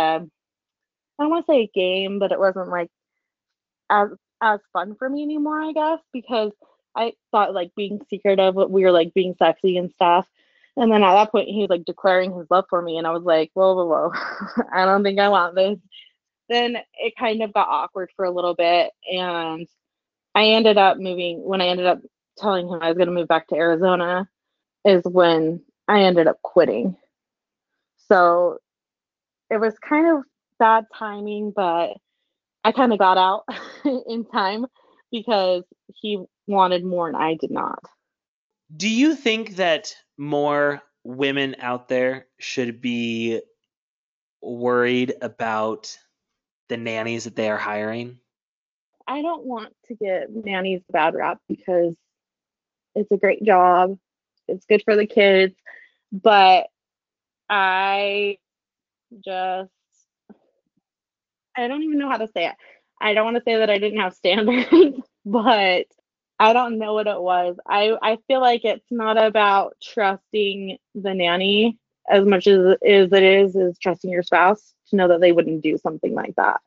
I 1.19 1.23
don't 1.23 1.29
want 1.29 1.45
to 1.45 1.51
say 1.51 1.61
a 1.63 1.71
game, 1.73 2.19
but 2.19 2.31
it 2.31 2.39
wasn't 2.39 2.69
like 2.69 2.89
as 3.89 4.09
as 4.41 4.59
fun 4.73 4.95
for 4.95 5.07
me 5.07 5.21
anymore, 5.23 5.61
I 5.61 5.71
guess, 5.71 5.99
because 6.11 6.51
I 6.95 7.13
thought 7.31 7.53
like 7.53 7.71
being 7.75 8.01
secretive, 8.09 8.55
we 8.55 8.83
were 8.83 8.91
like 8.91 9.13
being 9.13 9.35
sexy 9.37 9.77
and 9.77 9.91
stuff. 9.91 10.27
And 10.77 10.91
then 10.91 11.03
at 11.03 11.13
that 11.13 11.31
point, 11.31 11.49
he 11.49 11.61
was 11.61 11.69
like 11.69 11.85
declaring 11.85 12.35
his 12.37 12.47
love 12.49 12.65
for 12.69 12.81
me, 12.81 12.97
and 12.97 13.05
I 13.05 13.11
was 13.11 13.23
like, 13.23 13.51
whoa, 13.53 13.75
whoa, 13.75 13.85
whoa, 13.85 14.63
I 14.73 14.85
don't 14.85 15.03
think 15.03 15.19
I 15.19 15.29
want 15.29 15.55
this. 15.55 15.77
Then 16.49 16.77
it 16.97 17.13
kind 17.17 17.41
of 17.43 17.53
got 17.53 17.67
awkward 17.67 18.09
for 18.15 18.25
a 18.25 18.31
little 18.31 18.55
bit, 18.55 18.91
and 19.11 19.67
I 20.33 20.45
ended 20.45 20.77
up 20.77 20.97
moving. 20.97 21.43
When 21.43 21.61
I 21.61 21.67
ended 21.67 21.87
up 21.87 21.99
telling 22.37 22.67
him 22.67 22.81
I 22.81 22.87
was 22.87 22.97
going 22.97 23.07
to 23.07 23.13
move 23.13 23.27
back 23.27 23.47
to 23.47 23.55
Arizona, 23.55 24.27
is 24.85 25.03
when 25.03 25.61
I 25.87 26.03
ended 26.03 26.27
up 26.27 26.41
quitting. 26.41 26.95
So 28.07 28.57
it 29.49 29.59
was 29.59 29.77
kind 29.79 30.17
of 30.17 30.23
bad 30.57 30.85
timing, 30.93 31.51
but 31.53 31.97
I 32.63 32.71
kind 32.71 32.93
of 32.93 32.99
got 32.99 33.17
out 33.17 33.43
in 34.07 34.25
time 34.25 34.65
because 35.11 35.63
he 35.93 36.23
wanted 36.47 36.83
more 36.83 37.07
and 37.07 37.17
I 37.17 37.35
did 37.39 37.51
not. 37.51 37.79
Do 38.75 38.89
you 38.89 39.15
think 39.15 39.57
that 39.57 39.93
more 40.17 40.81
women 41.03 41.55
out 41.59 41.87
there 41.87 42.27
should 42.39 42.81
be 42.81 43.41
worried 44.41 45.13
about 45.21 45.97
the 46.69 46.77
nannies 46.77 47.25
that 47.25 47.35
they 47.35 47.49
are 47.49 47.57
hiring? 47.57 48.19
I 49.07 49.21
don't 49.21 49.45
want 49.45 49.73
to 49.87 49.95
get 49.95 50.33
nannies 50.33 50.81
a 50.89 50.91
bad 50.93 51.15
rap 51.15 51.39
because 51.49 51.95
it's 52.95 53.11
a 53.11 53.17
great 53.17 53.43
job. 53.43 53.97
It's 54.47 54.65
good 54.65 54.83
for 54.83 54.95
the 54.95 55.05
kids, 55.05 55.55
but 56.11 56.67
I 57.49 58.37
just 59.25 59.71
I 61.55 61.67
don't 61.67 61.83
even 61.83 61.97
know 61.97 62.09
how 62.09 62.17
to 62.17 62.27
say 62.27 62.47
it. 62.47 62.55
I 63.01 63.13
don't 63.13 63.25
want 63.25 63.37
to 63.37 63.43
say 63.43 63.57
that 63.57 63.69
I 63.69 63.77
didn't 63.77 63.99
have 63.99 64.13
standards, 64.13 65.01
but 65.25 65.87
I 66.41 66.53
don't 66.53 66.79
know 66.79 66.95
what 66.95 67.05
it 67.05 67.21
was. 67.21 67.55
I, 67.67 67.95
I 68.01 68.17
feel 68.25 68.41
like 68.41 68.65
it's 68.65 68.89
not 68.89 69.15
about 69.15 69.77
trusting 69.79 70.79
the 70.95 71.13
nanny 71.13 71.77
as 72.09 72.25
much 72.25 72.47
as, 72.47 72.77
as 72.83 73.13
it 73.13 73.21
is 73.21 73.55
is 73.55 73.77
trusting 73.77 74.09
your 74.09 74.23
spouse 74.23 74.73
to 74.89 74.95
know 74.95 75.07
that 75.09 75.21
they 75.21 75.33
wouldn't 75.33 75.61
do 75.61 75.77
something 75.77 76.15
like 76.15 76.33
that. 76.37 76.59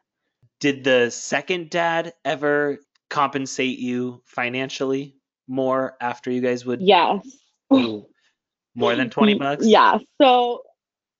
Did 0.60 0.84
the 0.84 1.10
second 1.10 1.70
dad 1.70 2.14
ever 2.24 2.78
compensate 3.10 3.80
you 3.80 4.22
financially 4.26 5.16
more 5.48 5.96
after 6.00 6.30
you 6.30 6.40
guys 6.40 6.64
would? 6.64 6.80
Yes. 6.80 7.26
Ooh, 7.72 8.06
more 8.76 8.94
than 8.94 9.10
20 9.10 9.34
bucks? 9.40 9.66
Yeah. 9.66 9.98
So, 10.22 10.62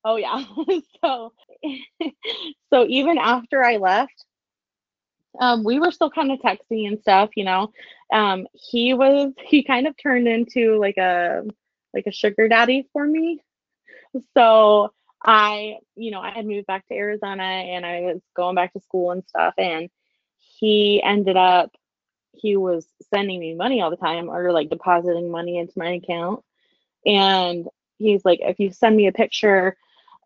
oh 0.04 0.14
yeah. 0.14 0.44
so, 1.04 1.32
so 2.72 2.86
even 2.86 3.18
after 3.18 3.64
I 3.64 3.78
left, 3.78 4.24
um, 5.40 5.64
we 5.64 5.80
were 5.80 5.90
still 5.90 6.10
kind 6.10 6.30
of 6.32 6.38
texting 6.40 6.86
and 6.88 7.00
stuff, 7.00 7.30
you 7.36 7.44
know. 7.44 7.72
Um, 8.12 8.46
he 8.52 8.94
was 8.94 9.32
he 9.44 9.62
kind 9.62 9.86
of 9.86 9.96
turned 9.96 10.28
into 10.28 10.78
like 10.78 10.96
a 10.96 11.42
like 11.92 12.06
a 12.06 12.12
sugar 12.12 12.48
daddy 12.48 12.88
for 12.92 13.06
me. 13.06 13.40
So 14.34 14.92
I, 15.24 15.78
you 15.96 16.10
know, 16.10 16.20
I 16.20 16.30
had 16.30 16.46
moved 16.46 16.66
back 16.66 16.86
to 16.88 16.94
Arizona 16.94 17.42
and 17.42 17.84
I 17.84 18.00
was 18.02 18.20
going 18.36 18.54
back 18.54 18.72
to 18.74 18.80
school 18.80 19.10
and 19.10 19.24
stuff, 19.26 19.54
and 19.58 19.88
he 20.38 21.02
ended 21.02 21.36
up 21.36 21.70
he 22.32 22.56
was 22.56 22.86
sending 23.12 23.40
me 23.40 23.54
money 23.54 23.80
all 23.80 23.90
the 23.90 23.96
time 23.96 24.28
or 24.28 24.52
like 24.52 24.68
depositing 24.68 25.30
money 25.30 25.58
into 25.58 25.72
my 25.76 25.92
account. 25.94 26.44
And 27.06 27.68
he's 27.98 28.24
like, 28.24 28.40
if 28.42 28.58
you 28.58 28.72
send 28.72 28.96
me 28.96 29.06
a 29.06 29.12
picture, 29.12 29.76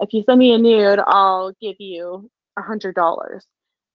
if 0.01 0.13
you 0.13 0.23
send 0.25 0.39
me 0.39 0.53
a 0.53 0.59
nude, 0.59 1.01
I'll 1.07 1.53
give 1.61 1.77
you 1.79 2.31
a 2.57 2.63
hundred 2.63 2.95
dollars 2.95 3.47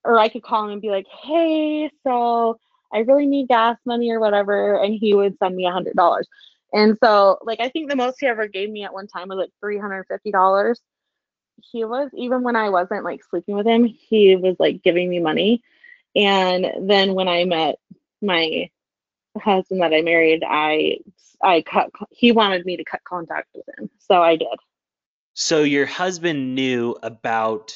or 0.03 0.19
I 0.19 0.29
could 0.29 0.43
call 0.43 0.65
him 0.65 0.71
and 0.71 0.81
be 0.81 0.89
like, 0.89 1.07
hey, 1.07 1.89
so 2.05 2.59
I 2.93 2.99
really 2.99 3.25
need 3.25 3.47
gas 3.47 3.77
money 3.85 4.11
or 4.11 4.19
whatever. 4.19 4.81
And 4.81 4.93
he 4.93 5.13
would 5.13 5.37
send 5.39 5.55
me 5.55 5.65
a 5.65 5.71
hundred 5.71 5.95
dollars. 5.95 6.27
And 6.71 6.97
so 7.03 7.37
like 7.43 7.59
I 7.59 7.69
think 7.69 7.89
the 7.89 7.95
most 7.95 8.17
he 8.19 8.27
ever 8.27 8.47
gave 8.47 8.69
me 8.69 8.83
at 8.83 8.93
one 8.93 9.07
time 9.07 9.29
was 9.29 9.37
like 9.37 9.51
three 9.59 9.77
hundred 9.77 9.97
and 9.97 10.07
fifty 10.07 10.31
dollars. 10.31 10.81
He 11.71 11.85
was 11.85 12.09
even 12.15 12.43
when 12.43 12.55
I 12.55 12.69
wasn't 12.69 13.03
like 13.03 13.23
sleeping 13.29 13.55
with 13.55 13.67
him, 13.67 13.85
he 13.85 14.35
was 14.35 14.55
like 14.59 14.83
giving 14.83 15.09
me 15.09 15.19
money. 15.19 15.61
And 16.15 16.89
then 16.89 17.13
when 17.13 17.27
I 17.27 17.45
met 17.45 17.79
my 18.21 18.69
husband 19.39 19.81
that 19.81 19.93
I 19.93 20.01
married, 20.01 20.43
I 20.47 20.97
I 21.41 21.61
cut 21.61 21.91
he 22.11 22.31
wanted 22.31 22.65
me 22.65 22.77
to 22.77 22.83
cut 22.83 23.03
contact 23.03 23.49
with 23.55 23.65
him. 23.77 23.89
So 23.99 24.21
I 24.21 24.35
did. 24.35 24.47
So 25.35 25.63
your 25.63 25.85
husband 25.87 26.53
knew 26.53 26.95
about 27.01 27.73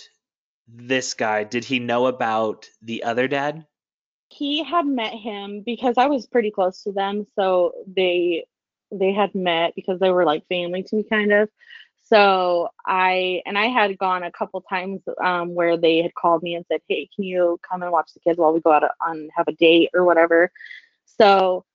this 0.67 1.13
guy, 1.13 1.43
did 1.43 1.63
he 1.63 1.79
know 1.79 2.07
about 2.07 2.69
the 2.81 3.03
other 3.03 3.27
dad? 3.27 3.65
He 4.29 4.63
had 4.63 4.85
met 4.85 5.13
him 5.13 5.61
because 5.65 5.95
I 5.97 6.07
was 6.07 6.27
pretty 6.27 6.51
close 6.51 6.83
to 6.83 6.91
them, 6.91 7.25
so 7.35 7.73
they 7.87 8.45
they 8.91 9.13
had 9.13 9.33
met 9.35 9.75
because 9.75 9.99
they 9.99 10.11
were 10.11 10.25
like 10.25 10.47
family 10.47 10.83
to 10.83 10.95
me 10.97 11.03
kind 11.03 11.31
of. 11.31 11.49
So 12.03 12.69
I 12.85 13.41
and 13.45 13.57
I 13.57 13.67
had 13.67 13.97
gone 13.97 14.23
a 14.23 14.31
couple 14.31 14.61
times 14.61 15.01
um, 15.23 15.55
where 15.55 15.77
they 15.77 16.01
had 16.01 16.13
called 16.13 16.43
me 16.43 16.55
and 16.55 16.65
said, 16.67 16.81
"Hey, 16.87 17.09
can 17.13 17.23
you 17.23 17.59
come 17.69 17.83
and 17.83 17.91
watch 17.91 18.13
the 18.13 18.19
kids 18.19 18.37
while 18.37 18.53
we 18.53 18.61
go 18.61 18.71
out 18.71 18.83
on 19.01 19.29
have 19.35 19.47
a 19.47 19.53
date 19.53 19.89
or 19.93 20.03
whatever?" 20.03 20.51
So 21.05 21.65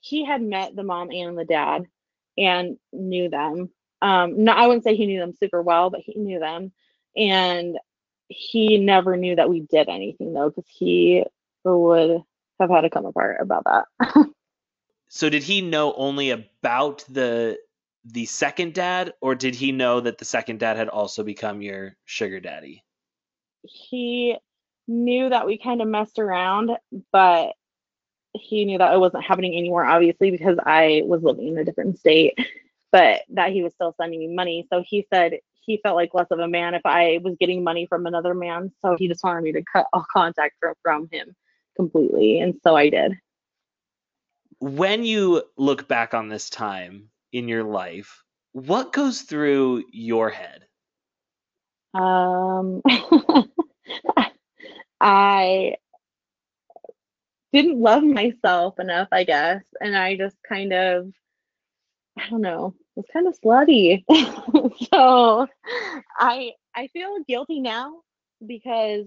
he 0.00 0.24
had 0.24 0.42
met 0.42 0.76
the 0.76 0.82
mom 0.82 1.10
and 1.10 1.38
the 1.38 1.44
dad 1.44 1.86
and 2.38 2.78
knew 2.92 3.28
them. 3.28 3.70
Um, 4.00 4.44
no, 4.44 4.52
I 4.52 4.66
wouldn't 4.66 4.84
say 4.84 4.96
he 4.96 5.06
knew 5.06 5.20
them 5.20 5.34
super 5.34 5.62
well, 5.62 5.90
but 5.90 6.00
he 6.00 6.14
knew 6.16 6.38
them. 6.38 6.72
And 7.16 7.78
he 8.36 8.78
never 8.78 9.16
knew 9.16 9.36
that 9.36 9.48
we 9.48 9.60
did 9.60 9.88
anything 9.88 10.32
though, 10.32 10.50
because 10.50 10.68
he 10.68 11.24
would 11.64 12.22
have 12.60 12.70
had 12.70 12.82
to 12.82 12.90
come 12.90 13.06
apart 13.06 13.38
about 13.40 13.64
that. 13.64 14.26
so 15.08 15.28
did 15.28 15.42
he 15.42 15.60
know 15.60 15.92
only 15.94 16.30
about 16.30 17.04
the 17.08 17.58
the 18.04 18.26
second 18.26 18.74
dad, 18.74 19.14
or 19.20 19.34
did 19.34 19.54
he 19.54 19.70
know 19.70 20.00
that 20.00 20.18
the 20.18 20.24
second 20.24 20.58
dad 20.58 20.76
had 20.76 20.88
also 20.88 21.22
become 21.22 21.62
your 21.62 21.96
sugar 22.04 22.40
daddy? 22.40 22.82
He 23.62 24.36
knew 24.88 25.28
that 25.28 25.46
we 25.46 25.56
kind 25.56 25.80
of 25.80 25.86
messed 25.86 26.18
around, 26.18 26.72
but 27.12 27.52
he 28.32 28.64
knew 28.64 28.78
that 28.78 28.92
it 28.92 28.98
wasn't 28.98 29.24
happening 29.24 29.56
anymore, 29.56 29.84
obviously, 29.84 30.32
because 30.32 30.58
I 30.64 31.02
was 31.04 31.22
living 31.22 31.48
in 31.48 31.58
a 31.58 31.64
different 31.64 31.98
state, 31.98 32.36
but 32.92 33.20
that 33.30 33.52
he 33.52 33.62
was 33.62 33.72
still 33.74 33.94
sending 33.96 34.18
me 34.18 34.34
money. 34.34 34.66
So 34.68 34.82
he 34.84 35.06
said 35.12 35.38
he 35.64 35.80
felt 35.82 35.96
like 35.96 36.10
less 36.12 36.26
of 36.30 36.38
a 36.38 36.48
man 36.48 36.74
if 36.74 36.82
I 36.84 37.20
was 37.22 37.36
getting 37.38 37.64
money 37.64 37.86
from 37.86 38.06
another 38.06 38.34
man. 38.34 38.72
So 38.82 38.96
he 38.98 39.08
just 39.08 39.22
wanted 39.22 39.42
me 39.42 39.52
to 39.52 39.62
cut 39.72 39.86
all 39.92 40.04
contact 40.12 40.56
from, 40.60 40.74
from 40.82 41.08
him 41.10 41.34
completely. 41.76 42.40
And 42.40 42.54
so 42.62 42.76
I 42.76 42.90
did. 42.90 43.14
When 44.58 45.04
you 45.04 45.42
look 45.56 45.88
back 45.88 46.14
on 46.14 46.28
this 46.28 46.50
time 46.50 47.08
in 47.32 47.48
your 47.48 47.64
life, 47.64 48.22
what 48.52 48.92
goes 48.92 49.22
through 49.22 49.84
your 49.92 50.30
head? 50.30 50.66
Um, 51.94 52.82
I 55.00 55.74
didn't 57.52 57.80
love 57.80 58.02
myself 58.02 58.78
enough, 58.78 59.08
I 59.12 59.24
guess. 59.24 59.62
And 59.80 59.96
I 59.96 60.16
just 60.16 60.36
kind 60.48 60.72
of, 60.72 61.12
I 62.18 62.28
don't 62.30 62.40
know, 62.40 62.74
was 62.96 63.06
kind 63.12 63.26
of 63.26 63.38
slutty. 63.40 64.04
so 64.92 65.46
I 66.18 66.52
I 66.74 66.88
feel 66.88 67.18
guilty 67.26 67.60
now 67.60 68.00
because 68.46 69.06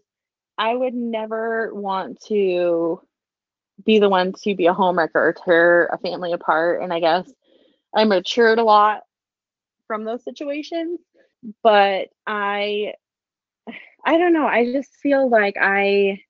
I 0.58 0.74
would 0.74 0.94
never 0.94 1.74
want 1.74 2.22
to 2.28 3.02
be 3.86 4.00
the 4.00 4.10
one 4.10 4.34
to 4.44 4.56
be 4.56 4.68
a 4.68 4.74
homewrecker 4.74 5.16
or 5.16 5.34
tear 5.34 5.88
a 5.88 5.98
family 5.98 6.32
apart. 6.32 6.82
And 6.82 6.94
I 6.94 7.00
guess 7.00 7.32
I 7.94 8.06
matured 8.06 8.60
a 8.60 8.64
lot 8.64 9.02
from 9.88 10.04
those 10.06 10.24
situations. 10.24 11.00
But 11.64 12.10
I 12.26 12.94
I 14.06 14.18
don't 14.18 14.34
know, 14.34 14.48
I 14.48 14.72
just 14.72 14.92
feel 14.96 15.30
like 15.30 15.56
I 15.62 16.22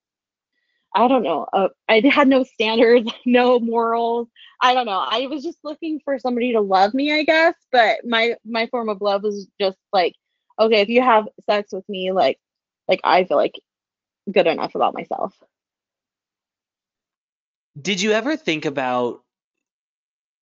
I 0.95 1.09
don't 1.09 1.23
know. 1.23 1.45
Uh, 1.51 1.67
I 1.89 2.01
had 2.09 2.27
no 2.29 2.43
standards, 2.43 3.11
no 3.25 3.59
morals. 3.59 4.29
I 4.61 4.73
don't 4.73 4.85
know. 4.85 5.05
I 5.05 5.27
was 5.27 5.43
just 5.43 5.59
looking 5.63 5.99
for 6.03 6.17
somebody 6.19 6.53
to 6.53 6.61
love 6.61 6.93
me, 6.93 7.13
I 7.13 7.23
guess. 7.23 7.55
But 7.71 8.05
my 8.05 8.35
my 8.45 8.67
form 8.67 8.89
of 8.89 9.01
love 9.01 9.23
was 9.23 9.47
just 9.59 9.77
like, 9.93 10.13
okay, 10.59 10.81
if 10.81 10.89
you 10.89 11.01
have 11.01 11.27
sex 11.49 11.71
with 11.73 11.87
me, 11.89 12.11
like, 12.11 12.39
like 12.87 13.01
I 13.03 13.25
feel 13.25 13.37
like 13.37 13.59
good 14.31 14.47
enough 14.47 14.75
about 14.75 14.93
myself. 14.93 15.33
Did 17.79 18.01
you 18.01 18.11
ever 18.11 18.37
think 18.37 18.65
about? 18.65 19.21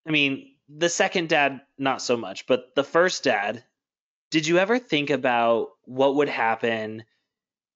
I 0.07 0.11
mean, 0.11 0.55
the 0.70 0.89
second 0.89 1.30
dad, 1.30 1.61
not 1.78 2.01
so 2.01 2.18
much, 2.18 2.45
but 2.45 2.76
the 2.76 2.84
first 2.84 3.24
dad. 3.24 3.64
Did 4.32 4.47
you 4.47 4.57
ever 4.57 4.80
think 4.80 5.11
about 5.11 5.70
what 5.84 6.16
would 6.16 6.30
happen 6.30 7.03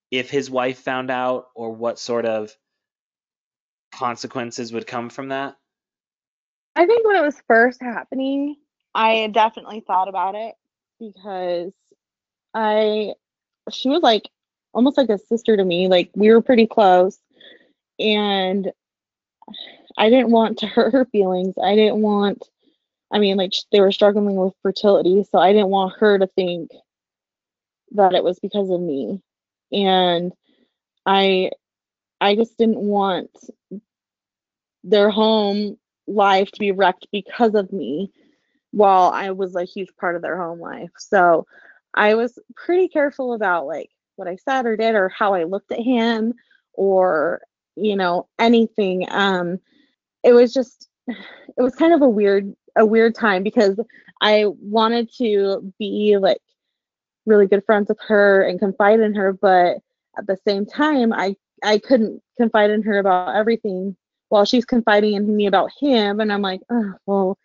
if 0.09 0.29
his 0.29 0.49
wife 0.49 0.79
found 0.79 1.11
out, 1.11 1.47
or 1.55 1.71
what 1.71 1.99
sort 1.99 2.25
of 2.25 2.55
consequences 3.91 4.73
would 4.73 4.87
come 4.87 5.09
from 5.09 5.29
that? 5.29 5.55
I 6.77 6.85
think 6.85 7.07
when 7.07 7.15
it 7.15 7.23
was 7.23 7.41
first 7.47 7.81
happening, 7.81 8.55
I 8.93 9.27
definitely 9.33 9.83
thought 9.85 10.07
about 10.07 10.35
it 10.35 10.53
because 10.99 11.73
I 12.53 13.13
she 13.71 13.89
was 13.89 14.03
like 14.03 14.29
almost 14.73 14.95
like 14.95 15.09
a 15.09 15.17
sister 15.17 15.57
to 15.57 15.65
me. 15.65 15.87
Like 15.87 16.11
we 16.15 16.29
were 16.29 16.41
pretty 16.41 16.67
close 16.67 17.17
and 17.99 18.71
I 19.97 20.11
didn't 20.11 20.29
want 20.29 20.59
to 20.59 20.67
hurt 20.67 20.93
her 20.93 21.05
feelings. 21.05 21.55
I 21.61 21.75
didn't 21.75 22.01
want 22.03 22.47
I 23.11 23.17
mean 23.17 23.37
like 23.37 23.53
they 23.71 23.81
were 23.81 23.91
struggling 23.91 24.35
with 24.35 24.53
fertility, 24.61 25.23
so 25.23 25.39
I 25.39 25.53
didn't 25.53 25.69
want 25.69 25.97
her 25.99 26.19
to 26.19 26.27
think 26.27 26.69
that 27.93 28.13
it 28.13 28.23
was 28.23 28.39
because 28.39 28.69
of 28.69 28.79
me. 28.79 29.19
And 29.71 30.31
I 31.07 31.49
I 32.21 32.35
just 32.35 32.55
didn't 32.59 32.79
want 32.81 33.31
their 34.83 35.09
home 35.09 35.77
life 36.07 36.49
to 36.51 36.59
be 36.59 36.71
wrecked 36.71 37.07
because 37.11 37.55
of 37.55 37.71
me 37.71 38.11
while 38.71 39.11
I 39.11 39.31
was 39.31 39.55
a 39.55 39.63
huge 39.63 39.89
part 39.99 40.15
of 40.15 40.21
their 40.21 40.37
home 40.37 40.59
life. 40.59 40.91
So 40.97 41.45
I 41.93 42.15
was 42.15 42.37
pretty 42.55 42.87
careful 42.87 43.33
about 43.33 43.65
like 43.67 43.89
what 44.15 44.27
I 44.27 44.35
said 44.35 44.65
or 44.65 44.75
did 44.77 44.95
or 44.95 45.09
how 45.09 45.33
I 45.33 45.43
looked 45.43 45.71
at 45.71 45.79
him 45.79 46.33
or 46.73 47.41
you 47.75 47.95
know 47.95 48.27
anything 48.39 49.05
um 49.09 49.59
it 50.23 50.33
was 50.33 50.53
just 50.53 50.89
it 51.07 51.61
was 51.61 51.75
kind 51.75 51.93
of 51.93 52.01
a 52.01 52.09
weird 52.09 52.53
a 52.77 52.85
weird 52.85 53.15
time 53.15 53.43
because 53.43 53.79
I 54.21 54.45
wanted 54.47 55.09
to 55.17 55.73
be 55.79 56.17
like 56.19 56.41
really 57.25 57.47
good 57.47 57.63
friends 57.65 57.89
with 57.89 57.99
her 58.07 58.43
and 58.43 58.59
confide 58.59 58.99
in 58.99 59.13
her 59.15 59.33
but 59.33 59.77
at 60.17 60.27
the 60.27 60.37
same 60.47 60.65
time 60.65 61.13
I 61.13 61.35
I 61.63 61.79
couldn't 61.79 62.21
confide 62.37 62.69
in 62.71 62.83
her 62.83 62.99
about 62.99 63.35
everything 63.35 63.95
while 64.29 64.45
she's 64.45 64.65
confiding 64.65 65.13
in 65.13 65.35
me 65.35 65.47
about 65.47 65.71
him 65.79 66.19
and 66.19 66.31
i'm 66.31 66.41
like 66.41 66.61
oh 66.69 66.93
well 67.05 67.37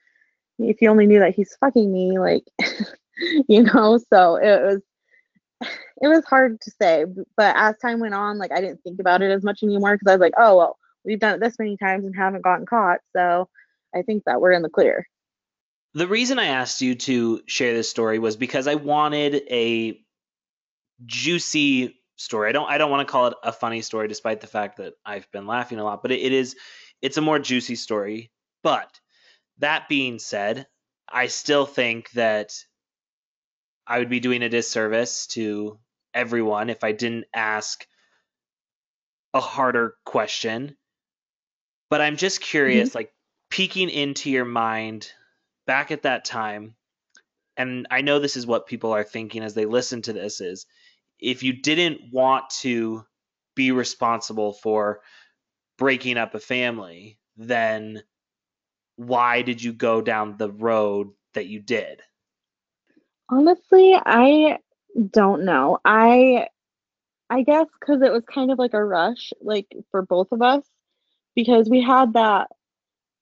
if 0.58 0.80
you 0.80 0.88
only 0.88 1.06
knew 1.06 1.18
that 1.18 1.34
he's 1.34 1.56
fucking 1.56 1.92
me 1.92 2.18
like 2.18 2.44
you 3.48 3.62
know? 3.62 3.98
So 3.98 4.36
it 4.36 4.62
was 4.62 4.80
it 6.02 6.08
was 6.08 6.24
hard 6.24 6.60
to 6.60 6.70
say 6.80 7.04
but 7.36 7.54
as 7.56 7.76
time 7.78 8.00
went 8.00 8.14
on 8.14 8.38
like 8.38 8.52
i 8.52 8.60
didn't 8.60 8.82
think 8.82 9.00
about 9.00 9.22
it 9.22 9.30
as 9.30 9.44
much 9.44 9.62
anymore 9.62 9.94
because 9.94 10.10
i 10.10 10.14
was 10.14 10.20
like 10.20 10.34
oh 10.36 10.56
well 10.56 10.78
we've 11.04 11.20
done 11.20 11.34
it 11.34 11.40
this 11.40 11.58
many 11.58 11.76
times 11.76 12.04
and 12.04 12.16
haven't 12.16 12.42
gotten 12.42 12.66
caught 12.66 13.00
so 13.14 13.48
i 13.94 14.02
think 14.02 14.24
that 14.24 14.40
we're 14.40 14.52
in 14.52 14.62
the 14.62 14.68
clear. 14.68 15.06
The 15.94 16.08
reason 16.08 16.38
i 16.38 16.46
asked 16.46 16.80
you 16.80 16.94
to 16.96 17.42
share 17.46 17.74
this 17.74 17.88
story 17.88 18.18
was 18.18 18.36
because 18.36 18.66
i 18.66 18.74
wanted 18.74 19.42
a 19.50 20.00
juicy 21.04 22.01
story. 22.22 22.48
I 22.48 22.52
don't 22.52 22.70
I 22.70 22.78
don't 22.78 22.90
want 22.90 23.06
to 23.06 23.10
call 23.10 23.26
it 23.26 23.34
a 23.42 23.52
funny 23.52 23.82
story 23.82 24.08
despite 24.08 24.40
the 24.40 24.46
fact 24.46 24.78
that 24.78 24.94
I've 25.04 25.30
been 25.32 25.46
laughing 25.46 25.78
a 25.78 25.84
lot, 25.84 26.02
but 26.02 26.12
it, 26.12 26.20
it 26.20 26.32
is 26.32 26.56
it's 27.02 27.16
a 27.16 27.22
more 27.22 27.38
juicy 27.38 27.74
story. 27.74 28.30
But 28.62 29.00
that 29.58 29.88
being 29.88 30.18
said, 30.18 30.66
I 31.08 31.26
still 31.26 31.66
think 31.66 32.10
that 32.12 32.54
I 33.86 33.98
would 33.98 34.08
be 34.08 34.20
doing 34.20 34.42
a 34.42 34.48
disservice 34.48 35.26
to 35.28 35.78
everyone 36.14 36.70
if 36.70 36.84
I 36.84 36.92
didn't 36.92 37.26
ask 37.34 37.84
a 39.34 39.40
harder 39.40 39.96
question. 40.04 40.76
But 41.90 42.00
I'm 42.00 42.16
just 42.16 42.40
curious, 42.40 42.90
mm-hmm. 42.90 42.98
like 42.98 43.12
peeking 43.50 43.90
into 43.90 44.30
your 44.30 44.44
mind 44.44 45.10
back 45.66 45.90
at 45.90 46.02
that 46.02 46.24
time, 46.24 46.76
and 47.56 47.86
I 47.90 48.00
know 48.00 48.18
this 48.18 48.36
is 48.36 48.46
what 48.46 48.66
people 48.66 48.92
are 48.92 49.04
thinking 49.04 49.42
as 49.42 49.54
they 49.54 49.66
listen 49.66 50.02
to 50.02 50.12
this 50.12 50.40
is 50.40 50.66
if 51.22 51.42
you 51.44 51.52
didn't 51.52 52.00
want 52.12 52.50
to 52.50 53.04
be 53.54 53.70
responsible 53.70 54.52
for 54.52 55.00
breaking 55.78 56.18
up 56.18 56.34
a 56.34 56.40
family, 56.40 57.18
then 57.36 58.02
why 58.96 59.42
did 59.42 59.62
you 59.62 59.72
go 59.72 60.02
down 60.02 60.36
the 60.36 60.50
road 60.50 61.10
that 61.34 61.46
you 61.46 61.60
did? 61.60 62.02
Honestly, 63.28 63.94
I 63.94 64.58
don't 65.10 65.44
know. 65.44 65.78
I 65.84 66.48
I 67.30 67.42
guess 67.42 67.66
cuz 67.80 68.02
it 68.02 68.12
was 68.12 68.24
kind 68.26 68.50
of 68.50 68.58
like 68.58 68.74
a 68.74 68.84
rush 68.84 69.32
like 69.40 69.66
for 69.90 70.02
both 70.02 70.32
of 70.32 70.42
us 70.42 70.64
because 71.34 71.70
we 71.70 71.80
had 71.80 72.12
that 72.12 72.50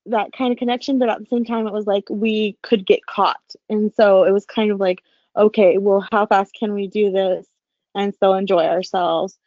that 0.06 0.32
kind 0.32 0.50
of 0.50 0.58
connection 0.58 0.98
but 0.98 1.08
at 1.08 1.20
the 1.20 1.26
same 1.26 1.44
time 1.44 1.66
it 1.66 1.72
was 1.72 1.86
like 1.86 2.04
we 2.10 2.56
could 2.62 2.86
get 2.86 3.04
caught. 3.06 3.54
And 3.68 3.92
so 3.94 4.24
it 4.24 4.32
was 4.32 4.46
kind 4.46 4.70
of 4.72 4.80
like 4.80 5.02
okay, 5.36 5.78
well 5.78 6.06
how 6.10 6.26
fast 6.26 6.54
can 6.54 6.72
we 6.72 6.88
do 6.88 7.10
this 7.12 7.46
and 7.94 8.14
still 8.14 8.34
enjoy 8.34 8.64
ourselves 8.64 9.38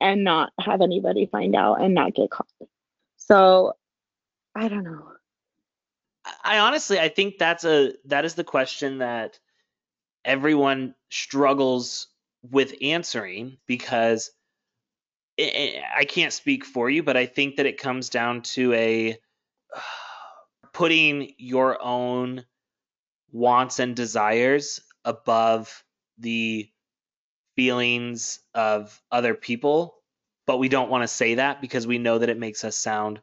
and 0.00 0.24
not 0.24 0.52
have 0.60 0.80
anybody 0.80 1.26
find 1.26 1.54
out 1.54 1.80
and 1.80 1.94
not 1.94 2.14
get 2.14 2.30
caught. 2.30 2.46
So 3.16 3.74
I 4.54 4.68
don't 4.68 4.84
know. 4.84 5.04
I 6.44 6.58
honestly 6.58 6.98
I 6.98 7.08
think 7.08 7.38
that's 7.38 7.64
a 7.64 7.94
that 8.06 8.24
is 8.24 8.34
the 8.34 8.44
question 8.44 8.98
that 8.98 9.38
everyone 10.24 10.94
struggles 11.10 12.08
with 12.42 12.74
answering 12.82 13.56
because 13.66 14.30
I 15.38 16.04
can't 16.08 16.32
speak 16.32 16.64
for 16.64 16.90
you, 16.90 17.04
but 17.04 17.16
I 17.16 17.26
think 17.26 17.56
that 17.56 17.66
it 17.66 17.78
comes 17.78 18.08
down 18.08 18.42
to 18.42 18.72
a 18.72 19.16
putting 20.72 21.32
your 21.38 21.82
own 21.82 22.44
wants 23.30 23.78
and 23.78 23.94
desires 23.94 24.80
above 25.04 25.84
the 26.18 26.68
feelings 27.58 28.38
of 28.54 29.02
other 29.10 29.34
people, 29.34 29.96
but 30.46 30.58
we 30.58 30.68
don't 30.68 30.90
want 30.90 31.02
to 31.02 31.08
say 31.08 31.34
that 31.34 31.60
because 31.60 31.88
we 31.88 31.98
know 31.98 32.16
that 32.16 32.28
it 32.28 32.38
makes 32.38 32.62
us 32.62 32.76
sound 32.76 33.20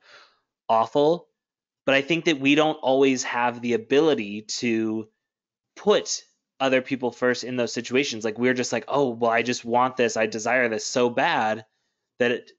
awful. 0.68 1.30
But 1.86 1.96
I 1.96 2.02
think 2.02 2.26
that 2.26 2.42
we 2.42 2.54
don't 2.54 2.76
always 2.76 3.24
have 3.24 3.62
the 3.62 3.76
ability 3.76 4.42
to 4.60 5.08
put 5.78 6.22
other 6.60 6.82
people 6.82 7.12
first 7.12 7.46
in 7.46 7.56
those 7.56 7.72
situations. 7.72 8.26
Like 8.26 8.38
we're 8.38 8.54
just 8.54 8.74
like, 8.74 8.84
oh, 8.90 9.08
well, 9.08 9.32
I 9.32 9.42
just 9.42 9.64
want 9.64 9.96
this. 9.96 10.18
I 10.18 10.26
desire 10.26 10.68
this 10.68 10.86
so 10.86 11.10
bad 11.10 11.66
that 12.20 12.32
it, 12.32 12.52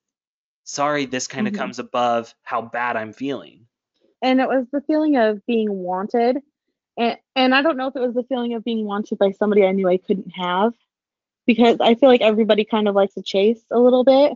sorry, 0.65 1.05
this 1.05 1.27
kind 1.27 1.47
of 1.47 1.53
mm-hmm. 1.53 1.61
comes 1.61 1.79
above 1.79 2.35
how 2.43 2.63
bad 2.63 2.97
I'm 2.97 3.13
feeling. 3.13 3.67
And 4.23 4.41
it 4.41 4.49
was 4.49 4.65
the 4.73 4.81
feeling 4.87 5.19
of 5.19 5.45
being 5.45 5.71
wanted. 5.71 6.39
And, 6.97 7.19
and 7.35 7.55
I 7.55 7.61
don't 7.61 7.77
know 7.77 7.89
if 7.89 7.97
it 7.97 8.01
was 8.01 8.15
the 8.15 8.25
feeling 8.31 8.55
of 8.55 8.65
being 8.65 8.87
wanted 8.87 9.19
by 9.19 9.33
somebody 9.33 9.63
I 9.67 9.73
knew 9.73 9.91
I 9.91 9.99
couldn't 9.99 10.31
have 10.31 10.73
because 11.47 11.79
I 11.81 11.95
feel 11.95 12.09
like 12.09 12.21
everybody 12.21 12.65
kind 12.65 12.89
of 12.89 12.95
likes 12.95 13.15
to 13.15 13.23
chase 13.23 13.63
a 13.71 13.79
little 13.79 14.05
bit. 14.05 14.33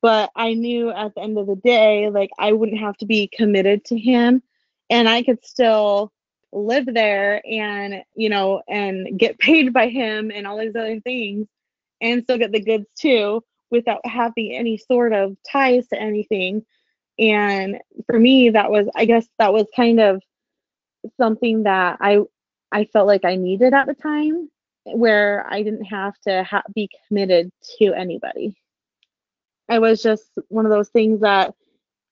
But 0.00 0.30
I 0.34 0.54
knew 0.54 0.90
at 0.90 1.14
the 1.14 1.20
end 1.20 1.38
of 1.38 1.46
the 1.46 1.56
day, 1.56 2.10
like 2.10 2.30
I 2.38 2.52
wouldn't 2.52 2.80
have 2.80 2.96
to 2.98 3.06
be 3.06 3.28
committed 3.32 3.84
to 3.86 3.98
him 3.98 4.42
and 4.90 5.08
I 5.08 5.22
could 5.22 5.44
still 5.44 6.12
live 6.52 6.86
there 6.86 7.40
and, 7.46 8.02
you 8.14 8.28
know, 8.28 8.62
and 8.68 9.18
get 9.18 9.38
paid 9.38 9.72
by 9.72 9.88
him 9.88 10.30
and 10.32 10.46
all 10.46 10.58
these 10.58 10.76
other 10.76 11.00
things 11.00 11.46
and 12.00 12.22
still 12.22 12.38
get 12.38 12.52
the 12.52 12.60
goods 12.60 12.86
too 12.98 13.42
without 13.70 14.04
having 14.04 14.52
any 14.52 14.76
sort 14.76 15.12
of 15.12 15.36
ties 15.50 15.86
to 15.88 16.00
anything. 16.00 16.64
And 17.18 17.78
for 18.06 18.18
me, 18.18 18.50
that 18.50 18.70
was, 18.70 18.88
I 18.94 19.04
guess, 19.04 19.26
that 19.38 19.52
was 19.52 19.66
kind 19.74 20.00
of 20.00 20.22
something 21.16 21.64
that 21.64 21.98
I 22.00 22.20
I 22.70 22.84
felt 22.86 23.06
like 23.06 23.24
I 23.24 23.36
needed 23.36 23.74
at 23.74 23.86
the 23.86 23.94
time 23.94 24.48
where 24.84 25.46
I 25.48 25.62
didn't 25.62 25.84
have 25.84 26.14
to 26.26 26.42
ha- 26.44 26.62
be 26.74 26.90
committed 27.08 27.50
to 27.78 27.92
anybody. 27.94 28.56
I 29.68 29.78
was 29.78 30.02
just 30.02 30.24
one 30.48 30.66
of 30.66 30.72
those 30.72 30.88
things 30.88 31.20
that, 31.20 31.54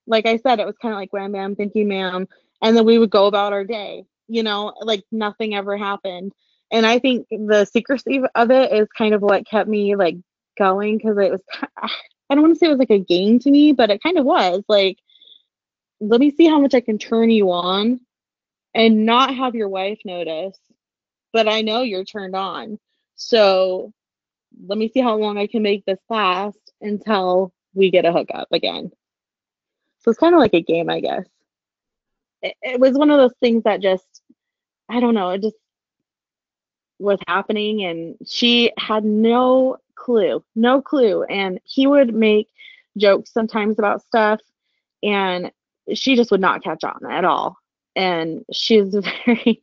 like 0.06 0.26
I 0.26 0.38
said, 0.38 0.60
it 0.60 0.66
was 0.66 0.76
kind 0.80 0.94
of 0.94 0.98
like 0.98 1.12
wham 1.12 1.32
bam, 1.32 1.56
thank 1.56 1.74
you, 1.74 1.86
ma'am. 1.86 2.26
And 2.62 2.76
then 2.76 2.84
we 2.84 2.98
would 2.98 3.10
go 3.10 3.26
about 3.26 3.52
our 3.52 3.64
day, 3.64 4.04
you 4.28 4.42
know, 4.42 4.74
like 4.80 5.04
nothing 5.10 5.54
ever 5.54 5.76
happened. 5.76 6.32
And 6.72 6.86
I 6.86 6.98
think 6.98 7.26
the 7.30 7.64
secrecy 7.64 8.22
of 8.34 8.50
it 8.50 8.72
is 8.72 8.88
kind 8.96 9.14
of 9.14 9.22
what 9.22 9.46
kept 9.46 9.68
me 9.68 9.96
like 9.96 10.16
going 10.56 10.98
because 10.98 11.18
it 11.18 11.32
was, 11.32 11.42
ah, 11.76 11.90
I 12.30 12.34
don't 12.34 12.42
want 12.42 12.54
to 12.54 12.58
say 12.58 12.66
it 12.66 12.70
was 12.70 12.78
like 12.78 12.90
a 12.90 12.98
game 12.98 13.40
to 13.40 13.50
me, 13.50 13.72
but 13.72 13.90
it 13.90 14.02
kind 14.02 14.18
of 14.18 14.24
was 14.24 14.62
like, 14.68 14.98
let 16.00 16.20
me 16.20 16.30
see 16.30 16.46
how 16.46 16.60
much 16.60 16.74
I 16.74 16.80
can 16.80 16.98
turn 16.98 17.30
you 17.30 17.50
on 17.50 18.00
and 18.74 19.04
not 19.04 19.34
have 19.34 19.54
your 19.54 19.68
wife 19.68 19.98
notice 20.04 20.56
but 21.32 21.48
I 21.48 21.62
know 21.62 21.82
you're 21.82 22.04
turned 22.04 22.36
on. 22.36 22.78
So 23.16 23.92
let 24.66 24.78
me 24.78 24.88
see 24.88 25.00
how 25.00 25.16
long 25.16 25.38
I 25.38 25.46
can 25.46 25.62
make 25.62 25.84
this 25.84 26.00
last 26.08 26.58
until 26.80 27.52
we 27.74 27.90
get 27.90 28.04
a 28.04 28.12
hookup 28.12 28.48
again. 28.52 28.90
So 30.00 30.10
it's 30.10 30.20
kind 30.20 30.34
of 30.34 30.40
like 30.40 30.54
a 30.54 30.62
game, 30.62 30.88
I 30.88 31.00
guess. 31.00 31.26
It, 32.42 32.56
it 32.62 32.80
was 32.80 32.96
one 32.96 33.10
of 33.10 33.18
those 33.18 33.34
things 33.40 33.64
that 33.64 33.80
just, 33.80 34.22
I 34.88 35.00
don't 35.00 35.14
know, 35.14 35.30
it 35.30 35.42
just 35.42 35.56
was 36.98 37.18
happening, 37.26 37.84
and 37.84 38.16
she 38.26 38.72
had 38.78 39.04
no 39.04 39.76
clue, 39.94 40.44
no 40.54 40.82
clue. 40.82 41.22
And 41.24 41.60
he 41.64 41.86
would 41.86 42.14
make 42.14 42.48
jokes 42.96 43.32
sometimes 43.32 43.78
about 43.78 44.02
stuff, 44.02 44.40
and 45.02 45.52
she 45.94 46.16
just 46.16 46.30
would 46.30 46.40
not 46.40 46.62
catch 46.62 46.84
on 46.84 47.10
at 47.10 47.24
all. 47.24 47.56
And 48.00 48.46
she's 48.50 48.94
very, 49.26 49.60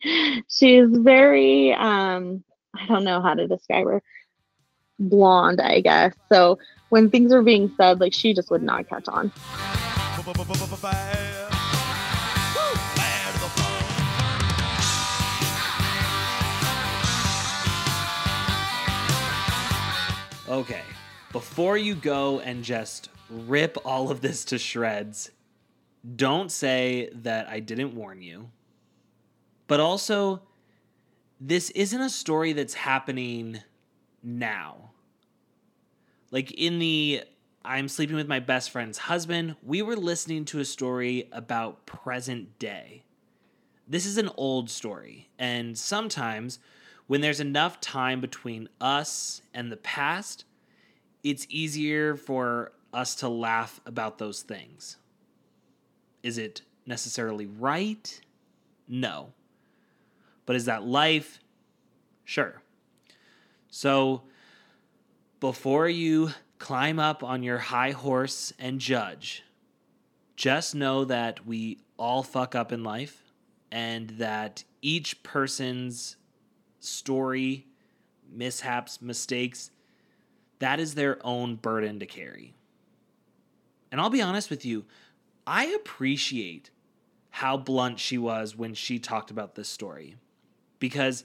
she's 0.47 0.89
very, 0.91 1.73
um, 1.73 2.43
I 2.75 2.85
don't 2.85 3.03
know 3.03 3.19
how 3.19 3.33
to 3.33 3.47
describe 3.47 3.87
her, 3.87 4.03
blonde, 4.99 5.59
I 5.59 5.81
guess. 5.81 6.13
So 6.31 6.59
when 6.89 7.09
things 7.09 7.33
were 7.33 7.41
being 7.41 7.73
said, 7.77 7.99
like 7.99 8.13
she 8.13 8.35
just 8.35 8.51
would 8.51 8.61
not 8.61 8.87
catch 8.87 9.07
on. 9.07 9.31
Okay, 20.47 20.83
before 21.31 21.75
you 21.75 21.95
go 21.95 22.39
and 22.41 22.63
just 22.63 23.09
rip 23.31 23.79
all 23.83 24.11
of 24.11 24.21
this 24.21 24.45
to 24.45 24.59
shreds, 24.59 25.31
don't 26.15 26.51
say 26.51 27.09
that 27.13 27.47
I 27.49 27.59
didn't 27.59 27.95
warn 27.95 28.21
you. 28.21 28.49
But 29.67 29.79
also, 29.79 30.41
this 31.39 31.69
isn't 31.71 31.99
a 32.01 32.09
story 32.09 32.53
that's 32.53 32.73
happening 32.73 33.59
now. 34.23 34.91
Like 36.31 36.51
in 36.51 36.79
the 36.79 37.23
I'm 37.63 37.89
sleeping 37.89 38.15
with 38.15 38.29
my 38.29 38.39
best 38.39 38.69
friend's 38.69 38.97
husband, 38.97 39.57
we 39.61 39.81
were 39.81 39.97
listening 39.97 40.45
to 40.45 40.59
a 40.59 40.65
story 40.65 41.27
about 41.33 41.85
present 41.85 42.57
day. 42.59 43.03
This 43.85 44.05
is 44.05 44.17
an 44.17 44.29
old 44.37 44.69
story, 44.69 45.29
and 45.37 45.77
sometimes 45.77 46.59
when 47.07 47.21
there's 47.21 47.39
enough 47.39 47.79
time 47.81 48.21
between 48.21 48.69
us 48.79 49.41
and 49.53 49.71
the 49.71 49.77
past, 49.77 50.45
it's 51.23 51.47
easier 51.49 52.15
for 52.15 52.71
us 52.93 53.15
to 53.15 53.29
laugh 53.29 53.81
about 53.85 54.17
those 54.17 54.41
things. 54.41 54.97
Is 56.23 56.37
it 56.37 56.61
necessarily 56.85 57.45
right? 57.45 58.19
No. 58.87 59.33
But 60.45 60.55
is 60.55 60.65
that 60.65 60.85
life? 60.85 61.39
Sure. 62.25 62.61
So, 63.69 64.23
before 65.39 65.87
you 65.87 66.31
climb 66.57 66.99
up 66.99 67.23
on 67.23 67.43
your 67.43 67.57
high 67.57 67.91
horse 67.91 68.53
and 68.57 68.79
judge, 68.79 69.43
just 70.35 70.73
know 70.73 71.05
that 71.05 71.45
we 71.45 71.79
all 71.97 72.23
fuck 72.23 72.55
up 72.55 72.71
in 72.71 72.83
life 72.83 73.23
and 73.71 74.09
that 74.11 74.63
each 74.81 75.21
person's 75.23 76.15
story, 76.79 77.65
mishaps, 78.31 79.01
mistakes, 79.01 79.71
that 80.59 80.79
is 80.79 80.95
their 80.95 81.17
own 81.25 81.55
burden 81.55 81.99
to 81.99 82.05
carry. 82.05 82.53
And 83.91 84.01
I'll 84.01 84.09
be 84.09 84.21
honest 84.21 84.49
with 84.49 84.65
you, 84.65 84.85
I 85.47 85.67
appreciate 85.67 86.69
how 87.29 87.55
blunt 87.55 87.99
she 87.99 88.17
was 88.17 88.57
when 88.57 88.73
she 88.73 88.99
talked 88.99 89.31
about 89.31 89.55
this 89.55 89.69
story 89.69 90.17
because 90.77 91.23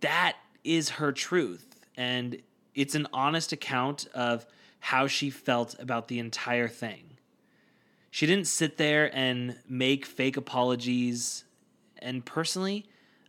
that 0.00 0.36
is 0.64 0.90
her 0.90 1.12
truth. 1.12 1.84
And 1.96 2.40
it's 2.74 2.94
an 2.94 3.06
honest 3.12 3.52
account 3.52 4.06
of 4.14 4.46
how 4.80 5.06
she 5.06 5.28
felt 5.28 5.78
about 5.78 6.08
the 6.08 6.18
entire 6.18 6.68
thing. 6.68 7.18
She 8.10 8.26
didn't 8.26 8.46
sit 8.46 8.78
there 8.78 9.14
and 9.14 9.56
make 9.68 10.06
fake 10.06 10.38
apologies. 10.38 11.44
And 11.98 12.24
personally, 12.24 12.86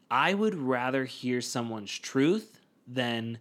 I 0.10 0.34
would 0.34 0.56
rather 0.56 1.04
hear 1.06 1.42
someone's 1.42 1.98
truth 1.98 2.60
than 2.88 3.40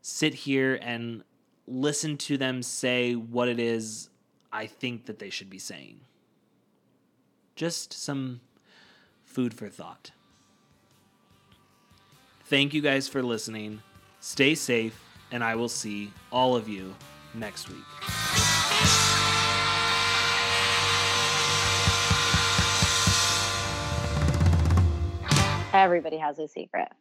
sit 0.00 0.34
here 0.34 0.78
and 0.80 1.22
listen 1.66 2.16
to 2.16 2.38
them 2.38 2.62
say 2.62 3.14
what 3.14 3.48
it 3.48 3.58
is 3.58 4.08
I 4.54 4.66
think 4.66 5.06
that 5.06 5.18
they 5.18 5.30
should 5.30 5.50
be 5.50 5.58
saying. 5.58 5.98
Just 7.56 7.92
some 7.92 8.40
food 9.24 9.52
for 9.52 9.68
thought. 9.68 10.12
Thank 12.44 12.72
you 12.72 12.80
guys 12.80 13.08
for 13.08 13.20
listening. 13.20 13.82
Stay 14.20 14.54
safe, 14.54 15.02
and 15.32 15.42
I 15.42 15.56
will 15.56 15.68
see 15.68 16.12
all 16.30 16.54
of 16.54 16.68
you 16.68 16.94
next 17.34 17.68
week. 17.68 17.78
Everybody 25.72 26.18
has 26.18 26.38
a 26.38 26.46
secret. 26.46 26.92